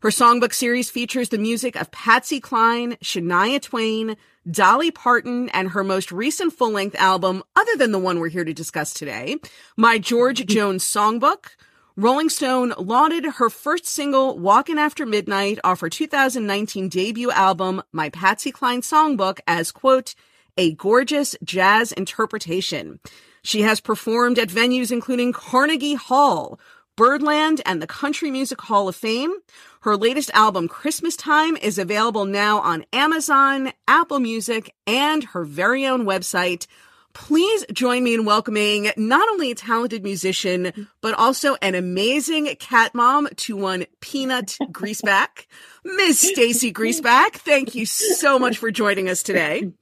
Her 0.01 0.11
songbook 0.11 0.55
series 0.55 0.91
features 0.91 1.31
the 1.31 1.39
music 1.39 1.75
of 1.75 1.91
Patsy 1.91 2.39
Cline, 2.39 2.93
Shania 3.03 3.61
Twain, 3.61 4.17
Dolly 4.49 4.91
Parton, 4.93 5.49
and 5.51 5.71
her 5.71 5.83
most 5.83 6.13
recent 6.13 6.53
full 6.53 6.71
length 6.71 6.95
album, 6.97 7.43
other 7.57 7.77
than 7.77 7.91
the 7.93 7.99
one 7.99 8.21
we're 8.21 8.29
here 8.29 8.45
to 8.45 8.55
discuss 8.55 8.95
today, 8.95 9.37
My 9.77 9.99
George 9.99 10.47
Jones 10.47 10.85
Songbook. 10.85 11.57
Rolling 11.99 12.29
Stone 12.29 12.75
lauded 12.79 13.25
her 13.25 13.51
first 13.51 13.85
single, 13.85 14.39
Walkin' 14.39 14.79
After 14.79 15.05
Midnight, 15.05 15.59
off 15.65 15.81
her 15.81 15.89
2019 15.89 16.89
debut 16.89 17.33
album, 17.33 17.83
My 17.91 18.09
Patsy 18.09 18.53
Cline 18.53 18.83
Songbook, 18.83 19.41
as, 19.49 19.73
quote, 19.73 20.15
a 20.57 20.75
gorgeous 20.75 21.35
jazz 21.43 21.91
interpretation. 21.91 23.01
She 23.43 23.63
has 23.63 23.81
performed 23.81 24.39
at 24.39 24.49
venues 24.49 24.93
including 24.93 25.33
Carnegie 25.33 25.95
Hall, 25.97 26.61
Birdland, 26.95 27.63
and 27.67 27.83
the 27.83 27.89
Country 27.89 28.31
Music 28.31 28.61
Hall 28.61 28.87
of 28.87 28.95
Fame. 28.95 29.35
Her 29.81 29.97
latest 29.97 30.31
album, 30.35 30.69
Christmas 30.69 31.17
Time, 31.17 31.57
is 31.57 31.79
available 31.79 32.27
now 32.27 32.61
on 32.61 32.87
Amazon, 32.93 33.73
Apple 33.89 34.21
Music, 34.21 34.73
and 34.87 35.25
her 35.25 35.43
very 35.45 35.85
own 35.85 36.05
website. 36.05 36.69
Please 37.12 37.64
join 37.73 38.05
me 38.05 38.14
in 38.14 38.25
welcoming 38.25 38.90
not 38.97 39.29
only 39.29 39.51
a 39.51 39.55
talented 39.55 40.03
musician, 40.03 40.88
but 41.01 41.14
also 41.14 41.57
an 41.62 41.75
amazing 41.75 42.47
cat 42.59 42.94
mom 42.94 43.29
to 43.37 43.57
one 43.57 43.87
peanut 44.01 44.57
Griesbach, 44.71 45.47
Miss 45.85 46.33
Staci 46.33 46.73
Griesbach. 46.73 47.35
Thank 47.35 47.75
you 47.75 47.87
so 47.87 48.38
much 48.38 48.59
for 48.59 48.71
joining 48.71 49.09
us 49.09 49.23
today. 49.23 49.73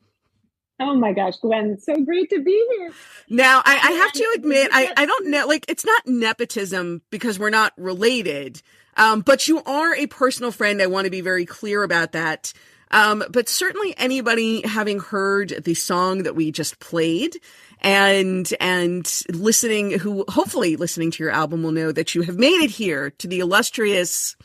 Oh 0.78 0.94
my 0.94 1.12
gosh, 1.12 1.36
Gwen, 1.40 1.78
so 1.78 1.94
great 2.04 2.28
to 2.30 2.42
be 2.42 2.66
here. 2.76 2.92
Now, 3.30 3.62
I, 3.64 3.78
I 3.82 3.92
have 3.92 4.12
to 4.12 4.32
admit, 4.36 4.70
I, 4.72 4.92
I 4.96 5.06
don't 5.06 5.28
know, 5.28 5.46
like, 5.46 5.64
it's 5.68 5.86
not 5.86 6.06
nepotism 6.06 7.00
because 7.10 7.38
we're 7.38 7.50
not 7.50 7.72
related, 7.78 8.60
um, 8.96 9.22
but 9.22 9.48
you 9.48 9.62
are 9.64 9.94
a 9.94 10.06
personal 10.06 10.52
friend. 10.52 10.82
I 10.82 10.86
want 10.86 11.06
to 11.06 11.10
be 11.10 11.22
very 11.22 11.46
clear 11.46 11.82
about 11.82 12.12
that. 12.12 12.52
Um, 12.90 13.25
but 13.31 13.49
certainly 13.49 13.94
anybody 13.96 14.66
having 14.66 15.01
heard 15.01 15.64
the 15.64 15.75
song 15.75 16.22
that 16.22 16.37
we 16.37 16.53
just 16.53 16.79
played 16.79 17.37
and, 17.81 18.53
and 18.61 19.22
listening, 19.29 19.99
who 19.99 20.25
hopefully 20.29 20.77
listening 20.77 21.11
to 21.12 21.22
your 21.22 21.33
album 21.33 21.62
will 21.62 21.72
know 21.72 21.92
that 21.92 22.14
you 22.14 22.22
have 22.22 22.38
made 22.38 22.62
it 22.62 22.70
here 22.70 23.11
to 23.11 23.27
the 23.27 23.40
illustrious 23.40 24.37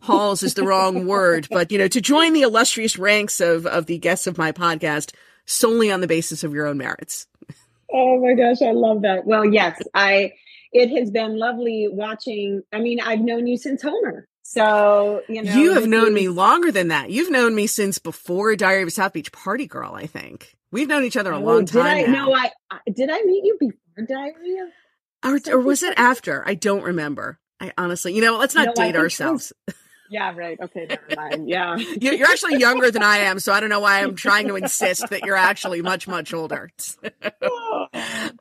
halls 0.00 0.42
is 0.42 0.54
the 0.54 0.64
wrong 0.64 1.06
word, 1.08 1.46
but 1.50 1.70
you 1.70 1.78
know, 1.78 1.88
to 1.88 2.00
join 2.00 2.32
the 2.32 2.42
illustrious 2.42 2.98
ranks 2.98 3.40
of, 3.40 3.66
of 3.66 3.86
the 3.86 3.98
guests 3.98 4.26
of 4.26 4.38
my 4.38 4.50
podcast 4.52 5.12
solely 5.46 5.90
on 5.90 6.00
the 6.00 6.06
basis 6.06 6.42
of 6.42 6.54
your 6.54 6.66
own 6.66 6.78
merits. 6.78 7.26
Oh 7.92 8.20
my 8.20 8.34
gosh, 8.34 8.62
I 8.62 8.72
love 8.72 9.02
that. 9.02 9.26
Well, 9.26 9.44
yes, 9.44 9.80
I 9.94 10.32
it 10.72 10.96
has 10.96 11.10
been 11.10 11.38
lovely 11.38 11.88
watching. 11.90 12.62
I 12.72 12.78
mean, 12.78 13.00
I've 13.00 13.20
known 13.20 13.46
you 13.46 13.56
since 13.56 13.82
Homer. 13.82 14.28
So, 14.52 15.22
you 15.28 15.44
know, 15.44 15.52
you 15.54 15.74
have 15.74 15.86
known 15.86 16.08
is- 16.08 16.14
me 16.14 16.28
longer 16.28 16.72
than 16.72 16.88
that. 16.88 17.08
You've 17.10 17.30
known 17.30 17.54
me 17.54 17.68
since 17.68 18.00
before 18.00 18.56
Diary 18.56 18.82
of 18.82 18.88
a 18.88 18.90
South 18.90 19.12
Beach 19.12 19.30
Party 19.30 19.64
Girl, 19.68 19.92
I 19.94 20.06
think. 20.06 20.56
We've 20.72 20.88
known 20.88 21.04
each 21.04 21.16
other 21.16 21.30
a 21.30 21.36
Oh, 21.38 21.40
long 21.40 21.64
Did 21.66 21.76
I 21.76 22.02
time. 22.02 22.12
now. 22.12 22.26
no, 22.26 22.34
I, 22.34 22.50
I 22.68 22.78
did 22.92 23.10
I 23.12 23.22
meet 23.22 23.44
you 23.44 23.56
before 23.60 24.06
Diary 24.08 24.56
of 24.58 24.68
or, 25.48 25.54
or 25.54 25.60
was 25.60 25.84
it 25.84 25.94
after? 25.96 26.42
I 26.44 26.54
don't 26.54 26.82
remember. 26.82 27.38
I 27.60 27.72
honestly, 27.78 28.12
you 28.12 28.22
know, 28.22 28.38
let's 28.38 28.56
not 28.56 28.66
No, 28.66 28.74
date 28.74 28.96
ourselves. 28.96 29.52
Yeah, 30.12 30.34
right. 30.34 30.58
Okay, 30.60 30.86
never 30.88 31.06
mind. 31.14 31.48
Yeah. 31.48 31.76
You- 31.76 32.10
You're 32.14 32.26
actually 32.26 32.58
younger 32.58 32.90
than 32.90 33.04
I 33.04 33.18
am, 33.18 33.38
so 33.38 33.52
I 33.52 33.60
don't 33.60 33.68
know 33.68 33.78
why 33.78 34.02
I'm 34.02 34.16
trying 34.16 34.48
to 34.48 34.56
insist 34.56 35.08
that 35.10 35.22
you're 35.22 35.36
actually 35.36 35.82
much, 35.82 36.08
much 36.08 36.34
older. 36.34 36.68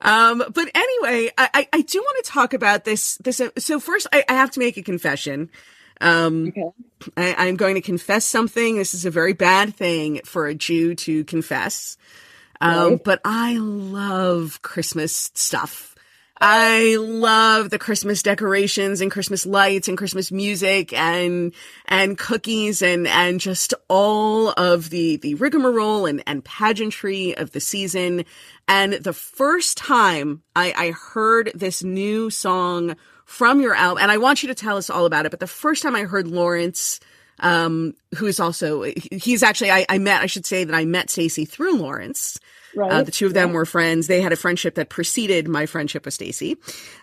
Um, 0.02 0.44
but 0.54 0.70
anyway, 0.74 1.30
I, 1.38 1.50
I, 1.54 1.68
I 1.74 1.82
do 1.82 2.00
want 2.00 2.26
to 2.26 2.32
talk 2.32 2.54
about 2.54 2.86
this. 2.86 3.18
This. 3.18 3.42
So 3.58 3.80
first, 3.80 4.08
I, 4.12 4.24
I 4.30 4.34
have 4.34 4.50
to 4.52 4.60
make 4.60 4.78
a 4.78 4.82
confession. 4.82 5.50
Um, 6.02 6.48
Okay. 6.50 6.70
I, 7.16 7.48
I'm 7.48 7.56
going 7.56 7.76
to 7.76 7.82
confess 7.82 8.26
something. 8.26 8.78
This 8.78 8.94
is 8.94 9.06
a 9.06 9.12
very 9.12 9.34
bad 9.34 9.76
thing 9.76 10.22
for 10.26 10.48
a 10.48 10.56
Jew 10.56 10.96
to 10.96 11.24
confess. 11.24 11.98
Um, 12.62 12.90
Right. 12.92 13.04
but 13.04 13.22
I 13.24 13.58
love 13.58 14.62
Christmas 14.62 15.32
stuff. 15.34 15.96
I 16.42 16.96
love 16.98 17.70
the 17.70 17.80
Christmas 17.80 18.24
decorations 18.24 19.02
and 19.02 19.12
Christmas 19.12 19.46
lights 19.46 19.90
and 19.90 19.98
Christmas 19.98 20.32
music 20.32 20.94
and, 20.94 21.54
and 21.86 22.18
cookies 22.18 22.82
and, 22.82 23.08
and 23.08 23.42
just 23.42 23.74
all 23.90 24.50
of 24.52 24.90
the, 24.90 25.18
the 25.18 25.36
rigmarole 25.36 26.06
and, 26.06 26.24
and 26.26 26.44
pageantry 26.44 27.36
of 27.36 27.52
the 27.52 27.60
season. 27.60 28.24
And 28.70 28.94
the 28.94 29.12
first 29.14 29.78
time 29.78 30.42
I, 30.56 30.74
I 30.78 30.92
heard 30.92 31.52
this 31.56 31.84
new 31.84 32.30
song 32.30 32.96
from 33.30 33.62
your 33.62 33.76
album, 33.76 34.02
and 34.02 34.12
I 34.12 34.18
want 34.18 34.42
you 34.42 34.48
to 34.48 34.56
tell 34.56 34.76
us 34.76 34.90
all 34.90 35.06
about 35.06 35.26
it, 35.28 35.30
but 35.30 35.40
the 35.40 35.46
first 35.48 35.84
time 35.84 35.96
I 35.96 36.04
heard 36.04 36.28
Lawrence, 36.28 37.00
um, 37.40 37.94
who 38.18 38.26
is 38.26 38.40
also, 38.40 38.82
he's 38.84 39.44
actually, 39.44 39.70
I, 39.72 39.86
I 39.88 40.00
met, 40.00 40.22
I 40.22 40.26
should 40.26 40.48
say 40.48 40.64
that 40.64 40.76
I 40.76 40.84
met 40.86 41.08
Staci 41.10 41.48
through 41.48 41.76
Lawrence. 41.78 42.40
Right. 42.76 42.92
Uh, 42.92 43.04
the 43.04 43.12
two 43.12 43.28
of 43.28 43.34
them 43.36 43.50
Yeah. 43.50 43.56
were 43.56 43.66
friends. 43.66 44.08
They 44.08 44.22
had 44.22 44.34
a 44.34 44.36
friendship 44.36 44.76
that 44.76 44.90
preceded 44.90 45.48
my 45.48 45.68
friendship 45.68 46.06
with 46.06 46.18
Staci. 46.18 46.58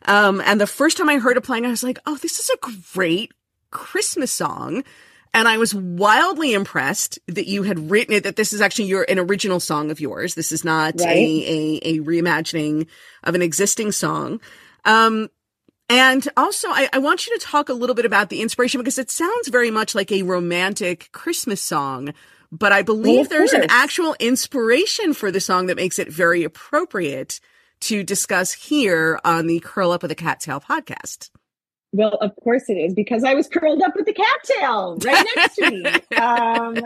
Um, 0.07 0.43
and 0.45 0.61
the 0.61 0.67
first 0.67 0.97
time 0.97 1.09
I 1.09 1.19
heard 1.19 1.37
it 1.37 1.43
playing, 1.43 1.65
I 1.65 1.71
was 1.71 1.85
like, 1.85 1.99
oh, 2.07 2.17
this 2.17 2.39
is 2.41 2.51
a 2.51 2.71
great 2.93 3.33
Christmas 3.71 4.33
song. 4.33 4.83
And 5.33 5.47
I 5.47 5.59
was 5.59 5.75
wildly 5.75 6.55
impressed 6.55 7.19
that 7.29 7.47
you 7.47 7.63
had 7.63 7.91
written 7.91 8.15
it, 8.15 8.25
that 8.25 8.37
this 8.37 8.53
is 8.53 8.61
actually 8.61 8.87
your, 8.87 9.07
an 9.09 9.19
original 9.19 9.61
song 9.61 9.91
of 9.91 10.01
yours. 10.01 10.35
This 10.35 10.51
is 10.51 10.65
not 10.65 10.95
Right. 10.99 11.17
a, 11.17 11.21
a, 11.47 11.81
a 11.85 12.01
reimagining 12.01 12.89
of 13.23 13.35
an 13.35 13.43
existing 13.43 13.93
song. 13.93 14.41
Um, 14.85 15.31
and 15.89 16.27
also, 16.37 16.69
I, 16.69 16.89
I 16.93 16.99
want 16.99 17.27
you 17.27 17.39
to 17.39 17.45
talk 17.45 17.69
a 17.69 17.75
little 17.75 17.95
bit 17.95 18.05
about 18.05 18.29
the 18.29 18.43
inspiration 18.43 18.81
because 18.81 18.99
it 18.99 19.11
sounds 19.11 19.49
very 19.49 19.71
much 19.71 19.95
like 19.95 20.11
a 20.11 20.23
romantic 20.23 21.11
Christmas 21.13 21.61
song. 21.61 22.13
But 22.53 22.73
I 22.73 22.83
believe 22.83 23.27
of 23.27 23.29
there's 23.29 23.53
an 23.53 23.67
actual 23.69 24.15
inspiration 24.21 25.15
for 25.15 25.31
the 25.31 25.41
song 25.41 25.67
that 25.67 25.77
makes 25.77 25.99
it 25.99 26.09
very 26.09 26.45
appropriate 26.45 27.41
to 27.81 28.03
discuss 28.03 28.53
here 28.53 29.21
on 29.25 29.47
the 29.47 29.61
Curl 29.61 29.91
Up 29.91 30.03
with 30.03 30.11
a 30.11 30.17
Cattail 30.17 30.61
podcast. 30.61 31.31
Well, 31.93 32.15
of 32.21 32.33
course 32.43 32.69
it 32.69 32.75
is 32.75 32.95
because 32.95 33.25
I 33.25 33.35
was 33.35 33.49
curled 33.49 33.83
up 33.83 33.97
with 33.97 34.07
the 34.07 34.13
cattail 34.13 34.99
right 35.05 35.27
next 35.37 35.55
to 35.57 35.71
me. 35.71 35.85
Um, 36.17 36.79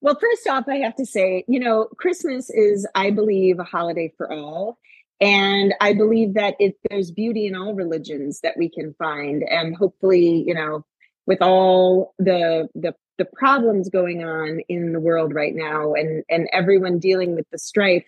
well, 0.00 0.18
first 0.20 0.46
off, 0.48 0.64
I 0.68 0.76
have 0.76 0.96
to 0.96 1.06
say, 1.06 1.44
you 1.48 1.58
know, 1.58 1.88
Christmas 1.96 2.48
is, 2.50 2.86
I 2.94 3.10
believe, 3.10 3.58
a 3.58 3.64
holiday 3.64 4.12
for 4.16 4.30
all. 4.32 4.78
And 5.20 5.74
I 5.80 5.94
believe 5.94 6.34
that 6.34 6.54
it, 6.58 6.76
there's 6.90 7.10
beauty 7.10 7.46
in 7.46 7.54
all 7.54 7.74
religions 7.74 8.40
that 8.40 8.56
we 8.56 8.68
can 8.68 8.94
find. 8.94 9.42
And 9.42 9.74
hopefully, 9.76 10.44
you 10.46 10.54
know, 10.54 10.84
with 11.26 11.40
all 11.40 12.14
the, 12.18 12.68
the, 12.74 12.94
the 13.18 13.24
problems 13.24 13.88
going 13.88 14.24
on 14.24 14.60
in 14.68 14.92
the 14.92 15.00
world 15.00 15.34
right 15.34 15.54
now 15.54 15.94
and, 15.94 16.22
and 16.28 16.48
everyone 16.52 16.98
dealing 16.98 17.34
with 17.34 17.46
the 17.50 17.58
strife, 17.58 18.04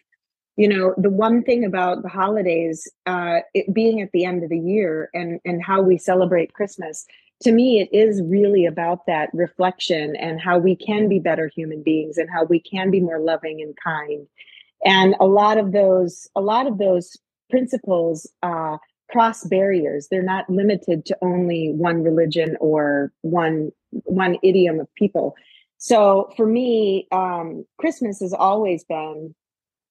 you 0.58 0.68
know 0.68 0.92
the 0.98 1.08
one 1.08 1.42
thing 1.44 1.64
about 1.64 2.02
the 2.02 2.08
holidays 2.08 2.90
uh 3.06 3.38
it 3.54 3.72
being 3.72 4.02
at 4.02 4.10
the 4.12 4.24
end 4.24 4.42
of 4.42 4.50
the 4.50 4.58
year 4.58 5.08
and 5.14 5.40
and 5.44 5.62
how 5.62 5.80
we 5.80 5.96
celebrate 5.96 6.52
christmas 6.52 7.06
to 7.40 7.52
me 7.52 7.80
it 7.80 7.88
is 7.96 8.20
really 8.24 8.66
about 8.66 9.06
that 9.06 9.30
reflection 9.32 10.16
and 10.16 10.40
how 10.40 10.58
we 10.58 10.74
can 10.74 11.08
be 11.08 11.20
better 11.20 11.48
human 11.54 11.80
beings 11.82 12.18
and 12.18 12.28
how 12.28 12.44
we 12.44 12.58
can 12.58 12.90
be 12.90 13.00
more 13.00 13.20
loving 13.20 13.62
and 13.62 13.76
kind 13.82 14.26
and 14.84 15.14
a 15.20 15.26
lot 15.26 15.58
of 15.58 15.72
those 15.72 16.28
a 16.36 16.40
lot 16.40 16.66
of 16.66 16.78
those 16.78 17.16
principles 17.50 18.30
uh 18.42 18.76
cross 19.10 19.44
barriers. 19.44 20.08
They're 20.10 20.22
not 20.22 20.48
limited 20.50 21.06
to 21.06 21.16
only 21.22 21.72
one 21.72 22.02
religion 22.02 22.56
or 22.60 23.12
one 23.22 23.72
one 23.90 24.36
idiom 24.42 24.80
of 24.80 24.94
people. 24.96 25.34
So 25.78 26.30
for 26.36 26.46
me 26.46 27.06
um 27.12 27.64
christmas 27.78 28.20
has 28.20 28.32
always 28.32 28.84
been 28.84 29.34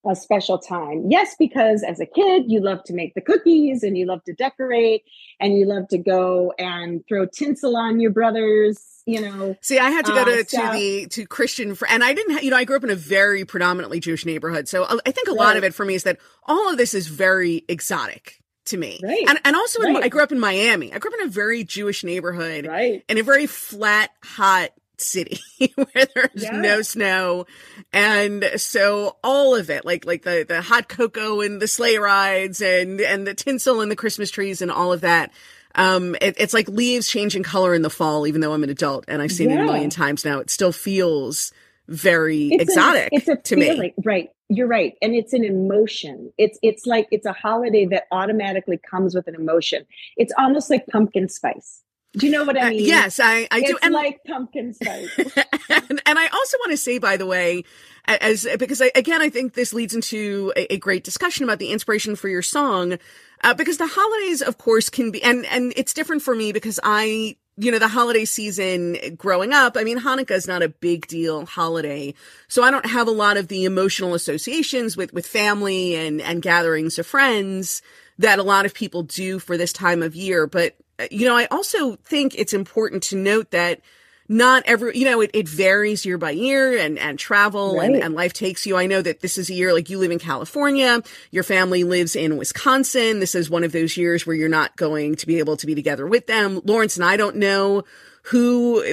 a 0.10 0.15
special 0.15 0.58
time. 0.58 1.06
Yes, 1.10 1.36
because 1.38 1.84
as 1.84 2.00
a 2.00 2.06
kid, 2.06 2.43
you 2.48 2.60
love 2.62 2.84
to 2.86 2.93
make 2.93 3.13
the 3.13 3.22
cookies 3.22 3.84
and 3.84 3.98
you 3.98 4.06
love 4.06 4.24
to 4.26 4.34
decorate 4.34 5.04
and 5.39 5.54
you 5.58 5.65
love 5.65 5.88
to 5.89 5.98
go 5.98 6.54
and 6.58 7.04
throw 7.08 7.26
tinsel 7.26 7.76
on 7.76 8.00
your 8.00 8.12
brothers, 8.12 9.04
you 9.06 9.22
know. 9.22 9.56
See, 9.62 9.80
I 9.80 9.89
had 9.91 10.06
to 10.06 10.12
go 10.13 10.22
Uh, 10.22 10.26
to, 10.26 10.43
to 10.43 10.70
the 10.74 11.08
to 11.12 11.26
Christian, 11.26 11.76
fr- 11.76 11.86
and 11.89 12.04
I 12.04 12.13
didn't. 12.13 12.34
Ha- 12.36 12.39
you 12.41 12.52
know, 12.52 12.58
I 12.58 12.63
grew 12.63 12.76
up 12.78 12.84
in 12.84 12.89
a 12.89 12.96
very 12.96 13.46
predominantly 13.46 14.00
Jewish 14.00 14.26
neighborhood, 14.26 14.67
so 14.67 14.84
I 14.84 14.98
I 15.06 15.12
think 15.12 15.28
a 15.28 15.34
lot 15.34 15.58
of 15.58 15.63
it 15.63 15.74
for 15.74 15.86
me 15.86 15.96
is 15.96 16.04
that 16.04 16.17
all 16.46 16.70
of 16.70 16.78
this 16.78 16.93
is 16.93 17.08
very 17.08 17.63
exotic 17.67 18.41
to 18.65 18.78
me. 18.78 19.00
Right. 19.04 19.24
And 19.28 19.39
and 19.46 19.56
also, 19.56 19.82
in, 19.82 19.93
Right. 19.93 20.04
I 20.04 20.10
grew 20.10 20.24
up 20.24 20.32
in 20.32 20.39
Miami. 20.39 20.93
I 20.93 21.00
grew 21.00 21.12
up 21.12 21.20
in 21.22 21.28
a 21.28 21.32
very 21.32 21.63
Jewish 21.63 22.04
neighborhood, 22.04 22.65
Right. 22.67 23.04
in 23.08 23.17
a 23.17 23.24
very 23.24 23.46
flat, 23.48 24.12
hot 24.24 24.72
city 25.02 25.40
where 25.76 26.06
there's 26.16 26.44
Yeah. 26.44 26.52
no 26.52 26.82
snow. 26.82 27.46
And 27.94 28.44
so 28.58 29.18
all 29.24 29.56
of 29.56 29.70
it, 29.70 29.86
like 29.86 30.06
like 30.06 30.24
the 30.24 30.46
the 30.48 30.62
hot 30.62 30.90
cocoa 30.90 31.42
and 31.42 31.62
the 31.62 31.68
sleigh 31.68 31.98
rides 31.98 32.62
and 32.62 33.00
and 33.02 33.26
the 33.28 33.34
tinsel 33.34 33.82
and 33.82 33.92
the 33.92 33.96
Christmas 33.96 34.30
trees 34.32 34.62
and 34.62 34.72
all 34.72 34.92
of 34.94 35.02
that. 35.02 35.32
Um, 35.76 36.16
it, 36.22 36.36
it's 36.40 36.54
like 36.56 36.68
leaves 36.70 37.08
changing 37.08 37.44
color 37.44 37.76
in 37.76 37.84
the 37.84 37.90
fall, 37.90 38.26
even 38.26 38.42
though 38.42 38.54
I'm 38.54 38.64
an 38.64 38.70
adult 38.72 39.06
and 39.08 39.22
I've 39.22 39.32
seen 39.32 39.52
it 39.52 39.60
a 39.60 39.64
million 39.64 39.90
times 39.92 40.26
now. 40.26 40.40
It 40.40 40.50
still 40.50 40.72
feels 40.72 41.52
very 41.88 42.48
It's 42.48 42.56
an- 42.56 42.62
exotic 42.62 43.10
it's 43.12 43.28
a 43.28 43.36
to 43.36 43.56
feeling, 43.56 43.80
me. 43.80 43.94
right? 44.04 44.30
You're 44.50 44.68
right, 44.68 44.94
and 45.02 45.14
it's 45.14 45.34
an 45.34 45.44
emotion. 45.44 46.32
It's 46.38 46.58
it's 46.64 46.86
like 46.86 47.08
it's 47.12 47.26
a 47.26 47.34
holiday 47.34 47.86
that 47.88 48.06
automatically 48.12 48.78
comes 48.90 49.14
with 49.14 49.28
an 49.28 49.36
emotion. 49.36 49.86
It's 50.16 50.34
almost 50.38 50.70
like 50.70 50.88
pumpkin 50.88 51.30
spice. 51.30 51.84
Do 52.18 52.26
you 52.26 52.32
know 52.32 52.46
what 52.46 52.58
I 52.58 52.68
Uh, 52.68 52.70
mean? 52.72 52.86
yes, 52.88 53.20
I, 53.20 53.48
I 53.52 53.62
do. 53.62 53.76
it's 53.76 53.86
And 53.86 53.94
like 53.94 54.24
pumpkin 54.26 54.74
spice. 54.74 55.10
and, 55.70 56.02
and 56.06 56.20
I 56.20 56.28
also 56.28 56.58
want 56.60 56.72
to 56.72 56.78
say, 56.78 57.00
by 57.00 57.18
the 57.18 57.26
way, 57.26 57.64
as 58.08 58.48
because 58.60 58.82
I, 58.82 58.92
again, 58.96 59.22
I 59.22 59.30
think 59.30 59.54
this 59.54 59.74
leads 59.74 59.94
into 59.96 60.54
a, 60.56 60.74
a 60.74 60.78
great 60.78 61.04
discussion 61.04 61.44
about 61.44 61.60
the 61.60 61.72
inspiration 61.72 62.16
for 62.16 62.30
your 62.30 62.42
song, 62.42 62.98
uh, 63.44 63.54
because 63.54 63.78
the 63.78 63.88
holidays, 63.88 64.42
of 64.42 64.58
course, 64.58 64.90
can 64.90 65.12
be, 65.12 65.22
and 65.24 65.46
and 65.48 65.74
it's 65.76 65.94
different 65.94 66.22
for 66.22 66.36
me 66.36 66.52
because 66.52 66.80
I, 66.84 67.36
you 67.58 67.72
know, 67.72 67.80
the 67.80 67.88
holiday 67.90 68.26
season 68.26 68.98
growing 69.18 69.54
up. 69.54 69.78
I 69.78 69.84
mean, 69.84 70.00
Hanukkah 70.00 70.32
is 70.32 70.48
not 70.48 70.64
a 70.64 70.70
big 70.70 71.08
deal 71.08 71.46
holiday, 71.46 72.14
so 72.48 72.64
I 72.64 72.72
don't 72.72 72.86
have 72.86 73.08
a 73.08 73.12
lot 73.12 73.38
of 73.38 73.50
the 73.50 73.66
emotional 73.66 74.14
associations 74.14 74.98
with 74.98 75.14
with 75.14 75.28
family 75.28 75.96
and 75.96 76.22
and 76.22 76.42
gatherings 76.42 76.98
of 77.00 77.06
friends 77.08 77.82
that 78.20 78.40
a 78.40 78.44
lot 78.44 78.66
of 78.66 78.74
people 78.74 79.04
do 79.04 79.40
for 79.40 79.58
this 79.58 79.74
time 79.74 80.02
of 80.02 80.16
year. 80.16 80.48
But 80.48 80.74
uh, 80.74 80.87
you 81.12 81.28
know, 81.28 81.36
I 81.36 81.46
also 81.52 81.96
think 81.98 82.34
it's 82.36 82.54
important 82.54 83.04
to 83.04 83.16
note 83.16 83.52
that 83.52 83.82
not 84.30 84.64
every 84.66 84.98
you 84.98 85.06
know 85.06 85.22
it, 85.22 85.32
it 85.34 85.48
varies 85.48 86.06
year 86.06 86.18
by 86.18 86.32
year 86.32 86.78
and 86.78 87.00
and 87.00 87.18
travel 87.18 87.80
and, 87.80 87.94
Right. 87.94 88.04
and 88.04 88.14
life 88.14 88.34
takes 88.34 88.66
you. 88.66 88.76
I 88.76 88.86
know 88.86 89.02
that 89.02 89.22
this 89.22 89.38
is 89.38 89.50
a 89.50 89.54
year 89.54 89.74
like 89.74 89.90
you 89.90 89.98
live 90.00 90.12
in 90.12 90.20
california 90.20 91.02
your 91.32 91.44
family 91.44 91.86
lives 91.86 92.14
in 92.14 92.36
wisconsin. 92.36 93.22
This 93.22 93.36
is 93.36 93.50
one 93.50 93.64
of 93.64 93.72
those 93.72 93.96
years 93.96 94.28
where 94.28 94.36
you're 94.36 94.50
not 94.50 94.76
going 94.76 95.16
to 95.16 95.28
be 95.28 95.40
able 95.40 95.56
to 95.56 95.66
be 95.66 95.76
together 95.76 96.06
with 96.06 96.28
them. 96.28 96.60
Lawrence 96.66 96.98
and 96.98 97.06
i 97.06 97.16
don't 97.16 97.38
know 97.38 97.84
who 98.24 98.84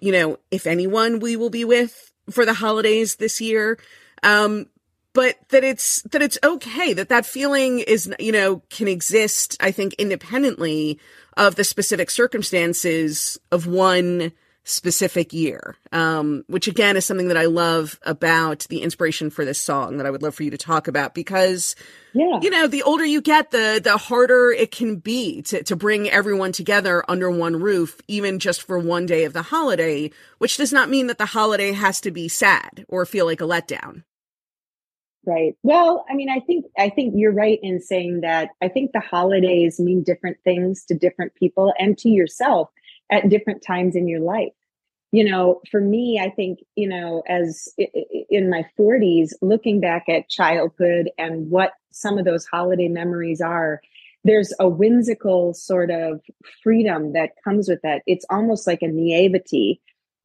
you 0.00 0.10
know 0.10 0.38
if 0.50 0.66
anyone 0.66 1.20
we 1.20 1.36
will 1.36 1.50
be 1.50 1.64
with 1.64 2.10
for 2.30 2.44
the 2.44 2.54
holidays 2.54 3.16
this 3.16 3.40
year. 3.40 3.78
Um 4.24 4.66
but 5.12 5.36
that 5.50 5.62
it's 5.62 6.02
that 6.10 6.22
it's 6.22 6.38
okay 6.42 6.92
that 6.94 7.10
that 7.10 7.24
feeling 7.26 7.78
is 7.78 8.12
you 8.18 8.32
know 8.32 8.62
can 8.70 8.88
exist 8.88 9.56
i 9.60 9.70
think 9.70 9.92
independently 9.94 10.98
of 11.36 11.54
the 11.56 11.64
specific 11.64 12.10
circumstances 12.10 13.38
of 13.50 13.66
one 13.66 14.32
specific 14.64 15.32
year 15.32 15.74
um 15.90 16.44
which 16.46 16.68
again 16.68 16.96
is 16.96 17.04
something 17.04 17.26
that 17.26 17.36
i 17.36 17.46
love 17.46 17.98
about 18.04 18.60
the 18.70 18.80
inspiration 18.82 19.28
for 19.28 19.44
this 19.44 19.58
song 19.60 19.96
that 19.96 20.06
i 20.06 20.10
would 20.10 20.22
love 20.22 20.36
for 20.36 20.44
you 20.44 20.52
to 20.52 20.56
talk 20.56 20.86
about 20.86 21.14
because 21.14 21.74
Yeah. 22.12 22.38
you 22.40 22.48
know 22.48 22.68
the 22.68 22.84
older 22.84 23.04
you 23.04 23.20
get 23.20 23.50
the 23.50 23.80
the 23.82 23.96
harder 23.96 24.52
it 24.52 24.70
can 24.70 24.96
be 24.96 25.42
to 25.42 25.64
to 25.64 25.74
bring 25.74 26.08
everyone 26.08 26.52
together 26.52 27.02
under 27.08 27.28
one 27.28 27.56
roof 27.60 28.00
even 28.06 28.38
just 28.38 28.62
for 28.62 28.78
one 28.78 29.04
day 29.04 29.24
of 29.24 29.32
the 29.32 29.42
holiday 29.42 30.12
which 30.38 30.56
does 30.58 30.72
not 30.72 30.88
mean 30.88 31.08
that 31.08 31.18
the 31.18 31.26
holiday 31.26 31.72
has 31.72 32.00
to 32.02 32.12
be 32.12 32.28
sad 32.28 32.84
or 32.88 33.04
feel 33.04 33.26
like 33.26 33.40
a 33.40 33.44
letdown 33.44 34.04
Right. 35.24 35.54
Well, 35.62 36.04
I 36.10 36.14
mean, 36.14 36.28
I 36.28 36.40
think 36.40 36.66
I 36.76 36.88
think 36.88 37.14
you're 37.16 37.32
right 37.32 37.60
in 37.62 37.80
saying 37.80 38.22
that 38.22 38.50
I 38.60 38.68
think 38.68 38.90
the 38.92 38.98
holidays 39.00 39.78
mean 39.78 40.02
different 40.02 40.36
things 40.42 40.84
to 40.86 40.94
different 40.94 41.34
people 41.36 41.72
and 41.78 41.96
to 41.98 42.08
yourself 42.08 42.70
at 43.10 43.28
different 43.28 43.62
times 43.62 43.94
in 43.94 44.08
your 44.08 44.18
life. 44.20 44.52
You 45.12 45.24
know, 45.30 45.60
for 45.70 45.80
me, 45.80 46.18
I 46.20 46.30
think, 46.30 46.60
you 46.74 46.88
know, 46.88 47.22
as 47.28 47.68
in 48.30 48.50
my 48.50 48.64
40s, 48.76 49.32
looking 49.42 49.78
back 49.78 50.08
at 50.08 50.28
childhood 50.28 51.10
and 51.18 51.50
what 51.50 51.72
some 51.92 52.18
of 52.18 52.24
those 52.24 52.46
holiday 52.46 52.88
memories 52.88 53.40
are, 53.40 53.80
there's 54.24 54.52
a 54.58 54.68
whimsical 54.68 55.52
sort 55.54 55.90
of 55.90 56.20
freedom 56.62 57.12
that 57.12 57.30
comes 57.44 57.68
with 57.68 57.80
that. 57.82 58.02
It's 58.06 58.24
almost 58.30 58.66
like 58.66 58.82
a 58.82 58.88
naivety 58.88 59.80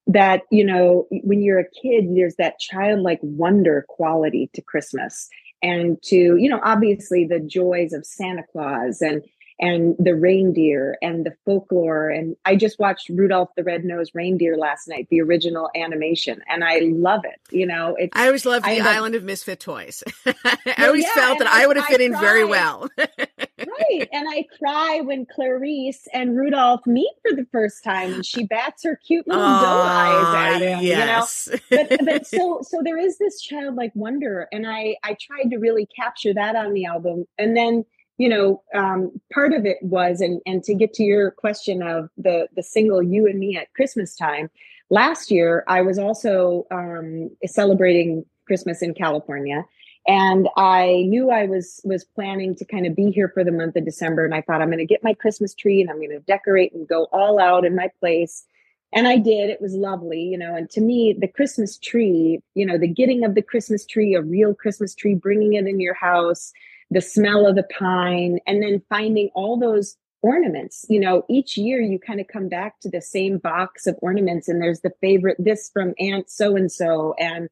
that 0.07 0.43
you 0.51 0.63
know 0.63 1.07
when 1.23 1.41
you're 1.41 1.59
a 1.59 1.69
kid 1.69 2.15
there's 2.15 2.35
that 2.35 2.59
childlike 2.59 3.19
wonder 3.21 3.85
quality 3.89 4.49
to 4.53 4.61
christmas 4.61 5.29
and 5.61 6.01
to 6.03 6.37
you 6.37 6.49
know 6.49 6.59
obviously 6.63 7.25
the 7.25 7.39
joys 7.39 7.93
of 7.93 8.05
Santa 8.05 8.43
Claus 8.51 9.01
and 9.01 9.23
and 9.59 9.95
the 9.97 10.13
reindeer 10.13 10.97
and 11.01 11.25
the 11.25 11.33
folklore. 11.43 12.09
And 12.09 12.35
I 12.45 12.55
just 12.55 12.77
watched 12.77 13.09
Rudolph 13.09 13.49
the 13.57 13.63
Red-Nosed 13.63 14.11
Reindeer 14.13 14.55
last 14.55 14.87
night, 14.87 15.07
the 15.09 15.21
original 15.21 15.69
animation, 15.75 16.41
and 16.47 16.63
I 16.63 16.81
love 16.83 17.21
it. 17.25 17.39
You 17.49 17.65
know, 17.65 17.95
it's, 17.97 18.15
I 18.15 18.27
always 18.27 18.45
loved 18.45 18.65
the 18.65 18.79
I 18.81 18.95
Island 18.95 19.15
of 19.15 19.23
Misfit 19.23 19.59
Toys. 19.59 20.03
I 20.27 20.85
always 20.85 21.05
yeah, 21.05 21.13
felt 21.15 21.39
that 21.39 21.47
I 21.47 21.63
I- 21.63 21.67
would 21.67 21.77
have 21.77 21.87
I 21.87 21.89
fit 21.89 22.01
in 22.01 22.11
very 22.19 22.45
well. 22.45 22.87
right. 23.67 24.07
And 24.11 24.27
I 24.29 24.45
cry 24.57 25.01
when 25.03 25.25
Clarice 25.25 26.07
and 26.13 26.35
Rudolph 26.37 26.85
meet 26.85 27.13
for 27.27 27.35
the 27.35 27.45
first 27.51 27.83
time, 27.83 28.13
and 28.13 28.25
she 28.25 28.43
bats 28.43 28.83
her 28.83 28.99
cute 29.05 29.27
little 29.27 29.43
doe 29.43 29.47
eyes 29.47 30.55
at 30.55 30.61
him. 30.61 30.83
You 30.83 30.93
know, 30.93 30.97
yes. 30.97 31.49
but 31.69 31.89
but 32.05 32.27
so 32.27 32.61
so 32.61 32.81
there 32.83 32.97
is 32.97 33.17
this 33.17 33.41
childlike 33.41 33.91
wonder 33.95 34.47
and 34.51 34.67
i 34.67 34.95
i 35.03 35.15
tried 35.19 35.49
to 35.49 35.57
really 35.57 35.87
capture 35.87 36.33
that 36.33 36.55
on 36.55 36.73
the 36.73 36.85
album 36.85 37.25
and 37.37 37.55
then 37.55 37.83
you 38.17 38.29
know 38.29 38.61
um 38.73 39.11
part 39.33 39.53
of 39.53 39.65
it 39.65 39.77
was 39.81 40.21
and 40.21 40.41
and 40.45 40.63
to 40.63 40.73
get 40.73 40.93
to 40.93 41.03
your 41.03 41.31
question 41.31 41.81
of 41.81 42.09
the 42.17 42.47
the 42.55 42.63
single 42.63 43.01
you 43.01 43.27
and 43.27 43.39
me 43.39 43.57
at 43.57 43.73
christmas 43.73 44.15
time 44.15 44.49
last 44.89 45.31
year 45.31 45.63
i 45.67 45.81
was 45.81 45.97
also 45.97 46.65
um 46.71 47.29
celebrating 47.45 48.25
christmas 48.45 48.81
in 48.81 48.93
california 48.93 49.63
and 50.07 50.47
i 50.55 51.03
knew 51.07 51.29
i 51.29 51.45
was 51.45 51.81
was 51.83 52.03
planning 52.03 52.55
to 52.55 52.65
kind 52.65 52.85
of 52.85 52.95
be 52.95 53.11
here 53.11 53.29
for 53.33 53.43
the 53.43 53.51
month 53.51 53.75
of 53.75 53.85
december 53.85 54.25
and 54.25 54.33
i 54.33 54.41
thought 54.41 54.61
i'm 54.61 54.69
going 54.69 54.77
to 54.77 54.85
get 54.85 55.03
my 55.03 55.13
christmas 55.13 55.53
tree 55.53 55.81
and 55.81 55.89
i'm 55.89 55.97
going 55.97 56.09
to 56.09 56.19
decorate 56.21 56.73
and 56.73 56.87
go 56.87 57.07
all 57.11 57.39
out 57.39 57.65
in 57.65 57.75
my 57.75 57.89
place 57.99 58.45
and 58.93 59.07
I 59.07 59.17
did. 59.17 59.49
It 59.49 59.61
was 59.61 59.73
lovely, 59.73 60.21
you 60.21 60.37
know. 60.37 60.55
And 60.55 60.69
to 60.71 60.81
me, 60.81 61.15
the 61.19 61.27
Christmas 61.27 61.77
tree, 61.77 62.41
you 62.55 62.65
know, 62.65 62.77
the 62.77 62.87
getting 62.87 63.25
of 63.25 63.35
the 63.35 63.41
Christmas 63.41 63.85
tree, 63.85 64.15
a 64.15 64.21
real 64.21 64.53
Christmas 64.53 64.95
tree, 64.95 65.13
bringing 65.13 65.53
it 65.53 65.67
in 65.67 65.79
your 65.79 65.93
house, 65.93 66.53
the 66.89 67.01
smell 67.01 67.45
of 67.45 67.55
the 67.55 67.67
pine, 67.77 68.39
and 68.47 68.63
then 68.63 68.81
finding 68.87 69.29
all 69.35 69.59
those 69.59 69.97
ornaments. 70.21 70.85
You 70.89 70.99
know, 70.99 71.23
each 71.29 71.57
year 71.57 71.81
you 71.81 71.99
kind 71.99 72.21
of 72.21 72.27
come 72.27 72.47
back 72.47 72.79
to 72.81 72.89
the 72.89 73.01
same 73.01 73.39
box 73.39 73.87
of 73.87 73.97
ornaments, 74.01 74.47
and 74.47 74.61
there's 74.61 74.81
the 74.81 74.93
favorite 75.01 75.37
this 75.37 75.69
from 75.73 75.93
Aunt 75.99 76.29
so 76.29 76.55
and 76.55 76.71
so, 76.71 77.13
and 77.19 77.49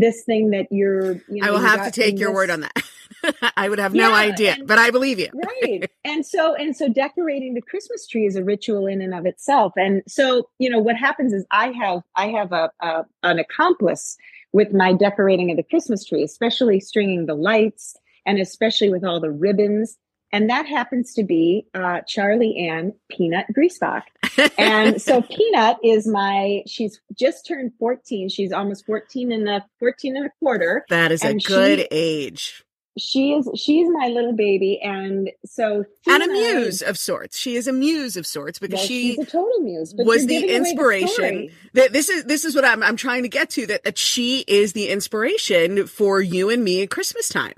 this 0.00 0.22
thing 0.24 0.50
that 0.50 0.66
you're. 0.70 1.12
You 1.28 1.42
know, 1.42 1.48
I 1.48 1.50
will 1.50 1.58
have 1.58 1.84
to 1.84 1.90
take 1.90 2.18
your 2.18 2.32
word 2.32 2.50
on 2.50 2.60
that. 2.60 2.72
I 3.56 3.68
would 3.68 3.78
have 3.78 3.94
no 3.94 4.12
idea, 4.12 4.54
and- 4.54 4.66
but 4.66 4.78
I 4.78 4.90
believe 4.90 5.18
you. 5.18 5.28
right 5.34 5.90
and 6.04 6.24
so 6.24 6.54
and 6.54 6.76
so 6.76 6.88
decorating 6.88 7.54
the 7.54 7.62
christmas 7.62 8.06
tree 8.06 8.26
is 8.26 8.36
a 8.36 8.44
ritual 8.44 8.86
in 8.86 9.02
and 9.02 9.12
of 9.12 9.26
itself 9.26 9.72
and 9.76 10.02
so 10.06 10.48
you 10.58 10.70
know 10.70 10.78
what 10.78 10.96
happens 10.96 11.32
is 11.32 11.44
i 11.50 11.72
have 11.72 12.02
i 12.14 12.28
have 12.28 12.52
a, 12.52 12.70
a 12.80 13.04
an 13.24 13.38
accomplice 13.40 14.16
with 14.52 14.72
my 14.72 14.92
decorating 14.92 15.50
of 15.50 15.56
the 15.56 15.62
christmas 15.64 16.04
tree 16.04 16.22
especially 16.22 16.78
stringing 16.78 17.26
the 17.26 17.34
lights 17.34 17.96
and 18.24 18.38
especially 18.38 18.90
with 18.90 19.04
all 19.04 19.18
the 19.20 19.30
ribbons 19.30 19.96
and 20.32 20.50
that 20.50 20.66
happens 20.66 21.14
to 21.14 21.24
be 21.24 21.66
uh, 21.74 22.00
charlie 22.06 22.56
ann 22.68 22.92
peanut 23.10 23.46
griesbach 23.54 24.02
and 24.58 25.00
so 25.00 25.22
peanut 25.36 25.76
is 25.82 26.06
my 26.06 26.62
she's 26.66 27.00
just 27.18 27.46
turned 27.46 27.72
14 27.78 28.28
she's 28.28 28.52
almost 28.52 28.86
14 28.86 29.32
and 29.32 29.48
a 29.48 29.64
14 29.78 30.16
and 30.16 30.26
a 30.26 30.30
quarter 30.40 30.84
That 30.90 31.12
is 31.12 31.22
a 31.24 31.34
good 31.34 31.80
she- 31.80 31.88
age. 31.90 32.64
she 32.98 33.32
is 33.32 33.48
she's 33.54 33.88
my 33.90 34.08
little 34.08 34.32
baby 34.34 34.80
and 34.82 35.30
so 35.44 35.84
And 36.06 36.22
a 36.22 36.26
muse 36.26 36.82
of 36.82 36.98
sorts. 36.98 37.38
She 37.38 37.54
is 37.54 37.68
a 37.68 37.72
muse 37.72 38.16
of 38.16 38.26
sorts 38.26 38.58
because 38.58 38.78
well, 38.78 38.86
she 38.86 39.14
she's 39.14 39.18
a 39.18 39.30
total 39.30 39.60
muse 39.60 39.94
was 39.96 40.26
the 40.26 40.44
inspiration. 40.48 41.08
story. 41.08 41.50
Th- 41.76 41.90
this 41.92 42.08
is 42.08 42.24
this 42.24 42.44
is 42.44 42.54
what 42.56 42.64
I'm 42.64 42.82
I'm 42.82 42.96
trying 42.96 43.22
to 43.22 43.28
get 43.28 43.50
to 43.50 43.66
that, 43.66 43.84
that 43.84 43.98
she 43.98 44.40
is 44.48 44.72
the 44.72 44.88
inspiration 44.88 45.86
for 45.86 46.20
you 46.20 46.50
and 46.50 46.64
me 46.64 46.82
at 46.82 46.90
Christmas 46.90 47.28
time. 47.28 47.54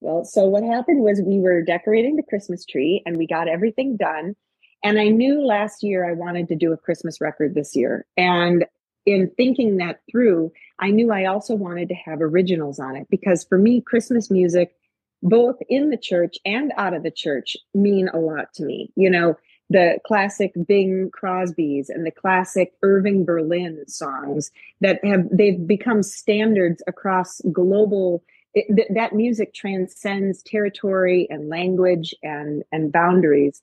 Well 0.00 0.24
so 0.24 0.44
what 0.44 0.62
happened 0.62 1.02
was 1.02 1.20
we 1.20 1.38
were 1.38 1.62
decorating 1.62 2.16
the 2.16 2.22
christmas 2.22 2.64
tree 2.64 3.02
and 3.06 3.16
we 3.16 3.26
got 3.26 3.48
everything 3.48 3.96
done. 3.96 4.34
And 4.82 4.98
i 4.98 5.08
knew 5.08 5.44
last 5.44 5.82
year 5.82 6.08
i 6.08 6.12
wanted 6.12 6.48
to 6.48 6.56
do 6.56 6.72
a 6.72 6.76
christmas 6.76 7.20
record 7.20 7.54
this 7.54 7.74
year. 7.74 8.06
And 8.16 8.66
in 9.04 9.30
thinking 9.36 9.76
that 9.76 10.00
through 10.10 10.52
i 10.80 10.90
knew 10.90 11.12
i 11.12 11.24
also 11.26 11.54
wanted 11.54 11.88
to 11.88 11.94
have 11.94 12.20
originals 12.20 12.80
on 12.80 12.96
it 12.96 13.06
because 13.08 13.44
for 13.44 13.56
me 13.56 13.80
christmas 13.80 14.30
music 14.30 14.74
both 15.22 15.56
in 15.68 15.90
the 15.90 15.96
church 15.96 16.36
and 16.44 16.72
out 16.76 16.94
of 16.94 17.02
the 17.02 17.10
church 17.10 17.56
mean 17.74 18.08
a 18.12 18.18
lot 18.18 18.52
to 18.54 18.64
me. 18.64 18.92
You 18.96 19.10
know 19.10 19.36
the 19.68 19.98
classic 20.06 20.52
Bing 20.68 21.10
Crosby's 21.12 21.88
and 21.88 22.06
the 22.06 22.12
classic 22.12 22.72
Irving 22.82 23.24
Berlin 23.24 23.82
songs 23.88 24.52
that 24.80 25.04
have 25.04 25.26
they've 25.32 25.66
become 25.66 26.02
standards 26.02 26.82
across 26.86 27.40
global 27.52 28.22
it, 28.56 28.74
th- 28.74 28.88
that 28.94 29.12
music 29.12 29.54
transcends 29.54 30.42
territory 30.42 31.28
and 31.30 31.48
language 31.48 32.14
and 32.22 32.64
and 32.72 32.90
boundaries. 32.90 33.62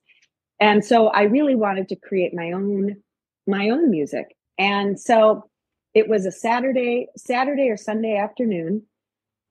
And 0.61 0.85
so 0.85 1.07
i 1.07 1.23
really 1.23 1.55
wanted 1.55 1.89
to 1.89 1.95
create 1.97 2.33
my 2.33 2.51
own 2.51 2.95
my 3.45 3.69
own 3.69 3.89
music. 3.89 4.37
And 4.57 4.97
so 4.97 5.49
it 5.93 6.07
was 6.07 6.25
a 6.25 6.31
saturday 6.31 7.07
saturday 7.17 7.69
or 7.69 7.75
sunday 7.75 8.15
afternoon. 8.15 8.83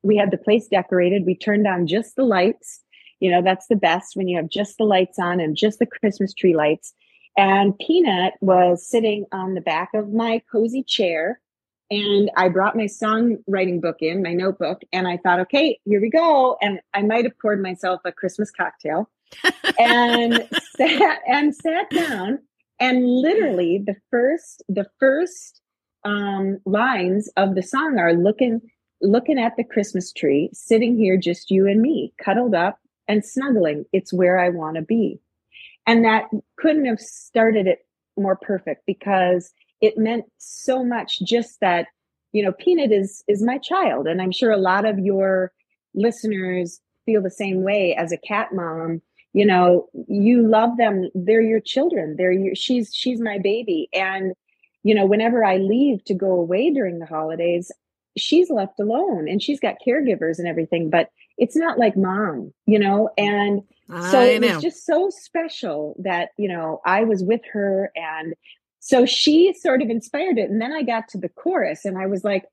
We 0.05 0.17
had 0.17 0.31
the 0.31 0.39
place 0.39 0.69
decorated. 0.69 1.27
We 1.27 1.37
turned 1.37 1.67
on 1.67 1.87
just 1.87 2.17
the 2.17 2.25
lights. 2.25 2.81
You 3.21 3.31
know 3.31 3.43
that's 3.43 3.67
the 3.67 3.77
best 3.77 4.17
when 4.17 4.29
you 4.29 4.37
have 4.37 4.49
just 4.49 4.79
the 4.79 4.85
lights 4.85 5.19
on 5.19 5.41
and 5.41 5.57
just 5.57 5.81
the 5.81 5.87
christmas 5.87 6.33
tree 6.33 6.55
lights. 6.55 6.95
And 7.37 7.77
peanut 7.79 8.35
was 8.41 8.87
sitting 8.87 9.25
on 9.33 9.55
the 9.55 9.61
back 9.61 9.91
of 9.95 10.13
my 10.13 10.41
cozy 10.53 10.85
chair 10.85 11.41
and 11.93 12.31
I 12.39 12.49
brought 12.49 12.75
my 12.75 12.85
songwriting 12.85 13.83
book 13.83 13.97
in, 14.01 14.23
my 14.23 14.33
notebook, 14.33 14.81
and 14.95 15.07
I 15.07 15.19
thought, 15.19 15.41
okay, 15.41 15.79
here 15.85 16.01
we 16.01 16.09
go. 16.09 16.57
And 16.63 16.81
I 16.95 17.03
might 17.03 17.25
have 17.25 17.39
poured 17.39 17.61
myself 17.61 18.01
a 18.07 18.13
Christmas 18.13 18.51
cocktail 18.51 19.11
and 19.79 20.49
sat 20.77 21.19
and 21.27 21.55
sat 21.55 21.91
down. 21.91 22.39
And 22.81 23.05
literally 23.07 23.83
the 23.85 23.97
first, 24.11 24.63
the 24.71 24.87
first 24.99 25.61
um, 26.03 26.61
lines 26.65 27.31
of 27.37 27.55
the 27.55 27.63
song 27.63 27.99
are 27.99 28.15
looking, 28.15 28.63
looking 29.03 29.39
at 29.39 29.59
the 29.59 29.65
Christmas 29.65 30.15
tree, 30.15 30.49
sitting 30.55 30.97
here, 30.97 31.19
just 31.19 31.51
you 31.51 31.67
and 31.67 31.83
me, 31.83 32.15
cuddled 32.17 32.55
up 32.55 32.79
and 33.07 33.23
snuggling. 33.23 33.85
It's 33.93 34.15
where 34.15 34.41
I 34.41 34.49
want 34.49 34.77
to 34.77 34.83
be. 34.83 35.21
And 35.87 36.07
that 36.07 36.31
couldn't 36.57 36.87
have 36.87 37.01
started 37.01 37.67
it 37.67 37.81
more 38.17 38.37
perfect 38.37 38.87
because 38.87 39.53
it 39.83 39.99
meant 39.99 40.25
so 40.39 40.83
much 40.83 41.21
just 41.21 41.61
that 41.61 41.89
you 42.33 42.43
know 42.43 42.53
peanut 42.53 42.93
is 42.93 43.23
is 43.29 43.43
my 43.43 43.59
child. 43.59 44.07
And 44.07 44.23
i'm 44.23 44.33
sure 44.33 44.51
a 44.51 44.57
lot 44.57 44.87
of 44.87 44.99
your 44.99 45.53
listeners 45.95 46.81
feel 47.05 47.21
the 47.21 47.31
same 47.31 47.63
way 47.63 47.95
as 47.95 48.13
a 48.13 48.17
cat 48.17 48.49
mom. 48.55 49.03
You 49.35 49.45
know 49.45 49.89
you 50.09 50.47
love 50.47 50.79
them. 50.79 51.11
They're 51.15 51.43
your 51.43 51.61
children. 51.61 52.17
They're 52.17 52.33
your 52.33 52.55
she's 52.55 52.95
she's 52.95 53.21
my 53.21 53.39
baby. 53.39 53.89
And 53.93 54.33
you 54.83 54.95
know 54.95 55.07
whenever 55.07 55.45
i 55.45 55.57
leave 55.59 56.05
to 56.05 56.15
go 56.15 56.33
away 56.33 56.71
during 56.71 56.99
the 56.99 57.07
holidays 57.07 57.71
she's 58.17 58.51
left 58.51 58.79
alone 58.79 59.29
and 59.29 59.43
she's 59.43 59.61
got 59.61 59.77
caregivers 59.87 60.39
and 60.39 60.47
everything 60.47 60.91
but 60.91 61.09
it's 61.39 61.57
not 61.57 61.79
like 61.79 61.97
mom 61.97 62.53
you 62.67 62.79
know? 62.79 63.09
And 63.17 63.63
so 63.89 64.21
I 64.21 64.25
it 64.25 64.41
know. 64.41 64.55
was 64.55 64.63
just 64.63 64.87
so 64.87 65.11
special 65.11 65.97
that 65.99 66.31
you 66.37 66.49
know 66.49 66.81
i 66.87 67.05
was 67.05 67.23
with 67.23 67.43
her 67.53 67.91
and 67.95 68.35
so 68.85 69.07
she 69.07 69.55
sort 69.55 69.81
of 69.81 69.89
inspired 69.89 70.39
it 70.39 70.51
and 70.51 70.61
then 70.61 70.73
i 70.73 70.83
got 70.83 71.09
to 71.09 71.19
the 71.19 71.29
chorus 71.29 71.85
and 71.85 71.97
i 71.97 72.07
was 72.07 72.25
like 72.25 72.45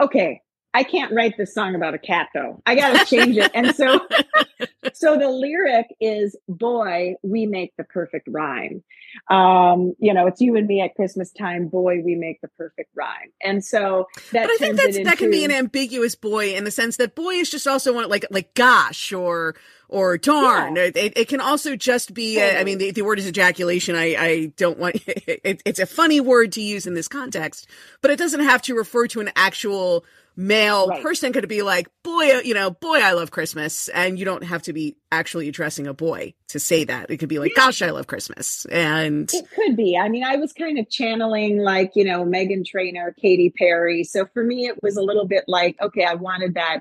okay 0.00 0.42
i 0.74 0.82
can't 0.82 1.12
write 1.12 1.36
this 1.38 1.54
song 1.54 1.74
about 1.74 1.94
a 1.94 1.98
cat 1.98 2.28
though. 2.34 2.60
I 2.66 2.74
gotta 2.74 3.06
change 3.06 3.38
it. 3.38 3.50
And 3.54 3.74
so 3.74 4.00
so 4.92 5.18
the 5.18 5.30
lyric 5.30 5.86
is 6.00 6.36
boy 6.48 7.14
we 7.22 7.46
make 7.46 7.72
the 7.78 7.84
perfect 7.84 8.28
rhyme. 8.30 8.84
Um 9.30 9.94
you 9.98 10.12
know 10.12 10.26
it's 10.26 10.42
you 10.42 10.54
and 10.56 10.66
me 10.66 10.82
at 10.82 10.94
christmas 10.94 11.32
time 11.32 11.68
boy 11.68 12.02
we 12.04 12.14
make 12.14 12.42
the 12.42 12.48
perfect 12.58 12.90
rhyme. 12.94 13.32
And 13.42 13.64
so 13.64 14.06
that 14.32 14.48
but 14.48 14.50
I 14.50 14.56
think 14.58 14.76
that's 14.76 14.96
it 14.96 15.04
that 15.04 15.16
can 15.16 15.30
be 15.30 15.46
an 15.46 15.50
ambiguous 15.50 16.14
boy 16.14 16.54
in 16.54 16.64
the 16.64 16.70
sense 16.70 16.98
that 16.98 17.14
boy 17.14 17.36
is 17.36 17.48
just 17.48 17.66
also 17.66 17.94
one 17.94 18.10
like 18.10 18.26
like 18.30 18.52
gosh 18.52 19.14
or 19.14 19.56
or 19.88 20.18
darn. 20.18 20.76
Yeah. 20.76 20.90
It, 20.94 21.12
it, 21.16 21.28
can 21.28 21.40
also 21.40 21.76
just 21.76 22.14
be. 22.14 22.40
uh, 22.40 22.58
I 22.58 22.64
mean, 22.64 22.78
the, 22.78 22.90
the 22.90 23.02
word 23.02 23.18
is 23.18 23.26
ejaculation. 23.26 23.94
I 23.94 24.16
I 24.18 24.52
don't 24.56 24.78
want. 24.78 24.96
It, 25.46 25.62
it's 25.64 25.78
a 25.78 25.86
funny 25.86 26.20
word 26.20 26.52
to 26.52 26.60
use 26.60 26.86
in 26.86 26.94
this 26.94 27.08
context, 27.08 27.68
but 28.00 28.10
it 28.10 28.18
doesn't 28.18 28.40
have 28.40 28.62
to 28.62 28.74
refer 28.74 29.06
to 29.08 29.20
an 29.20 29.30
actual 29.36 30.04
male 30.36 30.88
Right. 30.88 31.02
person. 31.02 31.32
Could 31.32 31.48
be 31.48 31.62
like 31.62 31.88
boy, 32.02 32.40
you 32.40 32.54
know, 32.54 32.70
boy, 32.70 32.98
I 32.98 33.12
love 33.12 33.30
Christmas, 33.30 33.88
and 33.88 34.18
you 34.18 34.24
don't 34.24 34.44
have 34.44 34.62
to 34.62 34.72
be 34.72 34.96
actually 35.12 35.48
addressing 35.48 35.86
a 35.86 35.94
boy 35.94 36.34
to 36.48 36.58
say 36.58 36.84
that. 36.84 37.10
It 37.10 37.18
could 37.18 37.28
be 37.28 37.38
like, 37.38 37.52
gosh, 37.54 37.80
I 37.82 37.90
love 37.90 38.06
Christmas, 38.06 38.64
and 38.66 39.30
It 39.32 39.46
could 39.54 39.76
be. 39.76 39.96
I 39.96 40.08
mean, 40.08 40.24
I 40.24 40.36
was 40.36 40.52
kind 40.52 40.78
of 40.78 40.88
channeling 40.90 41.58
like, 41.58 41.92
you 41.94 42.04
know, 42.04 42.24
Meghan 42.24 42.64
Trainor, 42.64 43.14
Katy 43.20 43.50
Perry. 43.56 44.04
So 44.04 44.26
for 44.26 44.42
me, 44.42 44.66
it 44.66 44.82
was 44.82 44.96
a 44.96 45.02
little 45.02 45.26
bit 45.26 45.44
like, 45.48 45.76
okay, 45.80 46.04
I 46.04 46.14
wanted 46.14 46.54
that 46.54 46.80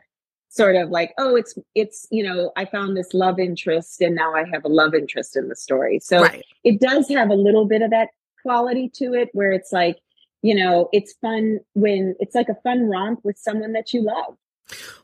sort 0.55 0.75
of 0.75 0.89
like, 0.89 1.13
oh, 1.17 1.35
it's, 1.35 1.53
it's, 1.73 2.07
you 2.11 2.23
know, 2.23 2.51
I 2.55 2.65
found 2.65 2.95
this 2.95 3.13
love 3.13 3.39
interest 3.39 4.01
and 4.01 4.15
now 4.15 4.33
I 4.33 4.45
have 4.51 4.63
a 4.63 4.69
love 4.69 4.95
interest 4.95 5.35
in 5.35 5.49
the 5.49 5.55
story. 5.55 5.99
So 5.99 6.21
right. 6.21 6.45
it 6.63 6.79
does 6.79 7.09
have 7.09 7.29
a 7.29 7.35
little 7.35 7.65
bit 7.65 7.81
of 7.81 7.91
that 7.91 8.09
quality 8.41 8.89
to 8.95 9.13
it 9.13 9.29
where 9.33 9.51
it's 9.51 9.73
like, 9.73 9.97
you 10.41 10.55
know, 10.55 10.89
it's 10.93 11.13
fun 11.21 11.59
when 11.73 12.15
it's 12.19 12.35
like 12.35 12.47
a 12.47 12.55
fun 12.55 12.87
romp 12.87 13.19
with 13.23 13.37
someone 13.37 13.73
that 13.73 13.93
you 13.93 14.01
love. 14.01 14.37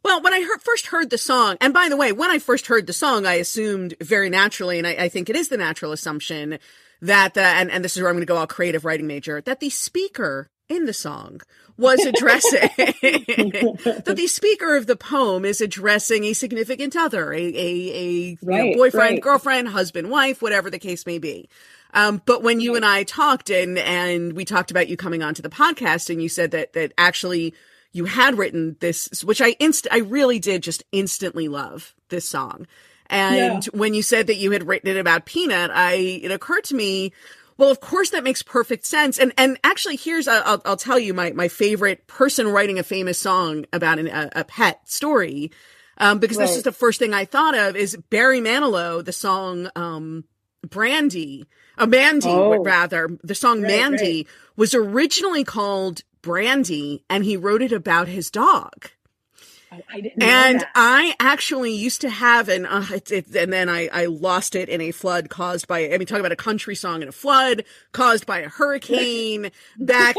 Well, 0.03 0.21
when 0.21 0.33
I 0.33 0.41
heard, 0.41 0.61
first 0.61 0.87
heard 0.87 1.09
the 1.09 1.17
song, 1.17 1.57
and 1.59 1.73
by 1.73 1.89
the 1.89 1.97
way, 1.97 2.11
when 2.11 2.31
I 2.31 2.39
first 2.39 2.67
heard 2.67 2.87
the 2.87 2.93
song, 2.93 3.25
I 3.25 3.33
assumed 3.33 3.95
very 4.01 4.29
naturally, 4.29 4.77
and 4.77 4.87
I, 4.87 4.91
I 4.91 5.09
think 5.09 5.29
it 5.29 5.35
is 5.35 5.49
the 5.49 5.57
natural 5.57 5.91
assumption 5.91 6.59
that 7.01 7.33
the, 7.33 7.43
and, 7.43 7.69
and 7.69 7.83
this 7.83 7.95
is 7.95 8.01
where 8.01 8.09
I'm 8.09 8.15
going 8.15 8.23
to 8.23 8.27
go 8.27 8.37
all 8.37 8.47
creative 8.47 8.85
writing 8.85 9.07
major, 9.07 9.41
that 9.41 9.59
the 9.59 9.69
speaker 9.69 10.49
in 10.71 10.85
the 10.85 10.93
song 10.93 11.41
was 11.77 11.99
addressing 12.05 12.69
that 12.77 14.13
the 14.15 14.27
speaker 14.27 14.75
of 14.75 14.87
the 14.87 14.95
poem 14.95 15.45
is 15.45 15.61
addressing 15.61 16.23
a 16.25 16.33
significant 16.33 16.95
other, 16.95 17.33
a 17.33 17.39
a, 17.39 17.47
a 17.47 18.07
you 18.29 18.37
know, 18.41 18.73
boyfriend, 18.75 19.13
right. 19.13 19.21
girlfriend, 19.21 19.67
husband, 19.67 20.09
wife, 20.09 20.41
whatever 20.41 20.69
the 20.69 20.79
case 20.79 21.05
may 21.05 21.17
be. 21.17 21.49
Um, 21.93 22.21
but 22.25 22.41
when 22.43 22.59
you 22.59 22.75
and 22.75 22.85
I 22.85 23.03
talked 23.03 23.49
and 23.49 23.77
and 23.77 24.33
we 24.33 24.45
talked 24.45 24.71
about 24.71 24.87
you 24.87 24.97
coming 24.97 25.23
onto 25.23 25.41
the 25.41 25.49
podcast, 25.49 26.09
and 26.09 26.21
you 26.21 26.29
said 26.29 26.51
that 26.51 26.73
that 26.73 26.93
actually 26.97 27.53
you 27.91 28.05
had 28.05 28.37
written 28.37 28.77
this, 28.79 29.23
which 29.23 29.41
I 29.41 29.55
inst 29.59 29.87
I 29.91 29.99
really 29.99 30.39
did 30.39 30.63
just 30.63 30.83
instantly 30.91 31.47
love 31.47 31.93
this 32.09 32.27
song. 32.27 32.67
And 33.07 33.65
when 33.65 33.93
you 33.93 34.03
said 34.03 34.27
that 34.27 34.37
you 34.37 34.51
had 34.51 34.65
written 34.65 34.89
it 34.89 34.97
about 34.97 35.25
Peanut, 35.25 35.69
I 35.73 35.93
it 36.23 36.31
occurred 36.31 36.63
to 36.65 36.75
me, 36.75 37.11
well, 37.61 37.69
of 37.69 37.79
course 37.79 38.09
that 38.09 38.23
makes 38.23 38.41
perfect 38.41 38.87
sense. 38.87 39.19
And 39.19 39.33
and 39.37 39.59
actually, 39.63 39.95
here's 39.95 40.27
I'll 40.27 40.63
I'll 40.65 40.75
tell 40.75 40.97
you 40.97 41.13
my 41.13 41.31
my 41.31 41.47
favorite 41.47 42.07
person 42.07 42.47
writing 42.47 42.79
a 42.79 42.83
famous 42.83 43.19
song 43.19 43.67
about 43.71 43.99
an, 43.99 44.07
a, 44.07 44.31
a 44.37 44.43
pet 44.43 44.89
story, 44.89 45.51
um, 45.99 46.17
because 46.17 46.39
this 46.39 46.57
is 46.57 46.63
the 46.63 46.71
first 46.71 46.97
thing 46.97 47.13
I 47.13 47.25
thought 47.25 47.55
of 47.55 47.75
is 47.75 47.95
Barry 48.09 48.41
Manilow, 48.41 49.05
the 49.05 49.13
song 49.13 49.69
um, 49.75 50.23
Brandy, 50.67 51.45
uh, 51.77 51.85
Mandy 51.85 52.29
Oh. 52.29 52.63
rather. 52.63 53.07
The 53.23 53.35
song 53.35 53.61
Right, 53.61 53.67
Mandy 53.67 54.27
was 54.55 54.73
originally 54.73 55.43
called 55.43 56.01
Brandy, 56.23 57.05
and 57.11 57.23
he 57.23 57.37
wrote 57.37 57.61
it 57.61 57.71
about 57.71 58.07
his 58.07 58.31
dog. 58.31 58.89
Oh, 59.73 59.79
I 59.89 60.01
didn't 60.01 60.21
And. 60.21 60.65
I 60.75 61.15
actually 61.19 61.71
used 61.73 62.01
to 62.01 62.09
have 62.09 62.49
an, 62.49 62.65
uh, 62.65 62.85
it, 62.91 63.09
it, 63.11 63.35
and 63.35 63.53
then 63.53 63.69
I, 63.69 63.87
I 63.87 64.05
lost 64.05 64.53
it 64.55 64.67
in 64.67 64.81
a 64.81 64.91
flood 64.91 65.29
caused 65.29 65.67
by, 65.67 65.89
I 65.89 65.97
mean, 65.97 66.05
talk 66.05 66.19
about 66.19 66.33
a 66.33 66.35
country 66.35 66.75
song 66.75 67.01
in 67.01 67.07
a 67.07 67.13
flood 67.13 67.63
caused 67.93 68.25
by 68.25 68.39
a 68.39 68.49
hurricane 68.49 69.49
back 69.79 70.15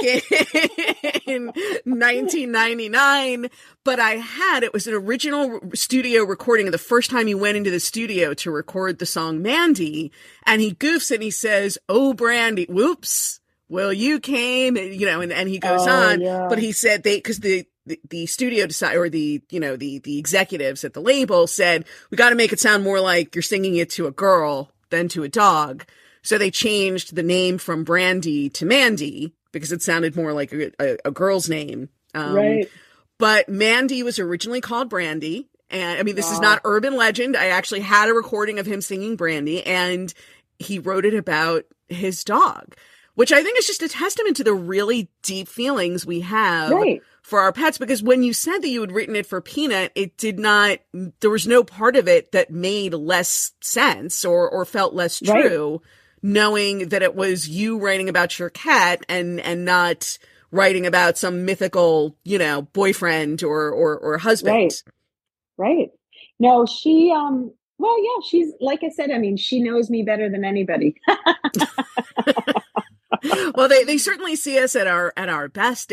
in 1.26 1.46
1999. 1.84 3.48
But 3.84 4.00
I 4.00 4.12
had, 4.12 4.62
it 4.62 4.72
was 4.72 4.86
an 4.86 4.94
original 4.94 5.61
studio 5.74 6.22
recording 6.24 6.66
of 6.66 6.72
the 6.72 6.78
first 6.78 7.11
time 7.11 7.26
he 7.26 7.34
went 7.34 7.57
into 7.57 7.70
the 7.70 7.80
studio 7.80 8.32
to 8.34 8.50
record 8.50 8.98
the 8.98 9.07
song 9.07 9.42
Mandy. 9.42 10.12
And 10.46 10.61
he 10.62 10.72
goofs 10.74 11.11
and 11.11 11.22
he 11.22 11.30
says, 11.30 11.78
Oh, 11.88 12.14
Brandy, 12.14 12.66
whoops. 12.68 13.40
Well, 13.68 13.92
you 13.92 14.20
came, 14.20 14.76
you 14.76 15.07
know, 15.07 15.20
and, 15.22 15.32
and 15.32 15.48
he 15.48 15.59
goes 15.59 15.86
Oh, 15.86 15.90
on, 15.90 16.20
yeah. 16.20 16.46
but 16.48 16.59
he 16.59 16.72
said 16.72 17.03
they, 17.03 17.20
cause 17.20 17.38
the, 17.38 17.66
the, 17.87 18.01
the 18.09 18.26
studio 18.26 18.66
decided, 18.66 18.99
or 18.99 19.09
the, 19.09 19.43
you 19.51 19.61
know, 19.61 19.76
the, 19.76 19.99
the 19.99 20.18
executives 20.18 20.85
at 20.85 20.95
the 20.95 21.01
label 21.01 21.47
said, 21.47 21.85
we 22.11 22.16
got 22.16 22.30
to 22.30 22.37
make 22.37 22.53
it 22.53 22.61
sound 22.61 22.85
more 22.85 23.01
like 23.01 23.35
you're 23.35 23.43
singing 23.43 23.76
it 23.76 23.91
to 23.91 24.07
a 24.07 24.12
girl 24.12 24.70
than 24.91 25.09
to 25.09 25.22
a 25.22 25.28
dog. 25.28 25.85
So 26.22 26.39
they 26.39 26.51
changed 26.51 27.14
the 27.14 27.22
name 27.22 27.59
from 27.59 27.85
Brandy 27.85 28.49
to 28.51 28.64
Mandy 28.64 29.35
because 29.51 29.72
it 29.72 29.83
sounded 29.83 30.16
more 30.16 30.33
like 30.33 30.53
a, 30.53 30.70
a, 30.80 30.99
a 31.07 31.11
girl's 31.11 31.49
name. 31.49 31.89
Um, 32.14 32.35
right. 32.35 32.70
But 33.18 33.49
Mandy 33.49 34.03
was 34.03 34.18
originally 34.18 34.61
called 34.61 34.89
Brandy. 34.89 35.49
And 35.70 35.99
I 35.99 36.03
mean, 36.03 36.16
this 36.16 36.30
is 36.30 36.41
not 36.41 36.61
urban 36.64 36.97
legend. 36.97 37.37
I 37.37 37.47
actually 37.47 37.80
had 37.80 38.09
a 38.09 38.14
recording 38.14 38.59
of 38.59 38.66
him 38.66 38.83
singing 38.83 39.16
Brandy 39.16 39.64
and 39.64 40.12
he 40.59 40.78
wrote 40.78 41.07
it 41.07 41.14
about 41.14 41.64
his 41.89 42.24
dog, 42.24 42.76
which 43.14 43.33
I 43.33 43.43
think 43.43 43.59
is 43.59 43.66
just 43.66 43.83
a 43.83 43.89
testament 43.89 44.37
to 44.37 44.45
the 44.45 44.55
really 44.55 45.09
deep 45.22 45.49
feelings 45.49 46.05
we 46.05 46.20
have 46.20 46.70
Right. 46.70 47.03
For 47.23 47.41
our 47.41 47.53
pets. 47.53 47.79
Because 47.79 48.03
when 48.03 48.23
you 48.23 48.33
said 48.33 48.59
that 48.61 48.68
you 48.68 48.81
had 48.81 48.93
written 48.93 49.16
it 49.16 49.27
for 49.27 49.41
Peanut, 49.41 49.93
it 49.95 50.16
did 50.16 50.39
not, 50.39 50.79
there 51.20 51.31
was 51.31 51.47
no 51.47 51.64
part 51.64 51.97
of 51.97 52.09
it 52.09 52.33
that 52.33 52.51
made 52.51 52.95
less 52.95 53.53
sense 53.61 54.25
or, 54.25 54.49
or 54.51 54.64
felt 54.64 54.95
less 54.95 55.23
Right. 55.23 55.43
true, 55.47 55.83
knowing 56.23 56.91
that 56.91 57.03
it 57.03 57.14
was 57.14 57.49
you 57.49 57.79
writing 57.79 58.09
about 58.09 58.39
your 58.39 58.51
cat 58.51 59.05
and, 59.09 59.41
and 59.41 59.64
not 59.64 60.18
writing 60.51 60.87
about 60.87 61.18
some 61.18 61.45
mythical, 61.45 62.16
you 62.25 62.39
know, 62.39 62.62
boyfriend 62.62 63.43
or, 63.43 63.70
or, 63.70 63.99
or 63.99 64.18
husband. 64.18 64.55
Right. 64.55 64.83
Right. 65.59 65.91
No, 66.41 66.66
she 66.66 67.12
um 67.14 67.53
well 67.79 67.97
yeah, 68.03 68.23
she's 68.29 68.53
like 68.61 68.83
I 68.85 68.91
said, 68.91 69.11
I 69.11 69.18
mean, 69.18 69.37
she 69.37 69.61
knows 69.62 69.91
me 69.91 70.03
better 70.03 70.29
than 70.31 70.45
anybody. 70.45 70.97
well, 73.55 73.68
they, 73.68 73.85
they 73.85 73.99
certainly 73.99 74.37
see 74.37 74.59
us 74.59 74.77
at 74.77 74.87
our, 74.87 75.12
at 75.16 75.29
our 75.29 75.49
best 75.49 75.93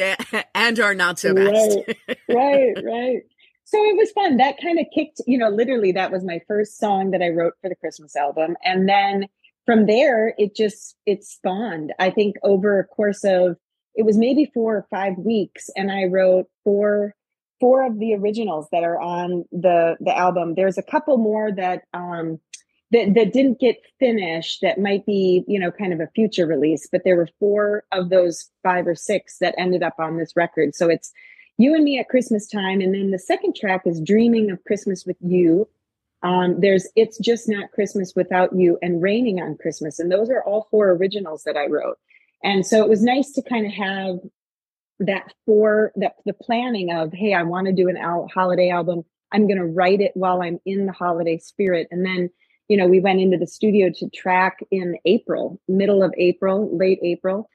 and 0.55 0.79
our 0.79 0.93
not 0.93 1.19
so 1.19 1.33
best. 1.33 1.79
right, 2.29 2.73
right. 2.83 3.21
So 3.69 3.77
it 3.83 3.95
was 3.95 4.11
fun. 4.11 4.37
That 4.37 4.59
kind 4.59 4.79
of 4.79 4.87
kicked, 4.93 5.21
you 5.27 5.37
know, 5.37 5.49
literally 5.49 5.91
that 5.91 6.11
was 6.11 6.23
my 6.23 6.41
first 6.47 6.79
song 6.79 7.11
that 7.11 7.21
I 7.21 7.29
wrote 7.29 7.53
for 7.61 7.69
the 7.69 7.75
Christmas 7.75 8.15
album. 8.15 8.55
And 8.63 8.89
then 8.89 9.27
from 9.67 9.85
there 9.85 10.33
it 10.39 10.55
just 10.55 10.95
it 11.05 11.23
spawned. 11.23 11.93
I 11.99 12.09
think 12.09 12.37
over 12.41 12.79
a 12.79 12.83
course 12.83 13.23
of 13.23 13.57
it 13.93 14.03
was 14.03 14.17
maybe 14.17 14.49
four 14.51 14.77
or 14.77 14.87
five 14.89 15.13
weeks 15.17 15.69
and 15.75 15.91
I 15.91 16.05
wrote 16.05 16.47
four 16.63 17.13
four 17.59 17.85
of 17.85 17.99
the 17.99 18.15
originals 18.15 18.67
that 18.71 18.83
are 18.83 18.99
on 18.99 19.45
the 19.51 19.97
the 19.99 20.17
album. 20.17 20.55
There's 20.55 20.79
a 20.79 20.83
couple 20.83 21.17
more 21.17 21.51
that 21.51 21.83
um 21.93 22.39
that, 22.91 23.13
that 23.13 23.33
didn't 23.33 23.59
get 23.59 23.77
finished 23.99 24.59
that 24.61 24.79
might 24.79 25.05
be 25.05 25.43
you 25.47 25.59
know 25.59 25.71
kind 25.71 25.93
of 25.93 25.99
a 25.99 26.09
future 26.15 26.45
release 26.45 26.87
but 26.91 27.03
there 27.03 27.15
were 27.15 27.29
four 27.39 27.83
of 27.91 28.09
those 28.09 28.49
five 28.63 28.87
or 28.87 28.95
six 28.95 29.37
that 29.39 29.55
ended 29.57 29.83
up 29.83 29.95
on 29.99 30.17
this 30.17 30.35
record. 30.35 30.75
So 30.75 30.89
it's 30.89 31.11
you 31.57 31.73
and 31.73 31.83
me 31.83 31.99
at 31.99 32.09
christmas 32.09 32.47
time. 32.47 32.81
And 32.81 32.93
then 32.93 33.11
the 33.11 33.19
second 33.19 33.55
track 33.55 33.81
is 33.85 34.01
dreaming 34.01 34.51
of 34.51 34.63
christmas 34.63 35.05
with 35.05 35.17
you. 35.21 35.67
Um, 36.21 36.59
there's 36.59 36.87
it's 36.95 37.17
just 37.17 37.47
not 37.47 37.71
christmas 37.71 38.13
without 38.15 38.55
you 38.55 38.77
and 38.81 39.01
raining 39.01 39.41
on 39.41 39.57
christmas. 39.57 39.99
And 39.99 40.11
those 40.11 40.29
are 40.29 40.43
all 40.43 40.67
four 40.71 40.91
originals 40.91 41.43
that 41.43 41.57
i 41.57 41.67
wrote. 41.67 41.97
And 42.43 42.65
so 42.65 42.83
it 42.83 42.89
was 42.89 43.03
nice 43.03 43.31
to 43.33 43.41
kind 43.41 43.65
of 43.65 43.73
have 43.73 44.17
that 44.99 45.33
for 45.45 45.91
that 45.95 46.15
the 46.25 46.33
planning 46.33 46.91
of 46.91 47.13
hey 47.13 47.33
i 47.33 47.41
want 47.41 47.67
to 47.67 47.73
do 47.73 47.87
an 47.87 47.97
al- 47.97 48.29
holiday 48.33 48.69
album. 48.69 49.03
I'm 49.31 49.47
going 49.47 49.59
to 49.59 49.65
write 49.65 50.01
it 50.01 50.11
while 50.15 50.41
i'm 50.41 50.59
in 50.65 50.85
the 50.85 50.91
holiday 50.91 51.37
spirit. 51.37 51.87
And 51.91 52.05
then 52.05 52.29
you 52.69 52.77
know 52.77 52.87
we 52.87 53.01
went 53.01 53.19
into 53.19 53.37
the 53.37 53.47
studio 53.47 53.89
to 53.93 54.09
track 54.09 54.59
in 54.71 54.95
april 55.05 55.59
middle 55.67 56.01
of 56.01 56.13
april 56.17 56.75
late 56.77 56.99
april 57.03 57.49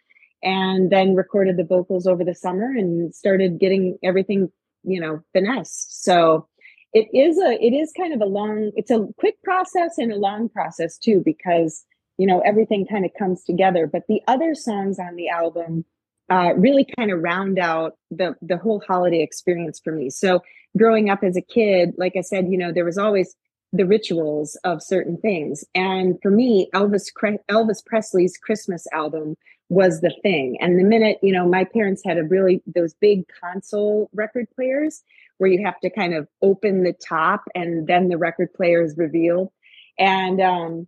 and 0.44 0.90
then 0.90 1.14
recorded 1.14 1.56
the 1.56 1.64
vocals 1.64 2.06
over 2.06 2.22
the 2.22 2.34
summer 2.34 2.66
and 2.66 3.14
started 3.14 3.58
getting 3.58 3.98
everything 4.04 4.50
you 4.84 5.00
know 5.00 5.20
finessed. 5.32 6.04
So 6.04 6.46
it 6.92 7.08
is 7.12 7.38
a 7.38 7.52
it 7.64 7.72
is 7.72 7.92
kind 7.96 8.12
of 8.12 8.20
a 8.20 8.26
long 8.26 8.70
it's 8.76 8.90
a 8.90 9.08
quick 9.18 9.42
process 9.42 9.98
and 9.98 10.12
a 10.12 10.16
long 10.16 10.48
process 10.48 10.96
too 10.98 11.22
because 11.24 11.84
you 12.18 12.26
know 12.26 12.40
everything 12.40 12.86
kind 12.86 13.04
of 13.04 13.10
comes 13.18 13.42
together. 13.42 13.86
But 13.86 14.02
the 14.08 14.20
other 14.28 14.54
songs 14.54 14.98
on 14.98 15.16
the 15.16 15.28
album 15.30 15.84
uh, 16.30 16.54
really 16.56 16.86
kind 16.96 17.10
of 17.10 17.22
round 17.22 17.58
out 17.58 17.94
the 18.10 18.36
the 18.42 18.58
whole 18.58 18.82
holiday 18.86 19.22
experience 19.22 19.80
for 19.82 19.92
me. 19.92 20.10
So 20.10 20.42
growing 20.76 21.08
up 21.08 21.22
as 21.22 21.36
a 21.36 21.40
kid 21.40 21.90
like 21.98 22.14
i 22.16 22.20
said 22.20 22.48
you 22.48 22.58
know 22.58 22.72
there 22.72 22.84
was 22.84 22.98
always 22.98 23.36
the 23.74 23.84
rituals 23.84 24.56
of 24.64 24.82
certain 24.82 25.16
things. 25.18 25.64
And 25.74 26.16
for 26.22 26.30
me 26.30 26.70
elvis 26.74 27.10
elvis 27.50 27.84
presley's 27.84 28.38
christmas 28.38 28.86
album 28.92 29.36
was 29.68 30.00
the 30.00 30.14
thing. 30.22 30.56
And 30.60 30.78
the 30.78 30.84
minute 30.84 31.18
you 31.22 31.32
know 31.32 31.46
my 31.46 31.64
parents 31.64 32.02
had 32.04 32.16
a 32.16 32.24
really 32.24 32.62
those 32.66 32.94
big 32.94 33.24
console 33.40 34.08
record 34.14 34.46
players 34.54 35.02
where 35.38 35.50
you 35.50 35.64
have 35.66 35.80
to 35.80 35.90
kind 35.90 36.14
of 36.14 36.28
open 36.40 36.84
the 36.84 36.92
top 36.92 37.42
and 37.54 37.88
then 37.88 38.08
the 38.08 38.16
record 38.16 38.54
player 38.54 38.82
is 38.82 38.96
revealed. 38.96 39.50
And 39.98 40.40
um 40.40 40.86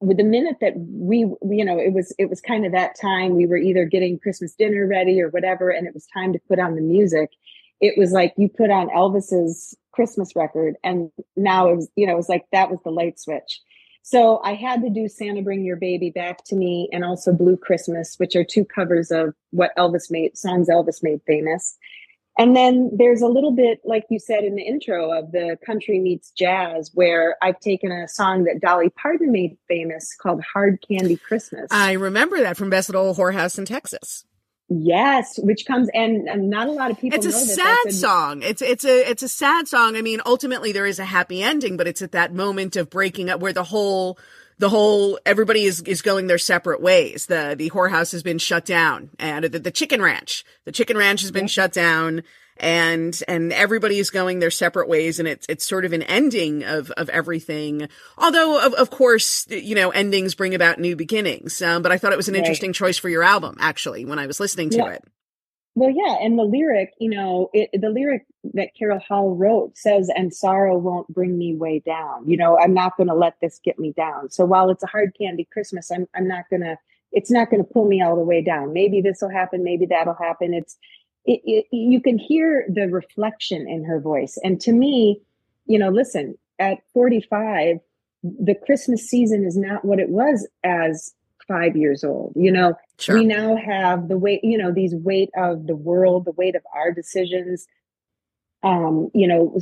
with 0.00 0.16
the 0.16 0.24
minute 0.24 0.56
that 0.60 0.74
we 0.76 1.18
you 1.18 1.64
know 1.64 1.78
it 1.78 1.92
was 1.92 2.14
it 2.18 2.30
was 2.30 2.40
kind 2.40 2.64
of 2.64 2.72
that 2.72 2.98
time 3.00 3.34
we 3.34 3.46
were 3.46 3.56
either 3.56 3.84
getting 3.84 4.18
christmas 4.18 4.54
dinner 4.54 4.86
ready 4.86 5.20
or 5.22 5.30
whatever 5.30 5.70
and 5.70 5.86
it 5.86 5.94
was 5.94 6.06
time 6.12 6.32
to 6.32 6.40
put 6.48 6.58
on 6.58 6.74
the 6.74 6.82
music. 6.82 7.30
It 7.80 7.94
was 7.98 8.12
like 8.12 8.32
you 8.38 8.48
put 8.48 8.70
on 8.70 8.88
elvis's 8.88 9.76
christmas 9.96 10.36
record 10.36 10.76
and 10.84 11.10
now 11.36 11.68
it 11.68 11.76
was 11.76 11.88
you 11.96 12.06
know 12.06 12.12
it 12.12 12.16
was 12.16 12.28
like 12.28 12.44
that 12.52 12.70
was 12.70 12.78
the 12.84 12.90
light 12.90 13.18
switch 13.18 13.60
so 14.02 14.38
i 14.44 14.54
had 14.54 14.82
to 14.82 14.90
do 14.90 15.08
santa 15.08 15.42
bring 15.42 15.64
your 15.64 15.76
baby 15.76 16.10
back 16.10 16.44
to 16.44 16.54
me 16.54 16.88
and 16.92 17.04
also 17.04 17.32
blue 17.32 17.56
christmas 17.56 18.14
which 18.18 18.36
are 18.36 18.44
two 18.44 18.64
covers 18.64 19.10
of 19.10 19.34
what 19.50 19.74
elvis 19.76 20.10
made 20.10 20.36
songs 20.36 20.68
elvis 20.68 21.02
made 21.02 21.20
famous 21.26 21.76
and 22.38 22.54
then 22.54 22.90
there's 22.92 23.22
a 23.22 23.28
little 23.28 23.52
bit, 23.52 23.80
like 23.84 24.04
you 24.10 24.18
said 24.18 24.44
in 24.44 24.56
the 24.56 24.62
intro, 24.62 25.10
of 25.10 25.32
the 25.32 25.56
country 25.64 25.98
meets 25.98 26.30
jazz, 26.32 26.90
where 26.92 27.36
I've 27.40 27.58
taken 27.60 27.90
a 27.90 28.06
song 28.08 28.44
that 28.44 28.60
Dolly 28.60 28.90
Parton 28.90 29.32
made 29.32 29.56
famous 29.68 30.14
called 30.14 30.42
Hard 30.42 30.84
Candy 30.86 31.16
Christmas. 31.16 31.68
I 31.70 31.92
remember 31.92 32.38
that 32.40 32.58
from 32.58 32.68
Best 32.68 32.90
Little 32.90 33.14
Whorehouse 33.14 33.58
in 33.58 33.64
Texas. 33.64 34.26
Yes, 34.68 35.38
which 35.38 35.66
comes, 35.66 35.88
and, 35.94 36.28
and 36.28 36.50
not 36.50 36.68
a 36.68 36.72
lot 36.72 36.90
of 36.90 36.98
people 36.98 37.16
It's 37.16 37.26
a 37.26 37.32
sad 37.32 37.86
a- 37.86 37.92
song. 37.92 38.42
It's 38.42 38.62
it's 38.62 38.84
a 38.84 39.10
it's 39.10 39.22
a 39.22 39.28
sad 39.28 39.68
song. 39.68 39.96
I 39.96 40.02
mean, 40.02 40.20
ultimately 40.26 40.72
there 40.72 40.86
is 40.86 40.98
a 40.98 41.04
happy 41.04 41.42
ending, 41.42 41.76
but 41.76 41.86
it's 41.86 42.02
at 42.02 42.12
that 42.12 42.32
moment 42.34 42.76
of 42.76 42.90
breaking 42.90 43.30
up 43.30 43.40
where 43.40 43.52
the 43.52 43.64
whole 43.64 44.18
the 44.58 44.68
whole 44.68 45.18
everybody 45.26 45.64
is 45.64 45.82
is 45.82 46.02
going 46.02 46.26
their 46.26 46.38
separate 46.38 46.80
ways. 46.80 47.26
The 47.26 47.54
the 47.56 47.70
whorehouse 47.70 48.12
has 48.12 48.22
been 48.22 48.38
shut 48.38 48.64
down, 48.64 49.10
and 49.18 49.44
the, 49.44 49.58
the 49.58 49.70
chicken 49.70 50.00
ranch, 50.02 50.44
the 50.64 50.72
chicken 50.72 50.96
ranch 50.96 51.20
has 51.22 51.30
been 51.30 51.46
shut 51.46 51.72
down, 51.72 52.22
and 52.58 53.22
and 53.28 53.52
everybody 53.52 53.98
is 53.98 54.10
going 54.10 54.38
their 54.38 54.50
separate 54.50 54.88
ways 54.88 55.18
and 55.18 55.28
it's 55.28 55.46
it's 55.48 55.66
sort 55.66 55.84
of 55.84 55.92
an 55.92 56.02
ending 56.02 56.64
of 56.64 56.90
of 56.92 57.08
everything 57.10 57.88
although 58.18 58.64
of, 58.64 58.74
of 58.74 58.90
course 58.90 59.46
you 59.50 59.74
know 59.74 59.90
endings 59.90 60.34
bring 60.34 60.54
about 60.54 60.78
new 60.78 60.96
beginnings 60.96 61.60
um, 61.62 61.82
but 61.82 61.92
i 61.92 61.98
thought 61.98 62.12
it 62.12 62.16
was 62.16 62.28
an 62.28 62.34
Right. 62.34 62.40
interesting 62.40 62.72
choice 62.72 62.98
for 62.98 63.08
your 63.08 63.22
album 63.22 63.56
actually 63.60 64.04
when 64.04 64.18
i 64.18 64.26
was 64.26 64.40
listening 64.40 64.70
to 64.70 64.78
Yeah. 64.78 64.88
it 64.88 65.04
Well, 65.74 65.90
yeah, 65.90 66.16
and 66.22 66.38
the 66.38 66.44
lyric, 66.44 66.92
you 66.98 67.10
know, 67.10 67.50
it, 67.52 67.70
the 67.80 67.90
lyric 67.90 68.24
that 68.54 68.70
Carol 68.78 68.98
Hall 68.98 69.34
wrote 69.36 69.76
says, 69.76 70.10
"And 70.14 70.32
sorrow 70.34 70.78
won't 70.78 71.08
bring 71.08 71.36
me 71.38 71.54
way 71.54 71.80
down." 71.80 72.28
You 72.28 72.36
know, 72.38 72.58
I'm 72.58 72.74
not 72.74 72.96
going 72.96 73.08
to 73.08 73.14
let 73.14 73.34
this 73.42 73.60
get 73.64 73.78
me 73.78 73.92
down. 73.92 74.30
So 74.30 74.44
while 74.46 74.70
it's 74.70 74.82
a 74.84 74.86
hard 74.88 75.14
candy 75.20 75.46
Christmas, 75.52 75.90
I'm 75.90 76.06
I'm 76.14 76.28
not 76.28 76.44
going 76.50 76.62
to. 76.62 76.78
It's 77.12 77.30
not 77.30 77.50
going 77.50 77.62
to 77.64 77.70
pull 77.72 77.86
me 77.86 78.02
all 78.02 78.16
the 78.16 78.24
way 78.24 78.42
down. 78.42 78.72
Maybe 78.72 79.00
this 79.02 79.20
will 79.22 79.30
happen. 79.30 79.64
Maybe 79.64 79.86
that'll 79.86 80.14
happen. 80.14 80.54
It's 80.54 80.76
it, 81.26 81.40
it, 81.44 81.66
you 81.72 82.00
can 82.00 82.18
hear 82.18 82.66
the 82.72 82.88
reflection 82.88 83.68
in 83.68 83.84
her 83.84 84.00
voice, 84.00 84.38
and 84.42 84.60
to 84.62 84.72
me, 84.72 85.20
you 85.66 85.78
know, 85.78 85.90
listen, 85.90 86.36
at 86.58 86.78
45, 86.94 87.78
the 88.22 88.54
Christmas 88.64 89.08
season 89.08 89.44
is 89.44 89.56
not 89.56 89.84
what 89.84 90.00
it 90.00 90.08
was 90.08 90.48
as 90.64 91.12
five 91.46 91.76
years 91.76 92.02
old. 92.02 92.32
You 92.34 92.50
know, 92.50 92.74
sure. 92.98 93.16
we 93.18 93.24
now 93.24 93.56
have 93.56 94.08
the 94.08 94.18
weight 94.18 94.40
you 94.42 94.58
know 94.58 94.72
these 94.72 94.94
weight 94.94 95.30
of 95.36 95.66
the 95.66 95.76
world 95.76 96.24
the 96.24 96.32
weight 96.32 96.54
of 96.54 96.62
our 96.74 96.92
decisions 96.92 97.66
um 98.62 99.10
you 99.14 99.26
know 99.26 99.58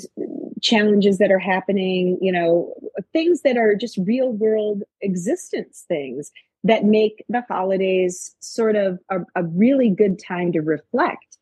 challenges 0.63 1.19
that 1.19 1.31
are 1.31 1.39
happening 1.39 2.17
you 2.21 2.31
know 2.31 2.73
things 3.13 3.43
that 3.43 3.57
are 3.57 3.75
just 3.75 3.99
real 3.99 4.33
world 4.33 4.83
existence 5.01 5.85
things 5.89 6.31
that 6.63 6.85
make 6.85 7.25
the 7.29 7.43
holidays 7.49 8.35
sort 8.41 8.77
of 8.77 8.99
a, 9.11 9.19
a 9.35 9.45
really 9.45 9.91
good 9.91 10.19
time 10.19 10.53
to 10.53 10.61
reflect 10.61 11.34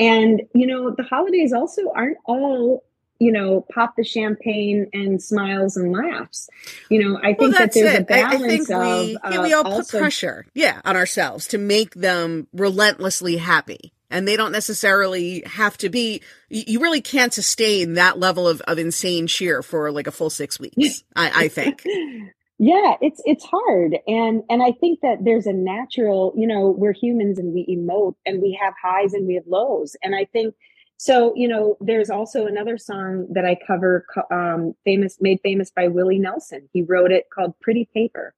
and 0.00 0.42
you 0.54 0.66
know 0.66 0.90
the 0.90 1.04
holidays 1.04 1.52
also 1.52 1.92
aren't 1.94 2.18
all 2.24 2.82
you 3.20 3.30
know 3.30 3.64
pop 3.72 3.94
the 3.96 4.02
champagne 4.02 4.88
and 4.92 5.22
smiles 5.22 5.76
and 5.76 5.92
laughs 5.92 6.48
you 6.88 7.04
know 7.04 7.18
i 7.18 7.34
think 7.34 7.40
well, 7.40 7.50
that 7.52 7.72
there's 7.72 7.94
a 7.94 8.00
it. 8.00 8.10
I, 8.10 8.22
I 8.22 8.30
balance 8.30 8.66
think 8.66 8.70
of 8.70 9.06
we, 9.06 9.18
yeah, 9.30 9.42
we 9.42 9.52
uh, 9.52 9.56
all 9.58 9.64
put 9.64 9.72
also 9.72 9.98
pressure, 9.98 10.46
yeah, 10.54 10.80
on 10.84 10.96
ourselves 10.96 11.46
to 11.48 11.58
make 11.58 11.94
them 11.94 12.48
relentlessly 12.52 13.36
happy. 13.36 13.92
And 14.12 14.26
they 14.26 14.36
don't 14.36 14.50
necessarily 14.50 15.44
have 15.46 15.78
to 15.78 15.88
be, 15.88 16.20
you 16.48 16.64
you 16.66 16.80
really 16.80 17.00
can't 17.00 17.32
sustain 17.32 17.94
that 17.94 18.18
level 18.18 18.48
of, 18.48 18.60
of 18.62 18.78
insane 18.78 19.28
cheer 19.28 19.62
for 19.62 19.92
like 19.92 20.08
a 20.08 20.10
full 20.10 20.30
six 20.30 20.58
weeks, 20.58 21.04
I, 21.16 21.44
I 21.44 21.48
think. 21.48 21.84
Yeah 22.60 22.94
it's 23.00 23.22
it's 23.24 23.44
hard 23.44 23.96
and 24.06 24.42
and 24.50 24.62
i 24.62 24.70
think 24.70 25.00
that 25.00 25.24
there's 25.24 25.46
a 25.46 25.52
natural 25.52 26.32
you 26.36 26.46
know 26.46 26.68
we're 26.68 26.92
humans 26.92 27.38
and 27.38 27.54
we 27.54 27.64
emote 27.66 28.14
and 28.26 28.42
we 28.42 28.56
have 28.60 28.74
highs 28.80 29.14
and 29.14 29.26
we 29.26 29.34
have 29.34 29.46
lows 29.46 29.96
and 30.02 30.14
i 30.14 30.26
think 30.26 30.54
so 30.98 31.32
you 31.34 31.48
know 31.48 31.78
there's 31.80 32.10
also 32.10 32.46
another 32.46 32.76
song 32.76 33.26
that 33.32 33.46
i 33.46 33.56
cover 33.66 34.04
um 34.30 34.74
famous 34.84 35.16
made 35.22 35.40
famous 35.42 35.70
by 35.70 35.88
willie 35.88 36.18
nelson. 36.18 36.68
He 36.74 36.82
wrote 36.82 37.10
it 37.10 37.28
called 37.34 37.58
pretty 37.60 37.88
paper 37.94 38.34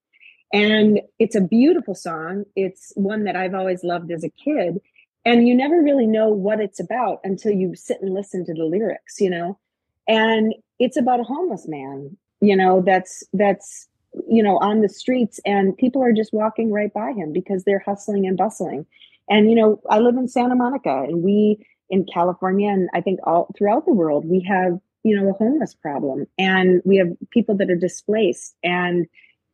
and 0.55 1.01
it's 1.18 1.35
a 1.35 1.41
beautiful 1.41 1.95
song. 1.95 2.45
It's 2.55 2.93
one 2.95 3.25
that 3.25 3.35
i've 3.35 3.55
always 3.55 3.83
loved 3.83 4.12
as 4.12 4.23
a 4.23 4.31
kid 4.31 4.79
and 5.25 5.49
you 5.49 5.55
never 5.55 5.83
really 5.83 6.07
know 6.07 6.29
what 6.29 6.61
it's 6.61 6.79
about 6.79 7.18
until 7.25 7.51
you 7.51 7.75
sit 7.75 8.01
and 8.01 8.14
listen 8.14 8.47
to 8.47 8.55
the 8.55 8.64
lyrics 8.64 9.20
you 9.20 9.31
know? 9.31 9.59
And 10.07 10.55
it's 10.79 10.97
about 10.97 11.18
a 11.18 11.25
homeless 11.25 11.66
man 11.66 12.16
you 12.41 12.57
know 12.57 12.83
that's 12.87 13.25
that's 13.33 13.89
you 14.28 14.42
know 14.42 14.58
on 14.58 14.80
the 14.80 14.88
streets 14.88 15.40
and 15.44 15.76
people 15.76 16.02
are 16.02 16.12
just 16.12 16.32
walking 16.32 16.70
right 16.70 16.92
by 16.92 17.12
him 17.12 17.32
because 17.32 17.64
they're 17.64 17.82
hustling 17.84 18.26
and 18.26 18.36
bustling. 18.36 18.86
And 19.28 19.48
you 19.48 19.56
know 19.56 19.80
i 19.88 19.98
live 19.98 20.16
in 20.16 20.28
santa 20.28 20.56
monica 20.56 21.04
and 21.08 21.22
we 21.22 21.64
in 21.88 22.04
california 22.04 22.70
and 22.70 22.88
i 22.92 23.00
think 23.00 23.20
all 23.24 23.48
throughout 23.56 23.86
the 23.86 23.92
world 23.92 24.24
we 24.26 24.40
have 24.40 24.78
you 25.04 25.16
know 25.16 25.30
a 25.30 25.32
homeless 25.32 25.74
problem 25.74 26.26
and 26.38 26.82
we 26.84 26.96
have 26.96 27.08
people 27.30 27.56
that 27.56 27.70
are 27.70 27.76
displaced 27.76 28.56
and 28.62 29.06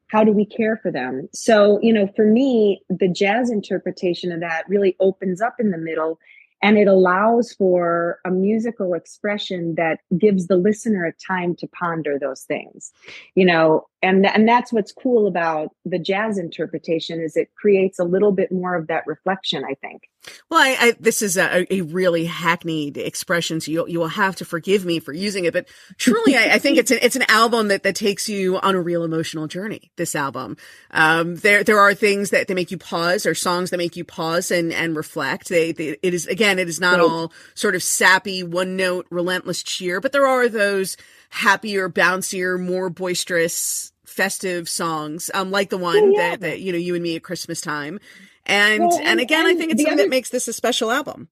how 0.09 0.25
do 0.25 0.33
we 0.33 0.47
care 0.47 0.79
for 0.79 0.91
them? 0.91 1.29
So 1.33 1.79
you 1.83 1.93
know 1.93 2.09
for 2.17 2.27
me 2.27 2.83
the 2.89 3.09
jazz 3.09 3.51
interpretation 3.51 4.33
of 4.33 4.41
that 4.41 4.65
really 4.69 4.97
opens 5.01 5.41
up 5.41 5.57
in 5.59 5.71
the 5.71 5.79
middle 5.79 6.19
and 6.61 6.77
it 6.77 6.89
allows 6.89 7.53
for 7.53 8.19
a 8.25 8.33
musical 8.33 8.95
expression 8.95 9.77
that 9.77 10.01
gives 10.19 10.49
the 10.49 10.57
listener 10.57 11.05
a 11.05 11.13
time 11.13 11.55
to 11.57 11.69
ponder 11.69 12.19
those 12.19 12.43
things. 12.43 12.93
You 13.35 13.47
know 13.47 13.87
and 14.03 14.27
and 14.27 14.49
that's 14.49 14.73
what's 14.73 14.93
cool 14.93 15.27
about 15.27 15.71
the 15.85 15.99
jazz 15.99 16.39
interpretation 16.39 17.21
is 17.21 17.37
it 17.37 17.51
creates 17.55 17.99
a 17.99 18.05
little 18.05 18.33
bit 18.33 18.53
more 18.53 18.75
of 18.75 18.87
that 18.89 19.07
reflection 19.07 19.65
i 19.65 19.75
think 19.75 20.03
Well, 20.51 20.61
I, 20.61 20.77
I 20.89 20.95
this 21.01 21.23
is 21.23 21.37
a, 21.39 21.73
a 21.73 21.81
really 21.83 22.27
hackneyed 22.27 22.97
expression, 22.99 23.61
so 23.61 23.71
you 23.71 23.87
you 23.89 23.99
will 23.99 24.09
have 24.09 24.37
to 24.37 24.45
forgive 24.45 24.85
me 24.85 24.99
for 24.99 25.13
using 25.13 25.45
it. 25.47 25.53
But 25.55 25.69
truly, 25.97 26.37
I, 26.37 26.55
I 26.55 26.59
think 26.59 26.77
it's 26.77 26.91
an 26.91 26.99
it's 27.01 27.17
an 27.17 27.25
album 27.29 27.69
that 27.69 27.83
that 27.85 27.95
takes 27.95 28.29
you 28.29 28.59
on 28.59 28.75
a 28.75 28.81
real 28.81 29.05
emotional 29.05 29.47
journey. 29.47 29.91
This 29.97 30.15
album, 30.15 30.57
um, 30.91 31.37
there 31.37 31.65
there 31.65 31.79
are 31.79 31.95
things 31.95 32.31
that, 32.31 32.49
that 32.49 32.55
make 32.55 32.71
you 32.71 32.79
pause, 32.79 33.25
or 33.27 33.35
songs 33.35 33.71
that 33.71 33.79
make 33.79 33.97
you 33.97 34.05
pause 34.05 34.51
and 34.51 34.73
and 34.73 34.97
reflect. 34.97 35.49
They, 35.49 35.73
they 35.73 35.97
it 36.03 36.13
is 36.13 36.27
again, 36.27 36.59
it 36.59 36.69
is 36.69 36.81
not 36.81 36.99
Right. 36.99 37.09
all 37.09 37.33
sort 37.55 37.75
of 37.75 37.83
sappy, 37.83 38.43
one 38.43 38.77
note, 38.77 39.07
relentless 39.11 39.63
cheer, 39.63 40.01
but 40.01 40.13
there 40.13 40.27
are 40.27 40.49
those 40.49 40.97
happier, 41.31 41.89
bouncier, 41.89 42.59
more 42.61 42.91
boisterous, 42.91 43.93
festive 44.05 44.69
songs, 44.69 45.31
um, 45.35 45.51
like 45.51 45.71
the 45.71 45.79
one 45.79 46.13
Yeah, 46.13 46.19
yeah. 46.21 46.31
that 46.31 46.41
that 46.41 46.61
you 46.61 46.73
know 46.73 46.79
you 46.79 46.95
and 46.95 47.03
me 47.03 47.17
at 47.17 47.23
Christmas 47.23 47.61
time. 47.61 48.01
And 48.47 48.81
Well, 48.85 48.99
and 48.99 49.07
and- 49.09 49.21
again, 49.21 49.47
I 49.47 49.55
think 49.55 49.73
it's 49.73 49.81
something 49.83 49.95
other- 49.95 50.03
that 50.05 50.09
makes 50.11 50.31
this 50.31 50.49
a 50.49 50.53
special 50.53 50.91
album. 50.91 51.29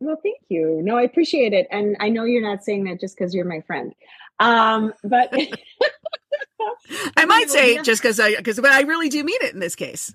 well 0.00 0.16
thank 0.22 0.36
you 0.48 0.80
no 0.84 0.96
i 0.96 1.02
appreciate 1.02 1.52
it 1.52 1.66
and 1.72 1.96
i 1.98 2.08
know 2.08 2.22
you're 2.22 2.40
not 2.50 2.62
saying 2.62 2.84
that 2.84 3.00
just 3.00 3.16
because 3.18 3.34
you're 3.34 3.44
my 3.44 3.60
friend 3.66 3.92
um 4.38 4.92
but 5.02 5.32
I 7.16 7.24
might 7.24 7.50
say 7.50 7.74
yeah. 7.74 7.82
just 7.82 8.02
because 8.02 8.18
I 8.20 8.36
because 8.36 8.60
but 8.60 8.70
I 8.70 8.82
really 8.82 9.08
do 9.08 9.22
mean 9.24 9.38
it 9.42 9.54
in 9.54 9.60
this 9.60 9.74
case. 9.74 10.12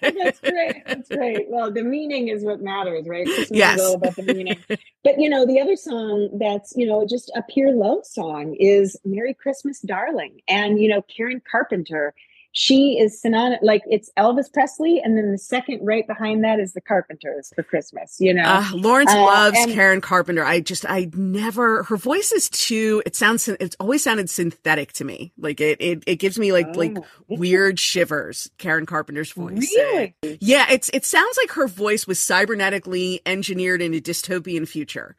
that's 0.00 0.40
great. 0.40 0.82
That's 0.86 1.08
great. 1.08 1.46
Well, 1.48 1.72
the 1.72 1.82
meaning 1.82 2.28
is 2.28 2.44
what 2.44 2.60
matters, 2.60 3.06
right? 3.08 3.28
Yes. 3.50 3.94
about 3.94 4.16
the 4.16 4.22
meaning. 4.22 4.58
But 5.04 5.20
you 5.20 5.28
know, 5.28 5.46
the 5.46 5.60
other 5.60 5.76
song 5.76 6.30
that's 6.38 6.74
you 6.76 6.86
know 6.86 7.06
just 7.06 7.30
a 7.36 7.42
pure 7.42 7.72
love 7.72 8.04
song 8.04 8.54
is 8.58 8.96
"Merry 9.04 9.34
Christmas, 9.34 9.80
Darling," 9.80 10.40
and 10.48 10.80
you 10.80 10.88
know 10.88 11.02
Karen 11.02 11.40
Carpenter. 11.50 12.14
She 12.58 12.98
is 12.98 13.20
synonymous, 13.20 13.58
like 13.62 13.82
it's 13.86 14.10
Elvis 14.16 14.50
Presley, 14.50 14.98
and 15.04 15.14
then 15.14 15.30
the 15.30 15.36
second 15.36 15.84
right 15.84 16.06
behind 16.06 16.42
that 16.42 16.58
is 16.58 16.72
the 16.72 16.80
Carpenters 16.80 17.52
for 17.54 17.62
Christmas. 17.62 18.16
You 18.18 18.32
know, 18.32 18.44
Uh, 18.44 18.64
Lawrence 18.72 19.12
Uh, 19.12 19.20
loves 19.24 19.58
and- 19.58 19.72
Karen 19.72 20.00
Carpenter. 20.00 20.42
I 20.42 20.60
just 20.60 20.86
I 20.88 21.10
never 21.14 21.82
her 21.82 21.98
voice 21.98 22.32
is 22.32 22.48
too. 22.48 23.02
It 23.04 23.14
sounds 23.14 23.46
it's 23.46 23.76
always 23.78 24.02
sounded 24.02 24.30
synthetic 24.30 24.94
to 24.94 25.04
me. 25.04 25.34
Like 25.36 25.60
it 25.60 25.82
it, 25.82 26.02
it 26.06 26.16
gives 26.16 26.38
me 26.38 26.50
like 26.50 26.74
like 26.74 26.96
Oh, 26.96 27.04
weird 27.28 27.78
shivers. 27.78 28.50
Karen 28.56 28.86
Carpenter's 28.86 29.32
voice. 29.32 29.58
Really? 29.76 30.14
Yeah, 30.40 30.64
it's 30.70 30.88
it 30.94 31.04
sounds 31.04 31.36
like 31.36 31.50
her 31.50 31.68
voice 31.68 32.06
was 32.06 32.18
cybernetically 32.18 33.20
engineered 33.26 33.82
in 33.82 33.92
a 33.92 34.00
dystopian 34.00 34.66
future. 34.66 35.14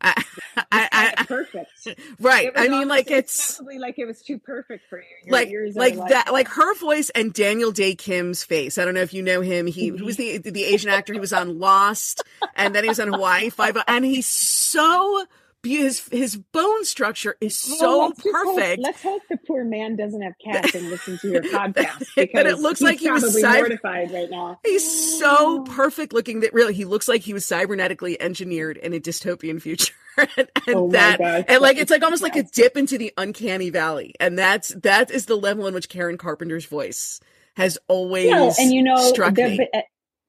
I, 0.00 0.24
I, 0.56 1.12
I, 1.18 1.24
perfect. 1.24 1.88
right. 2.20 2.50
I 2.56 2.68
mean, 2.68 2.88
like 2.88 3.10
it's 3.10 3.56
probably 3.56 3.78
like 3.78 3.98
it 3.98 4.06
was 4.06 4.22
too 4.22 4.38
perfect 4.38 4.88
for 4.88 4.98
you. 4.98 5.04
Your 5.24 5.32
like 5.32 5.52
are 5.52 5.70
like 5.72 6.08
that 6.08 6.32
like 6.32 6.48
her 6.48 6.74
voice 6.76 7.10
and 7.10 7.32
Daniel 7.32 7.72
Dae 7.72 7.94
Kim's 7.94 8.42
face. 8.42 8.78
I 8.78 8.84
don't 8.84 8.94
know 8.94 9.02
if 9.02 9.14
you 9.14 9.22
know 9.22 9.40
him. 9.40 9.66
He, 9.66 9.90
he 9.90 9.90
was 9.90 10.16
the 10.16 10.38
the 10.38 10.64
Asian 10.64 10.90
actor. 10.90 11.12
He 11.12 11.20
was 11.20 11.32
on 11.32 11.58
Lost, 11.58 12.22
and 12.54 12.74
then 12.74 12.84
he 12.84 12.88
was 12.88 13.00
on 13.00 13.08
Hawaii 13.08 13.50
Five, 13.50 13.76
and 13.86 14.04
he's 14.04 14.26
so 14.26 15.24
his 15.62 16.08
his 16.10 16.36
bone 16.36 16.84
structure 16.84 17.36
is 17.40 17.66
Well, 17.68 17.78
so 17.78 17.98
let's 18.06 18.22
just 18.22 18.36
hope- 18.36 18.56
perfect. 18.56 18.82
let's 18.82 19.02
hope 19.02 19.22
the 19.28 19.36
poor 19.46 19.64
man 19.64 19.96
doesn't 19.96 20.22
have 20.22 20.32
cats 20.42 20.74
and 20.74 20.88
listen 20.88 21.18
to 21.18 21.28
your 21.28 21.42
podcast 21.42 22.06
because 22.16 22.46
it 22.46 22.58
looks 22.60 22.80
like 22.80 22.98
he 22.98 23.10
was 23.10 23.24
cyber- 23.36 23.58
mortified 23.60 24.10
right 24.10 24.30
now. 24.30 24.58
He's 24.64 25.18
so 25.18 25.62
perfect 25.62 26.12
looking 26.12 26.40
that 26.40 26.54
really 26.54 26.74
he 26.74 26.84
looks 26.84 27.08
like 27.08 27.22
he 27.22 27.32
was 27.34 27.44
cybernetically 27.44 28.16
engineered 28.20 28.76
in 28.78 28.92
a 28.94 29.00
dystopian 29.00 29.60
future. 29.60 29.92
and 30.16 30.48
and 30.66 30.76
Oh 30.76 30.90
that 30.90 31.18
gosh. 31.18 31.44
and 31.48 31.60
like 31.62 31.76
it's 31.76 31.90
like 31.90 32.02
almost 32.02 32.22
like 32.22 32.36
a 32.36 32.42
dip 32.42 32.76
into 32.76 32.98
the 32.98 33.12
uncanny 33.16 33.70
valley. 33.70 34.14
And 34.18 34.38
that's 34.38 34.68
that 34.82 35.10
is 35.10 35.26
the 35.26 35.36
level 35.36 35.66
in 35.66 35.74
which 35.74 35.88
Karen 35.88 36.18
Carpenter's 36.18 36.64
voice 36.66 37.20
has 37.56 37.78
always 37.88 38.26
Yeah, 38.26 38.52
and 38.58 38.72
you 38.72 38.82
know, 38.82 38.96
struck 38.96 39.34
the, 39.34 39.42
me. 39.48 39.68
Uh, 39.74 39.80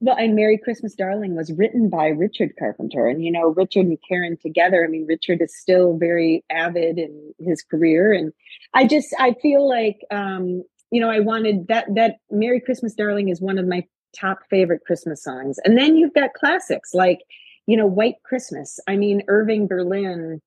well, 0.01 0.17
and 0.17 0.35
"Merry 0.35 0.57
Christmas, 0.57 0.95
Darling" 0.95 1.35
was 1.35 1.51
written 1.53 1.87
by 1.87 2.07
Richard 2.07 2.53
Carpenter, 2.57 3.07
and 3.07 3.23
you 3.23 3.31
know, 3.31 3.49
Richard 3.49 3.85
and 3.85 3.99
Karen 4.07 4.35
together. 4.35 4.83
I 4.83 4.87
mean, 4.87 5.05
Richard 5.07 5.41
is 5.41 5.55
still 5.55 5.95
very 5.95 6.43
avid 6.49 6.97
in 6.97 7.33
his 7.39 7.61
career, 7.61 8.11
and 8.11 8.33
I 8.73 8.87
just 8.87 9.13
I 9.19 9.35
feel 9.41 9.67
like 9.67 10.01
um, 10.09 10.63
you 10.89 10.99
know 10.99 11.09
I 11.09 11.19
wanted 11.19 11.67
that 11.67 11.85
that 11.95 12.15
"Merry 12.31 12.59
Christmas, 12.59 12.95
Darling" 12.95 13.29
is 13.29 13.39
one 13.39 13.59
of 13.59 13.67
my 13.67 13.85
top 14.19 14.39
favorite 14.49 14.81
Christmas 14.85 15.23
songs, 15.23 15.59
and 15.63 15.77
then 15.77 15.95
you've 15.95 16.15
got 16.15 16.33
classics 16.33 16.95
like 16.95 17.19
you 17.67 17.77
know 17.77 17.85
White 17.85 18.15
Christmas. 18.23 18.79
I 18.87 18.97
mean, 18.97 19.21
Irving 19.27 19.67
Berlin 19.67 20.41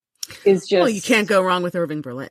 is 0.45 0.67
just 0.67 0.81
well, 0.81 0.89
you 0.89 1.03
can't 1.03 1.29
go 1.29 1.43
wrong 1.43 1.63
with 1.63 1.77
Irving 1.77 2.01
Berlin. 2.01 2.31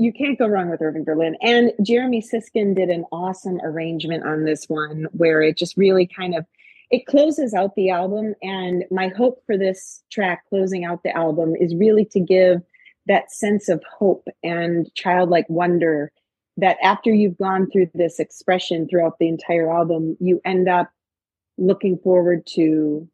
You 0.00 0.14
can't 0.14 0.38
go 0.38 0.46
wrong 0.46 0.70
with 0.70 0.80
Irving 0.80 1.04
Berlin. 1.04 1.36
And 1.42 1.72
Jeremy 1.82 2.22
Siskin 2.22 2.72
did 2.72 2.88
an 2.88 3.04
awesome 3.12 3.60
arrangement 3.62 4.24
on 4.24 4.44
this 4.44 4.64
one 4.66 5.06
where 5.12 5.42
it 5.42 5.58
just 5.58 5.76
really 5.76 6.06
kind 6.06 6.34
of 6.34 6.46
it 6.90 7.06
closes 7.06 7.52
out 7.52 7.76
the 7.76 7.90
album. 7.90 8.34
And 8.42 8.84
my 8.90 9.08
hope 9.08 9.42
for 9.44 9.58
this 9.58 10.02
track 10.10 10.44
closing 10.48 10.86
out 10.86 11.02
the 11.02 11.14
album 11.14 11.54
is 11.54 11.74
really 11.74 12.06
to 12.06 12.18
give 12.18 12.62
that 13.06 13.30
sense 13.30 13.68
of 13.68 13.82
hope 13.84 14.26
and 14.42 14.92
childlike 14.94 15.46
wonder 15.50 16.10
that 16.56 16.78
after 16.82 17.12
you've 17.12 17.38
gone 17.38 17.70
through 17.70 17.90
this 17.92 18.18
expression 18.18 18.88
throughout 18.88 19.18
the 19.18 19.28
entire 19.28 19.70
album, 19.70 20.16
you 20.18 20.40
end 20.46 20.66
up 20.66 20.90
looking 21.58 21.98
forward 21.98 22.46
to 22.54 23.06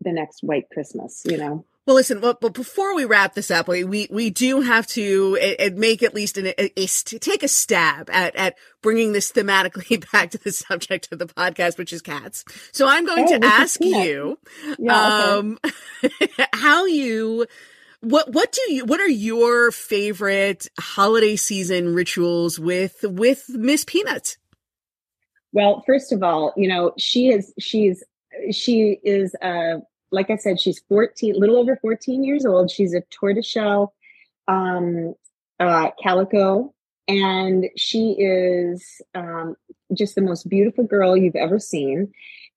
the 0.00 0.12
next 0.12 0.42
white 0.42 0.68
Christmas, 0.72 1.22
you 1.24 1.36
know? 1.36 1.64
Well, 1.86 1.96
listen, 1.96 2.18
but, 2.20 2.40
but 2.40 2.54
before 2.54 2.94
we 2.96 3.04
wrap 3.04 3.34
this 3.34 3.50
up, 3.50 3.68
we, 3.68 3.84
we, 3.84 4.08
we 4.10 4.30
do 4.30 4.62
have 4.62 4.86
to 4.88 5.38
uh, 5.60 5.68
make 5.74 6.02
at 6.02 6.14
least 6.14 6.38
an, 6.38 6.46
a, 6.46 6.70
a, 6.80 6.86
take 6.86 7.42
a 7.42 7.48
stab 7.48 8.08
at, 8.10 8.34
at 8.36 8.56
bringing 8.80 9.12
this 9.12 9.30
thematically 9.30 10.02
back 10.12 10.30
to 10.30 10.38
the 10.38 10.50
subject 10.50 11.08
of 11.12 11.18
the 11.18 11.26
podcast, 11.26 11.76
which 11.76 11.92
is 11.92 12.00
cats. 12.00 12.42
So 12.72 12.88
I'm 12.88 13.04
going 13.04 13.26
Oh, 13.28 13.38
to 13.38 13.44
ask 13.46 13.80
you, 13.82 14.38
Yeah, 14.78 15.06
okay. 15.06 15.38
um, 15.38 15.58
how 16.54 16.86
you, 16.86 17.46
what, 18.00 18.32
what 18.32 18.50
do 18.52 18.72
you, 18.72 18.86
what 18.86 19.00
are 19.00 19.08
your 19.08 19.70
favorite 19.70 20.68
holiday 20.80 21.36
season 21.36 21.94
rituals 21.94 22.58
with, 22.58 22.96
with 23.02 23.44
Miss 23.50 23.84
Peanut? 23.84 24.38
Well, 25.52 25.82
first 25.86 26.12
of 26.12 26.22
all, 26.22 26.52
you 26.56 26.66
know, 26.68 26.92
she 26.98 27.28
is 27.28 27.52
she's 27.60 28.02
she 28.50 28.98
is 29.04 29.36
uh 29.40 29.76
like 30.10 30.30
I 30.30 30.36
said, 30.36 30.60
she's 30.60 30.80
14, 30.88 31.34
little 31.38 31.56
over 31.56 31.76
14 31.76 32.24
years 32.24 32.46
old. 32.46 32.70
She's 32.70 32.94
a 32.94 33.02
tortoiseshell 33.10 33.92
um 34.46 35.14
uh 35.58 35.90
calico 36.02 36.74
and 37.08 37.66
she 37.78 38.14
is 38.18 39.00
um 39.14 39.56
just 39.94 40.14
the 40.14 40.20
most 40.20 40.48
beautiful 40.48 40.84
girl 40.84 41.16
you've 41.16 41.36
ever 41.36 41.58
seen. 41.58 42.12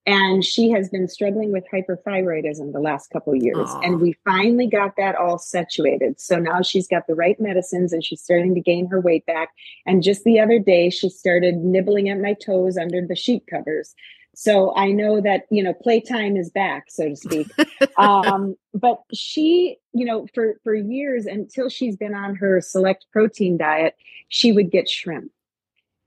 And 0.06 0.44
she 0.46 0.70
has 0.70 0.88
been 0.88 1.10
struggling 1.10 1.52
with 1.52 1.66
hyperthyroidism 1.72 2.72
the 2.72 2.80
last 2.80 3.10
couple 3.10 3.34
of 3.34 3.44
years. 3.44 3.68
Aw. 3.70 3.82
And 3.82 4.00
we 4.00 4.16
finally 4.24 4.66
got 4.66 4.96
that 4.96 5.16
all 5.16 5.38
situated. 5.38 6.18
So 6.22 6.40
now 6.40 6.62
she's 6.62 6.88
got 6.88 7.08
the 7.08 7.14
right 7.16 7.38
medicines 7.42 7.92
and 7.92 8.02
she's 8.02 8.22
starting 8.22 8.56
to 8.56 8.62
gain 8.62 8.88
her 8.88 9.02
weight 9.02 9.26
back. 9.26 9.50
And 9.86 10.02
just 10.02 10.24
the 10.24 10.40
other 10.40 10.60
day, 10.60 10.90
she 10.90 11.10
started 11.10 11.58
nibbling 11.58 12.08
at 12.08 12.22
my 12.22 12.34
toes 12.34 12.78
under 12.78 13.06
the 13.06 13.18
sheet 13.18 13.48
covers. 13.48 13.96
So 14.40 14.72
I 14.76 14.92
know 14.92 15.20
that, 15.20 15.48
you 15.50 15.64
know, 15.64 15.74
playtime 15.74 16.38
is 16.38 16.52
back, 16.52 16.92
so 16.92 17.10
to 17.10 17.16
speak. 17.16 17.48
um, 17.98 18.56
but 18.72 19.02
she, 19.12 19.78
you 19.94 20.06
know, 20.06 20.28
for, 20.36 20.60
for 20.64 20.76
years 20.76 21.26
until 21.26 21.70
she's 21.70 21.96
been 21.98 22.14
on 22.14 22.36
her 22.36 22.62
select 22.62 23.08
protein 23.12 23.58
diet, 23.58 23.96
she 24.30 24.52
would 24.52 24.70
get 24.70 24.88
shrimp. 24.88 25.32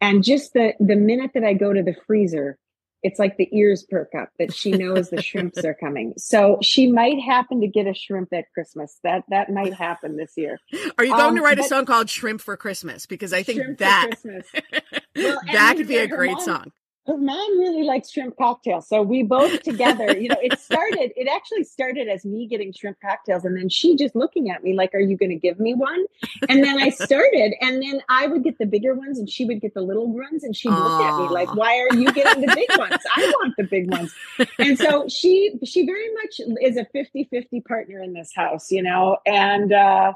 And 0.00 0.22
just 0.22 0.52
the, 0.52 0.74
the 0.78 0.94
minute 0.94 1.32
that 1.34 1.42
I 1.42 1.54
go 1.54 1.72
to 1.72 1.82
the 1.82 1.96
freezer, 2.06 2.56
it's 3.02 3.18
like 3.18 3.36
the 3.36 3.48
ears 3.50 3.84
perk 3.90 4.14
up 4.16 4.28
that 4.38 4.54
she 4.54 4.70
knows 4.70 5.10
the 5.10 5.20
shrimps 5.20 5.64
are 5.64 5.74
coming. 5.74 6.14
So 6.16 6.58
she 6.62 6.86
might 6.86 7.20
happen 7.20 7.60
to 7.62 7.66
get 7.66 7.88
a 7.88 7.94
shrimp 7.94 8.32
at 8.32 8.44
Christmas. 8.54 8.96
That 9.02 9.24
that 9.30 9.50
might 9.50 9.74
happen 9.74 10.16
this 10.16 10.34
year. 10.36 10.60
Are 10.98 11.04
you 11.04 11.10
going 11.10 11.30
Um, 11.30 11.36
to 11.36 11.42
write 11.42 11.58
a 11.58 11.64
song 11.64 11.84
called 11.84 12.08
Shrimp 12.08 12.42
for 12.42 12.56
Christmas? 12.56 13.06
Because 13.06 13.32
I 13.32 13.42
think 13.42 13.58
Shrimp 13.60 13.78
for 13.78 13.84
that, 13.84 14.06
Christmas. 14.22 14.46
Well, 15.16 15.40
that 15.52 15.76
could 15.76 15.88
be 15.88 15.96
a 15.96 16.06
great 16.06 16.32
mom- 16.34 16.44
song. 16.44 16.72
Her 17.06 17.16
mom 17.16 17.58
really 17.58 17.82
likes 17.82 18.10
shrimp 18.10 18.36
cocktails. 18.36 18.88
So 18.88 19.02
we 19.02 19.22
both 19.22 19.62
together, 19.62 20.16
you 20.16 20.28
know, 20.28 20.36
it 20.40 20.58
started, 20.60 21.12
it 21.16 21.28
actually 21.34 21.64
started 21.64 22.08
as 22.08 22.24
me 22.24 22.46
getting 22.46 22.72
shrimp 22.72 22.98
cocktails 23.00 23.44
and 23.44 23.56
then 23.56 23.68
she 23.68 23.96
just 23.96 24.14
looking 24.14 24.50
at 24.50 24.62
me 24.62 24.74
like, 24.74 24.94
are 24.94 25.00
you 25.00 25.16
going 25.16 25.30
to 25.30 25.36
give 25.36 25.58
me 25.58 25.74
one? 25.74 26.04
And 26.48 26.62
then 26.62 26.80
I 26.80 26.90
started 26.90 27.54
and 27.60 27.82
then 27.82 28.02
I 28.08 28.26
would 28.26 28.44
get 28.44 28.58
the 28.58 28.66
bigger 28.66 28.94
ones 28.94 29.18
and 29.18 29.28
she 29.28 29.44
would 29.44 29.60
get 29.60 29.74
the 29.74 29.82
little 29.82 30.12
ones 30.12 30.44
and 30.44 30.54
she'd 30.54 30.70
look 30.70 31.00
at 31.00 31.18
me 31.18 31.28
like, 31.28 31.54
why 31.54 31.78
are 31.78 31.96
you 31.96 32.12
getting 32.12 32.42
the 32.42 32.54
big 32.54 32.78
ones? 32.78 33.02
I 33.16 33.32
want 33.36 33.54
the 33.56 33.64
big 33.64 33.90
ones. 33.90 34.14
And 34.58 34.78
so 34.78 35.06
she, 35.08 35.58
she 35.64 35.86
very 35.86 36.12
much 36.14 36.40
is 36.62 36.76
a 36.76 36.84
50, 36.84 37.28
50 37.30 37.60
partner 37.62 38.02
in 38.02 38.12
this 38.12 38.30
house, 38.34 38.70
you 38.70 38.82
know, 38.82 39.16
and, 39.26 39.72
uh, 39.72 40.12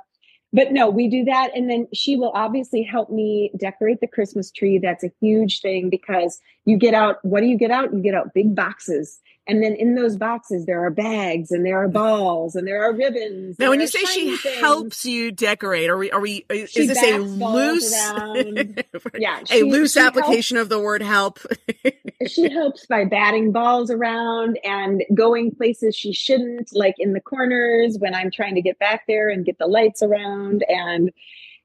but 0.54 0.70
no, 0.70 0.88
we 0.88 1.08
do 1.08 1.24
that. 1.24 1.50
And 1.54 1.68
then 1.68 1.88
she 1.92 2.16
will 2.16 2.30
obviously 2.32 2.82
help 2.82 3.10
me 3.10 3.50
decorate 3.58 4.00
the 4.00 4.06
Christmas 4.06 4.52
tree. 4.52 4.78
That's 4.78 5.02
a 5.02 5.10
huge 5.20 5.60
thing 5.60 5.90
because 5.90 6.40
you 6.64 6.78
get 6.78 6.94
out, 6.94 7.16
what 7.22 7.40
do 7.40 7.46
you 7.46 7.58
get 7.58 7.72
out? 7.72 7.92
You 7.92 8.00
get 8.00 8.14
out 8.14 8.32
big 8.32 8.54
boxes. 8.54 9.20
And 9.46 9.62
then 9.62 9.74
in 9.74 9.94
those 9.94 10.16
boxes, 10.16 10.64
there 10.64 10.82
are 10.84 10.90
bags 10.90 11.50
and 11.50 11.66
there 11.66 11.76
are 11.82 11.88
balls 11.88 12.54
and 12.54 12.66
there 12.66 12.82
are 12.82 12.94
ribbons. 12.94 13.58
Now, 13.58 13.68
when 13.68 13.80
you 13.80 13.86
say 13.86 14.02
she 14.04 14.36
things. 14.38 14.56
helps 14.58 15.04
you 15.04 15.30
decorate, 15.32 15.90
are 15.90 15.98
we, 15.98 16.10
are 16.10 16.20
we, 16.20 16.46
is 16.48 16.70
She 16.70 16.86
this 16.86 17.02
a 17.02 17.18
loose, 17.18 17.92
yeah, 19.18 19.40
a 19.50 19.62
loose 19.62 19.92
she 19.92 20.00
helps- 20.00 20.16
application 20.16 20.56
of 20.56 20.70
the 20.70 20.78
word 20.80 21.02
help? 21.02 21.40
she 22.26 22.50
helps 22.50 22.86
by 22.86 23.04
batting 23.04 23.52
balls 23.52 23.90
around 23.90 24.58
and 24.64 25.04
going 25.12 25.54
places 25.54 25.94
she 25.94 26.14
shouldn't, 26.14 26.70
like 26.72 26.94
in 26.98 27.12
the 27.12 27.20
corners 27.20 27.98
when 27.98 28.14
I'm 28.14 28.30
trying 28.30 28.54
to 28.54 28.62
get 28.62 28.78
back 28.78 29.02
there 29.06 29.28
and 29.28 29.44
get 29.44 29.58
the 29.58 29.66
lights 29.66 30.02
around. 30.02 30.64
And 30.68 31.12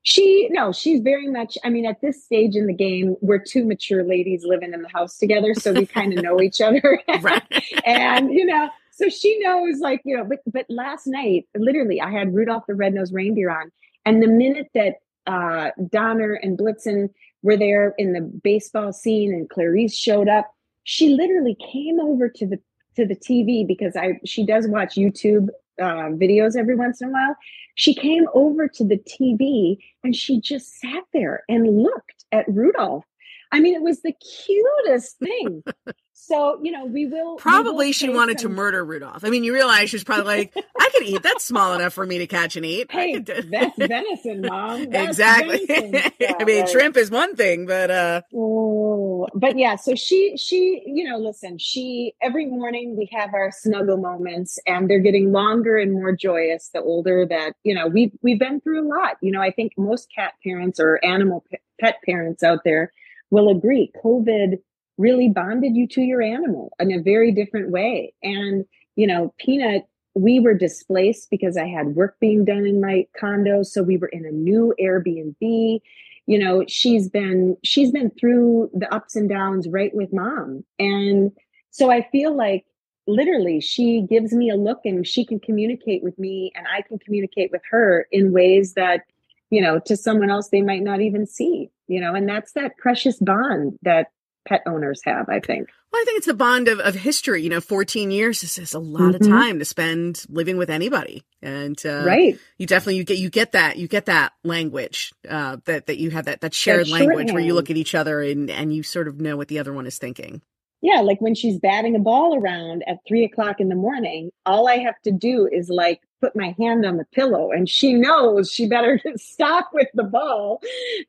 she, 0.03 0.47
no, 0.51 0.71
she's 0.71 1.01
very 1.01 1.27
much, 1.27 1.57
I 1.63 1.69
mean, 1.69 1.85
at 1.85 2.01
this 2.01 2.23
stage 2.23 2.55
in 2.55 2.67
the 2.67 2.73
game, 2.73 3.15
we're 3.21 3.39
two 3.39 3.65
mature 3.65 4.03
ladies 4.03 4.43
living 4.45 4.73
in 4.73 4.81
the 4.81 4.89
house 4.89 5.17
together. 5.17 5.53
So 5.53 5.73
we 5.73 5.85
kind 5.85 6.17
of 6.17 6.23
know 6.23 6.41
each 6.41 6.61
other. 6.61 6.99
right. 7.21 7.43
and, 7.85 8.33
you 8.33 8.45
know, 8.45 8.69
so 8.91 9.09
she 9.09 9.39
knows, 9.39 9.79
like, 9.79 10.01
you 10.05 10.17
know, 10.17 10.23
but, 10.23 10.39
but 10.51 10.65
last 10.69 11.07
night, 11.07 11.47
literally, 11.55 12.01
I 12.01 12.11
had 12.11 12.33
Rudolph 12.33 12.63
the 12.67 12.75
Red-Nosed 12.75 13.13
Reindeer 13.13 13.49
on. 13.49 13.71
And 14.05 14.23
the 14.23 14.27
minute 14.27 14.67
that 14.73 14.95
uh, 15.27 15.71
Donner 15.89 16.33
and 16.33 16.57
Blitzen 16.57 17.09
were 17.43 17.57
there 17.57 17.93
in 17.97 18.13
the 18.13 18.21
baseball 18.21 18.91
scene 18.91 19.33
and 19.33 19.49
Clarice 19.49 19.95
showed 19.95 20.27
up, 20.27 20.51
she 20.83 21.09
literally 21.09 21.55
came 21.71 21.99
over 21.99 22.29
to 22.29 22.47
the 22.47 22.59
to 22.95 23.05
the 23.05 23.15
TV 23.15 23.65
because 23.65 23.95
I 23.95 24.19
she 24.25 24.45
does 24.45 24.67
watch 24.67 24.95
YouTube 24.95 25.49
uh, 25.79 26.09
videos 26.11 26.55
every 26.57 26.75
once 26.75 27.01
in 27.01 27.09
a 27.09 27.11
while. 27.11 27.35
She 27.75 27.93
came 27.93 28.25
over 28.33 28.67
to 28.67 28.83
the 28.83 28.97
TV 28.97 29.77
and 30.03 30.15
she 30.15 30.41
just 30.41 30.79
sat 30.79 31.03
there 31.13 31.43
and 31.47 31.81
looked 31.81 32.25
at 32.31 32.45
Rudolph. 32.47 33.05
I 33.51 33.59
mean, 33.59 33.73
it 33.73 33.81
was 33.81 34.01
the 34.01 34.13
cutest 34.13 35.17
thing. 35.17 35.63
so 36.21 36.59
you 36.61 36.71
know, 36.71 36.85
we 36.85 37.05
will 37.05 37.11
we 37.11 37.21
will 37.21 37.37
Probably 37.37 37.91
she 37.91 38.09
wanted 38.09 38.39
to 38.39 38.49
murder 38.49 38.83
Rudolph. 38.83 39.23
I 39.23 39.29
mean, 39.29 39.43
you 39.43 39.53
realize 39.53 39.89
she's 39.89 40.03
probably 40.03 40.25
like, 40.25 40.53
I 40.79 40.89
could 40.93 41.03
eat. 41.03 41.23
That's 41.23 41.45
small 41.45 41.73
enough 41.73 41.93
for 41.93 42.05
me 42.05 42.17
to 42.19 42.27
catch 42.27 42.55
and 42.55 42.65
eat. 42.65 42.91
Hey, 42.91 43.19
do- 43.19 43.41
that's 43.43 43.77
venison, 43.77 44.41
mom. 44.41 44.89
That's 44.89 45.09
exactly. 45.09 45.65
venison. 45.65 46.11
Yeah, 46.19 46.33
I 46.39 46.43
mean, 46.43 46.59
right. 46.61 46.69
shrimp 46.69 46.97
is 46.97 47.09
one 47.09 47.35
thing, 47.35 47.65
but 47.65 47.89
uh, 47.89 48.21
Oh, 48.33 49.27
but 49.33 49.57
yeah, 49.57 49.75
so 49.75 49.95
she 49.95 50.35
she 50.37 50.83
you 50.85 51.09
know, 51.09 51.17
listen, 51.17 51.57
she 51.57 52.13
every 52.21 52.45
morning 52.45 52.95
we 52.97 53.09
have 53.11 53.33
our 53.33 53.51
snuggle 53.51 53.97
moments 53.97 54.59
and 54.67 54.89
they're 54.89 54.99
getting 54.99 55.31
longer 55.31 55.77
and 55.77 55.93
more 55.93 56.13
joyous 56.13 56.69
the 56.73 56.81
older 56.81 57.25
that, 57.29 57.53
you 57.63 57.73
know, 57.73 57.87
we've 57.87 58.11
we've 58.21 58.39
been 58.39 58.61
through 58.61 58.81
a 58.81 58.87
lot. 58.87 59.17
You 59.21 59.31
know, 59.31 59.41
I 59.41 59.51
think 59.51 59.73
most 59.77 60.07
cat 60.13 60.33
parents 60.43 60.79
or 60.79 61.03
animal 61.03 61.43
pe- 61.49 61.57
pet 61.79 61.95
parents 62.05 62.43
out 62.43 62.59
there 62.63 62.91
will 63.31 63.49
agree 63.49 63.91
COVID 64.03 64.59
really 64.99 65.29
bonded 65.29 65.75
you 65.75 65.87
to 65.87 66.01
your 66.01 66.21
animal 66.21 66.71
in 66.79 66.93
a 66.93 67.01
very 67.01 67.31
different 67.31 67.71
way. 67.71 68.13
And, 68.21 68.65
you 68.95 69.07
know, 69.07 69.33
Peanut 69.39 69.85
we 70.15 70.39
were 70.39 70.55
displaced 70.55 71.29
because 71.29 71.55
I 71.55 71.67
had 71.67 71.95
work 71.95 72.19
being 72.19 72.43
done 72.43 72.65
in 72.65 72.81
my 72.81 73.05
condo, 73.17 73.63
so 73.63 73.81
we 73.81 73.95
were 73.95 74.07
in 74.07 74.25
a 74.25 74.31
new 74.31 74.73
Airbnb 74.79 75.81
you 76.29 76.37
know 76.37 76.63
she's 76.67 77.09
been 77.09 77.57
she's 77.63 77.91
been 77.91 78.11
through 78.11 78.69
the 78.75 78.93
ups 78.93 79.15
and 79.15 79.27
downs 79.27 79.67
right 79.67 79.95
with 79.95 80.13
mom 80.13 80.63
and 80.77 81.31
so 81.71 81.91
i 81.91 82.07
feel 82.11 82.37
like 82.37 82.65
literally 83.07 83.59
she 83.59 84.05
gives 84.07 84.31
me 84.31 84.47
a 84.51 84.55
look 84.55 84.79
and 84.85 85.07
she 85.07 85.25
can 85.25 85.39
communicate 85.39 86.03
with 86.03 86.17
me 86.19 86.51
and 86.55 86.67
i 86.71 86.83
can 86.83 86.99
communicate 86.99 87.49
with 87.51 87.63
her 87.69 88.07
in 88.11 88.31
ways 88.31 88.75
that 88.75 89.01
you 89.49 89.59
know 89.59 89.79
to 89.79 89.97
someone 89.97 90.29
else 90.29 90.49
they 90.49 90.61
might 90.61 90.83
not 90.83 91.01
even 91.01 91.25
see 91.25 91.67
you 91.87 91.99
know 91.99 92.13
and 92.13 92.29
that's 92.29 92.51
that 92.51 92.77
precious 92.77 93.17
bond 93.17 93.75
that 93.81 94.11
pet 94.49 94.61
owners 94.67 95.01
have 95.05 95.29
i 95.29 95.39
think 95.39 95.69
well, 95.91 96.03
I 96.03 96.05
think 96.05 96.17
it's 96.19 96.27
the 96.27 96.35
bond 96.35 96.67
of, 96.67 96.79
of 96.79 96.93
history. 96.93 97.41
You 97.41 97.49
know, 97.49 97.59
14 97.61 98.11
years 98.11 98.43
is, 98.43 98.59
is 98.59 98.75
a 98.75 98.79
lot 98.79 99.15
of 99.15 99.21
Mhm. 99.21 99.27
time 99.29 99.57
to 99.57 99.65
spend 99.65 100.23
living 100.29 100.57
with 100.57 100.69
anybody. 100.69 101.23
And, 101.41 101.83
uh, 101.83 102.03
right 102.05 102.37
you 102.59 102.67
definitely, 102.67 102.97
you 102.97 103.03
get, 103.03 103.17
you 103.17 103.31
get 103.31 103.53
that, 103.53 103.77
you 103.77 103.87
get 103.87 104.05
that 104.05 104.33
language, 104.43 105.11
uh, 105.27 105.57
that, 105.65 105.87
that 105.87 105.97
you 105.97 106.11
have 106.11 106.25
that, 106.25 106.41
that 106.41 106.53
shared 106.53 106.85
That 106.85 106.91
language 106.91 107.33
where 107.33 107.41
you 107.41 107.55
look 107.55 107.71
at 107.71 107.77
each 107.77 107.95
other 107.95 108.21
and, 108.21 108.51
and 108.51 108.71
you 108.71 108.83
sort 108.83 109.07
of 109.07 109.19
know 109.19 109.35
what 109.35 109.47
the 109.47 109.57
other 109.57 109.73
one 109.73 109.87
is 109.87 109.97
thinking. 109.97 110.43
yeah 110.83 111.01
like 111.01 111.19
when 111.21 111.33
she's 111.33 111.57
batting 111.57 111.95
a 111.95 111.99
ball 111.99 112.37
around 112.37 112.83
at 112.87 112.97
three 113.07 113.25
o'clock 113.25 113.59
in 113.59 113.69
the 113.69 113.75
morning 113.75 114.29
all 114.45 114.67
i 114.69 114.77
have 114.77 115.01
to 115.03 115.11
do 115.11 115.49
is 115.51 115.69
like 115.69 116.01
put 116.21 116.35
my 116.35 116.53
hand 116.59 116.85
on 116.85 116.97
the 116.97 117.05
pillow 117.13 117.49
and 117.51 117.67
she 117.67 117.93
knows 117.93 118.51
she 118.51 118.67
better 118.67 118.99
stop 119.15 119.71
with 119.73 119.87
the 119.95 120.03
ball 120.03 120.61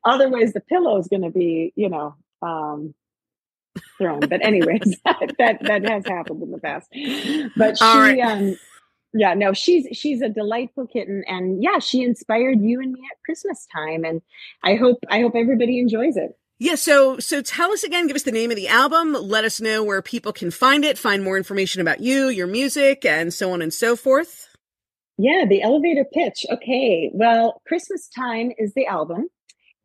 otherwise 0.06 0.54
the 0.54 0.60
pillow 0.62 0.96
is 0.98 1.06
going 1.08 1.22
to 1.22 1.30
be 1.30 1.70
you 1.76 1.90
know 1.90 2.14
um 2.40 2.94
thrown 3.98 4.20
but 4.20 4.44
anyways 4.44 4.96
that 5.04 5.58
that 5.62 5.88
has 5.88 6.06
happened 6.06 6.42
in 6.42 6.50
the 6.50 6.58
past 6.58 6.88
but 7.56 7.76
she 7.78 7.84
right. 7.84 8.20
um 8.20 8.56
yeah 9.12 9.34
no 9.34 9.52
she's 9.52 9.86
she's 9.96 10.22
a 10.22 10.28
delightful 10.28 10.86
kitten 10.86 11.24
and 11.26 11.62
yeah 11.62 11.78
she 11.78 12.02
inspired 12.02 12.60
you 12.60 12.80
and 12.80 12.92
me 12.92 13.00
at 13.10 13.18
christmas 13.24 13.66
time 13.72 14.04
and 14.04 14.22
i 14.62 14.74
hope 14.74 14.98
i 15.10 15.20
hope 15.20 15.32
everybody 15.34 15.78
enjoys 15.80 16.16
it 16.16 16.36
Yeah, 16.58 16.74
so 16.74 17.18
so 17.18 17.40
tell 17.40 17.72
us 17.72 17.84
again, 17.84 18.06
give 18.06 18.16
us 18.16 18.24
the 18.24 18.32
name 18.32 18.50
of 18.50 18.56
the 18.56 18.68
album, 18.68 19.14
let 19.14 19.44
us 19.46 19.62
know 19.62 19.82
where 19.82 20.02
people 20.02 20.30
can 20.32 20.50
find 20.50 20.84
it, 20.84 20.98
find 20.98 21.24
more 21.24 21.38
information 21.38 21.80
about 21.80 22.00
you, 22.00 22.28
your 22.28 22.46
music, 22.46 23.06
and 23.06 23.32
so 23.32 23.52
on 23.52 23.62
and 23.62 23.72
so 23.72 23.96
forth. 23.96 24.46
Yeah, 25.16 25.44
the 25.48 25.62
elevator 25.62 26.04
pitch. 26.04 26.44
Okay. 26.50 27.10
Well, 27.12 27.60
Christmas 27.66 28.08
Time 28.08 28.52
is 28.58 28.74
the 28.74 28.86
album, 28.86 29.28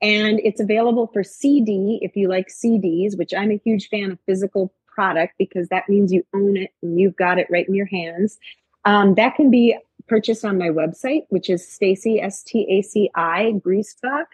and 0.06 0.40
it's 0.44 0.62
available 0.62 1.08
for 1.12 1.24
CD 1.24 1.98
if 2.04 2.16
you 2.16 2.30
like 2.30 2.48
CDs, 2.50 3.18
which 3.18 3.34
I'm 3.34 3.50
a 3.50 3.60
huge 3.66 3.90
fan 3.90 4.12
of 4.12 4.20
physical 4.28 4.72
product 4.88 5.34
because 5.40 5.68
that 5.70 5.90
means 5.90 6.14
you 6.14 6.24
own 6.32 6.58
it 6.58 6.70
and 6.84 7.00
you've 7.00 7.16
got 7.16 7.40
it 7.40 7.48
right 7.50 7.68
in 7.68 7.74
your 7.74 7.88
hands. 7.88 8.38
Um, 8.86 9.16
that 9.16 9.34
can 9.34 9.50
be 9.50 9.76
purchased 10.08 10.46
on 10.46 10.60
my 10.60 10.70
website, 10.70 11.24
which 11.30 11.50
is 11.50 11.66
Staci 11.66 12.24
S 12.24 12.44
T 12.44 12.68
A 12.70 12.84
C 12.84 13.10
I 13.16 13.54
Griesbach, 13.66 14.26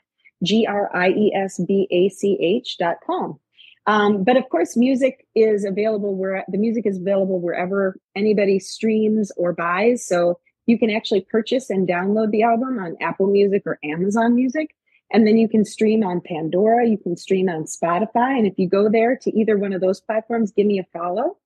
G 0.43 0.67
R 0.67 0.93
I 0.93 1.11
E 1.11 1.33
S 1.33 1.61
B 1.65 1.87
A 1.89 2.09
C 2.09 2.37
H 2.41 2.77
dot 2.77 2.97
com. 3.07 3.39
Um, 3.87 4.25
but 4.25 4.35
of 4.35 4.49
course, 4.49 4.75
music 4.75 5.25
is 5.35 5.63
available 5.63 6.17
where 6.17 6.43
the 6.49 6.57
music 6.57 6.85
is 6.85 6.97
available 6.97 7.39
wherever 7.39 7.97
anybody 8.13 8.59
streams 8.59 9.31
or 9.37 9.53
buys. 9.53 10.05
So 10.05 10.37
you 10.65 10.77
can 10.77 10.89
actually 10.89 11.21
purchase 11.21 11.69
and 11.69 11.87
download 11.87 12.31
the 12.31 12.43
album 12.43 12.77
on 12.77 12.97
Apple 12.99 13.27
Music 13.27 13.63
or 13.65 13.79
Amazon 13.85 14.35
Music. 14.35 14.75
And 15.13 15.27
then 15.27 15.37
you 15.37 15.49
can 15.49 15.65
stream 15.65 16.03
on 16.03 16.21
Pandora, 16.21 16.87
you 16.87 16.97
can 16.97 17.17
stream 17.17 17.49
on 17.49 17.65
Spotify. 17.65 18.37
And 18.37 18.47
if 18.47 18.57
you 18.57 18.69
go 18.69 18.89
there 18.89 19.17
to 19.17 19.37
either 19.37 19.57
one 19.57 19.73
of 19.73 19.81
those 19.81 19.99
platforms, 19.99 20.51
give 20.51 20.65
me 20.65 20.79
a 20.79 20.85
follow. 20.97 21.37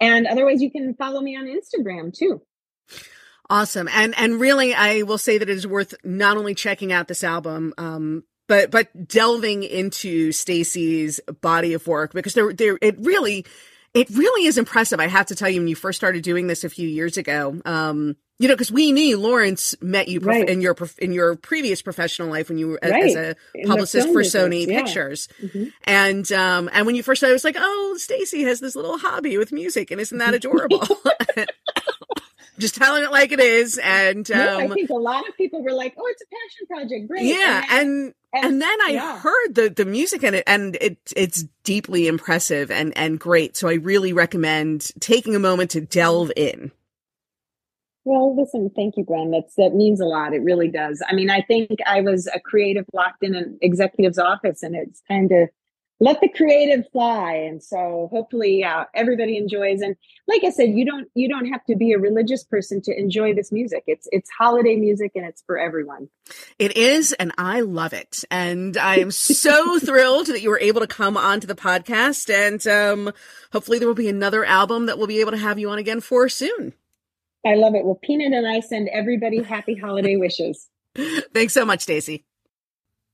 And 0.00 0.26
otherwise, 0.26 0.62
you 0.62 0.70
can 0.70 0.94
follow 0.94 1.20
me 1.20 1.36
on 1.36 1.46
Instagram 1.46 2.12
too. 2.16 2.42
Awesome. 3.50 3.88
And 3.88 4.14
and 4.18 4.40
really 4.40 4.74
I 4.74 5.02
will 5.02 5.18
say 5.18 5.38
that 5.38 5.48
it 5.48 5.56
is 5.56 5.66
worth 5.66 5.94
not 6.04 6.36
only 6.36 6.54
checking 6.54 6.92
out 6.92 7.08
this 7.08 7.24
album, 7.24 7.72
um, 7.78 8.24
but 8.46 8.70
but 8.70 9.08
delving 9.08 9.62
into 9.62 10.32
Staci's 10.32 11.20
body 11.40 11.72
of 11.72 11.86
work 11.86 12.12
because 12.12 12.34
there 12.34 12.52
there 12.52 12.78
it 12.82 12.96
really 12.98 13.46
it 13.94 14.08
really 14.10 14.46
is 14.46 14.58
impressive. 14.58 15.00
I 15.00 15.06
have 15.08 15.26
to 15.26 15.34
tell 15.34 15.48
you, 15.48 15.60
when 15.60 15.68
you 15.68 15.74
first 15.76 15.98
started 15.98 16.22
doing 16.22 16.46
this 16.46 16.64
a 16.64 16.68
few 16.68 16.88
years 16.88 17.16
ago, 17.16 17.60
um, 17.64 18.16
you 18.40 18.46
know, 18.46 18.54
because 18.54 18.70
we 18.70 18.92
knew 18.92 19.18
Lawrence 19.18 19.74
met 19.80 20.06
you 20.06 20.20
prof- 20.20 20.36
Right. 20.36 20.48
in 20.48 20.60
your 20.60 20.72
prof- 20.74 20.98
in 21.00 21.12
your 21.12 21.34
previous 21.34 21.82
professional 21.82 22.28
life 22.28 22.48
when 22.48 22.58
you 22.58 22.68
were 22.68 22.78
a- 22.82 22.90
Right. 22.90 23.04
as 23.06 23.16
a 23.16 23.36
publicist 23.66 24.08
for 24.08 24.22
Sony 24.22 24.64
yeah. 24.66 24.82
Pictures, 24.82 25.28
Mhm. 25.42 25.72
and 25.84 26.32
um, 26.32 26.70
and 26.72 26.86
when 26.86 26.94
you 26.94 27.02
first 27.02 27.18
started, 27.18 27.32
I 27.32 27.34
was 27.34 27.42
like, 27.44 27.56
oh, 27.58 27.96
Staci 27.98 28.44
has 28.44 28.60
this 28.60 28.76
little 28.76 28.98
hobby 28.98 29.36
with 29.38 29.50
music, 29.50 29.90
and 29.90 30.00
isn't 30.00 30.18
that 30.18 30.34
adorable? 30.40 30.86
Just 32.58 32.74
telling 32.74 33.04
it 33.04 33.10
like 33.10 33.32
it 33.32 33.40
is, 33.40 33.78
and 33.78 34.28
no, 34.28 34.58
I 34.58 34.64
um, 34.64 34.72
think 34.72 34.90
a 34.90 34.94
lot 34.94 35.28
of 35.28 35.36
people 35.36 35.62
were 35.62 35.72
like, 35.72 35.94
"Oh, 35.96 36.06
it's 36.06 36.22
a 36.22 36.26
passion 36.26 36.66
project, 36.66 37.08
great!" 37.08 37.24
yeah, 37.24 37.62
then- 37.68 38.14
and 38.32 38.44
and 38.44 38.62
then 38.62 38.80
I 38.82 38.90
yeah. 38.90 39.18
heard 39.18 39.54
the 39.54 39.68
the 39.70 39.84
music 39.84 40.22
in 40.22 40.34
it, 40.34 40.44
and 40.46 40.76
it 40.80 40.98
it's 41.16 41.44
deeply 41.64 42.06
impressive 42.06 42.70
and 42.70 42.96
and 42.96 43.18
great. 43.18 43.56
So 43.56 43.68
I 43.68 43.74
really 43.74 44.12
recommend 44.12 44.90
taking 45.00 45.34
a 45.34 45.40
moment 45.40 45.70
to 45.72 45.80
delve 45.80 46.32
in. 46.36 46.72
Well, 48.04 48.34
listen, 48.34 48.70
thank 48.74 48.96
you, 48.96 49.04
Gwen. 49.04 49.30
That's 49.30 49.54
that 49.56 49.74
means 49.74 50.00
a 50.00 50.06
lot. 50.06 50.32
It 50.34 50.42
really 50.42 50.68
does. 50.68 51.02
I 51.06 51.14
mean, 51.14 51.30
I 51.30 51.42
think 51.42 51.78
I 51.86 52.00
was 52.00 52.26
a 52.26 52.40
creative 52.40 52.86
locked 52.92 53.22
in 53.22 53.34
an 53.34 53.58
executive's 53.60 54.18
office, 54.18 54.62
and 54.62 54.74
it's 54.74 55.02
kind 55.06 55.28
to 55.28 55.48
let 56.00 56.20
the 56.20 56.28
creative 56.28 56.88
fly. 56.92 57.34
And 57.34 57.62
so, 57.62 58.08
hopefully, 58.12 58.64
uh, 58.64 58.84
everybody 58.94 59.36
enjoys. 59.36 59.80
And 59.80 59.96
like 60.26 60.44
I 60.44 60.50
said, 60.50 60.70
you 60.70 60.84
don't 60.84 61.08
you 61.14 61.28
don't 61.28 61.46
have 61.46 61.64
to 61.66 61.76
be 61.76 61.92
a 61.92 61.98
religious 61.98 62.44
person 62.44 62.80
to 62.82 62.98
enjoy 62.98 63.34
this 63.34 63.50
music. 63.50 63.84
It's 63.86 64.08
it's 64.12 64.30
holiday 64.30 64.76
music, 64.76 65.12
and 65.14 65.26
it's 65.26 65.42
for 65.42 65.58
everyone. 65.58 66.08
It 66.58 66.76
is, 66.76 67.12
and 67.14 67.32
I 67.36 67.60
love 67.60 67.92
it. 67.92 68.24
And 68.30 68.76
I 68.76 68.96
am 68.96 69.10
so 69.10 69.78
thrilled 69.80 70.28
that 70.28 70.42
you 70.42 70.50
were 70.50 70.60
able 70.60 70.80
to 70.80 70.86
come 70.86 71.16
onto 71.16 71.46
the 71.46 71.54
podcast. 71.54 72.32
And 72.32 72.66
um, 72.66 73.12
hopefully, 73.52 73.78
there 73.78 73.88
will 73.88 73.94
be 73.94 74.08
another 74.08 74.44
album 74.44 74.86
that 74.86 74.98
we'll 74.98 75.06
be 75.06 75.20
able 75.20 75.32
to 75.32 75.38
have 75.38 75.58
you 75.58 75.70
on 75.70 75.78
again 75.78 76.00
for 76.00 76.28
soon. 76.28 76.74
I 77.46 77.54
love 77.54 77.74
it. 77.74 77.84
Well, 77.84 77.98
Peanut 78.00 78.32
and 78.32 78.46
I 78.46 78.60
send 78.60 78.88
everybody 78.88 79.42
happy 79.42 79.74
holiday 79.74 80.16
wishes. 80.16 80.68
Thanks 81.34 81.54
so 81.54 81.64
much, 81.64 81.86
Staci. 81.86 82.24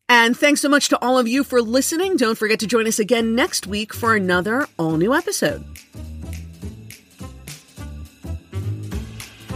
And 0.08 0.36
thanks 0.36 0.60
so 0.60 0.68
much 0.68 0.88
to 0.90 0.98
all 1.02 1.18
of 1.18 1.26
you 1.26 1.44
for 1.44 1.62
listening. 1.62 2.16
Don't 2.16 2.36
forget 2.36 2.60
to 2.60 2.66
join 2.66 2.86
us 2.86 2.98
again 2.98 3.34
next 3.34 3.66
week 3.66 3.94
for 3.94 4.14
another 4.14 4.66
all 4.78 4.96
new 4.96 5.14
episode. 5.14 5.64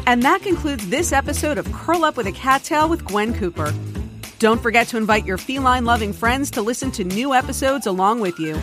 And 0.07 0.22
that 0.22 0.40
concludes 0.40 0.88
this 0.88 1.12
episode 1.12 1.59
of 1.59 1.70
Curl 1.70 2.03
Up 2.03 2.16
with 2.16 2.26
a 2.26 2.32
Cat 2.32 2.64
Tale 2.64 2.88
with 2.88 3.05
Gwen 3.05 3.34
Cooper. 3.34 3.74
Don't 4.38 4.62
forget 4.62 4.88
to 4.88 4.96
invite 4.96 5.26
your 5.26 5.36
feline 5.36 5.84
loving 5.84 6.14
friends 6.14 6.51
to 6.53 6.62
listen 6.62 6.90
to 6.92 7.05
new 7.05 7.34
episodes 7.34 7.86
along 7.86 8.20
with 8.20 8.38
you. 8.38 8.59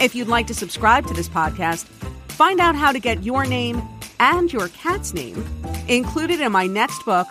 If 0.00 0.14
you'd 0.14 0.28
like 0.28 0.46
to 0.48 0.54
subscribe 0.54 1.06
to 1.06 1.14
this 1.14 1.28
podcast, 1.28 1.86
find 2.28 2.60
out 2.60 2.74
how 2.74 2.92
to 2.92 3.00
get 3.00 3.22
your 3.22 3.46
name 3.46 3.80
and 4.20 4.52
your 4.52 4.68
cat's 4.68 5.14
name 5.14 5.42
included 5.88 6.40
in 6.40 6.52
my 6.52 6.66
next 6.66 7.02
book, 7.04 7.26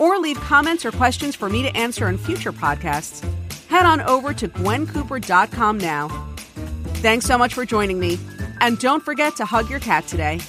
or 0.00 0.18
leave 0.18 0.40
comments 0.40 0.84
or 0.84 0.90
questions 0.90 1.36
for 1.36 1.48
me 1.48 1.62
to 1.62 1.76
answer 1.76 2.08
in 2.08 2.18
future 2.18 2.52
podcasts, 2.52 3.24
head 3.68 3.86
on 3.86 4.00
over 4.00 4.34
to 4.34 4.48
gwencooper.com 4.48 5.78
now. 5.78 6.08
Thanks 6.94 7.26
so 7.26 7.38
much 7.38 7.54
for 7.54 7.64
joining 7.64 8.00
me, 8.00 8.18
and 8.60 8.78
don't 8.78 9.04
forget 9.04 9.36
to 9.36 9.44
hug 9.44 9.70
your 9.70 9.78
cat 9.78 10.08
today. 10.08 10.40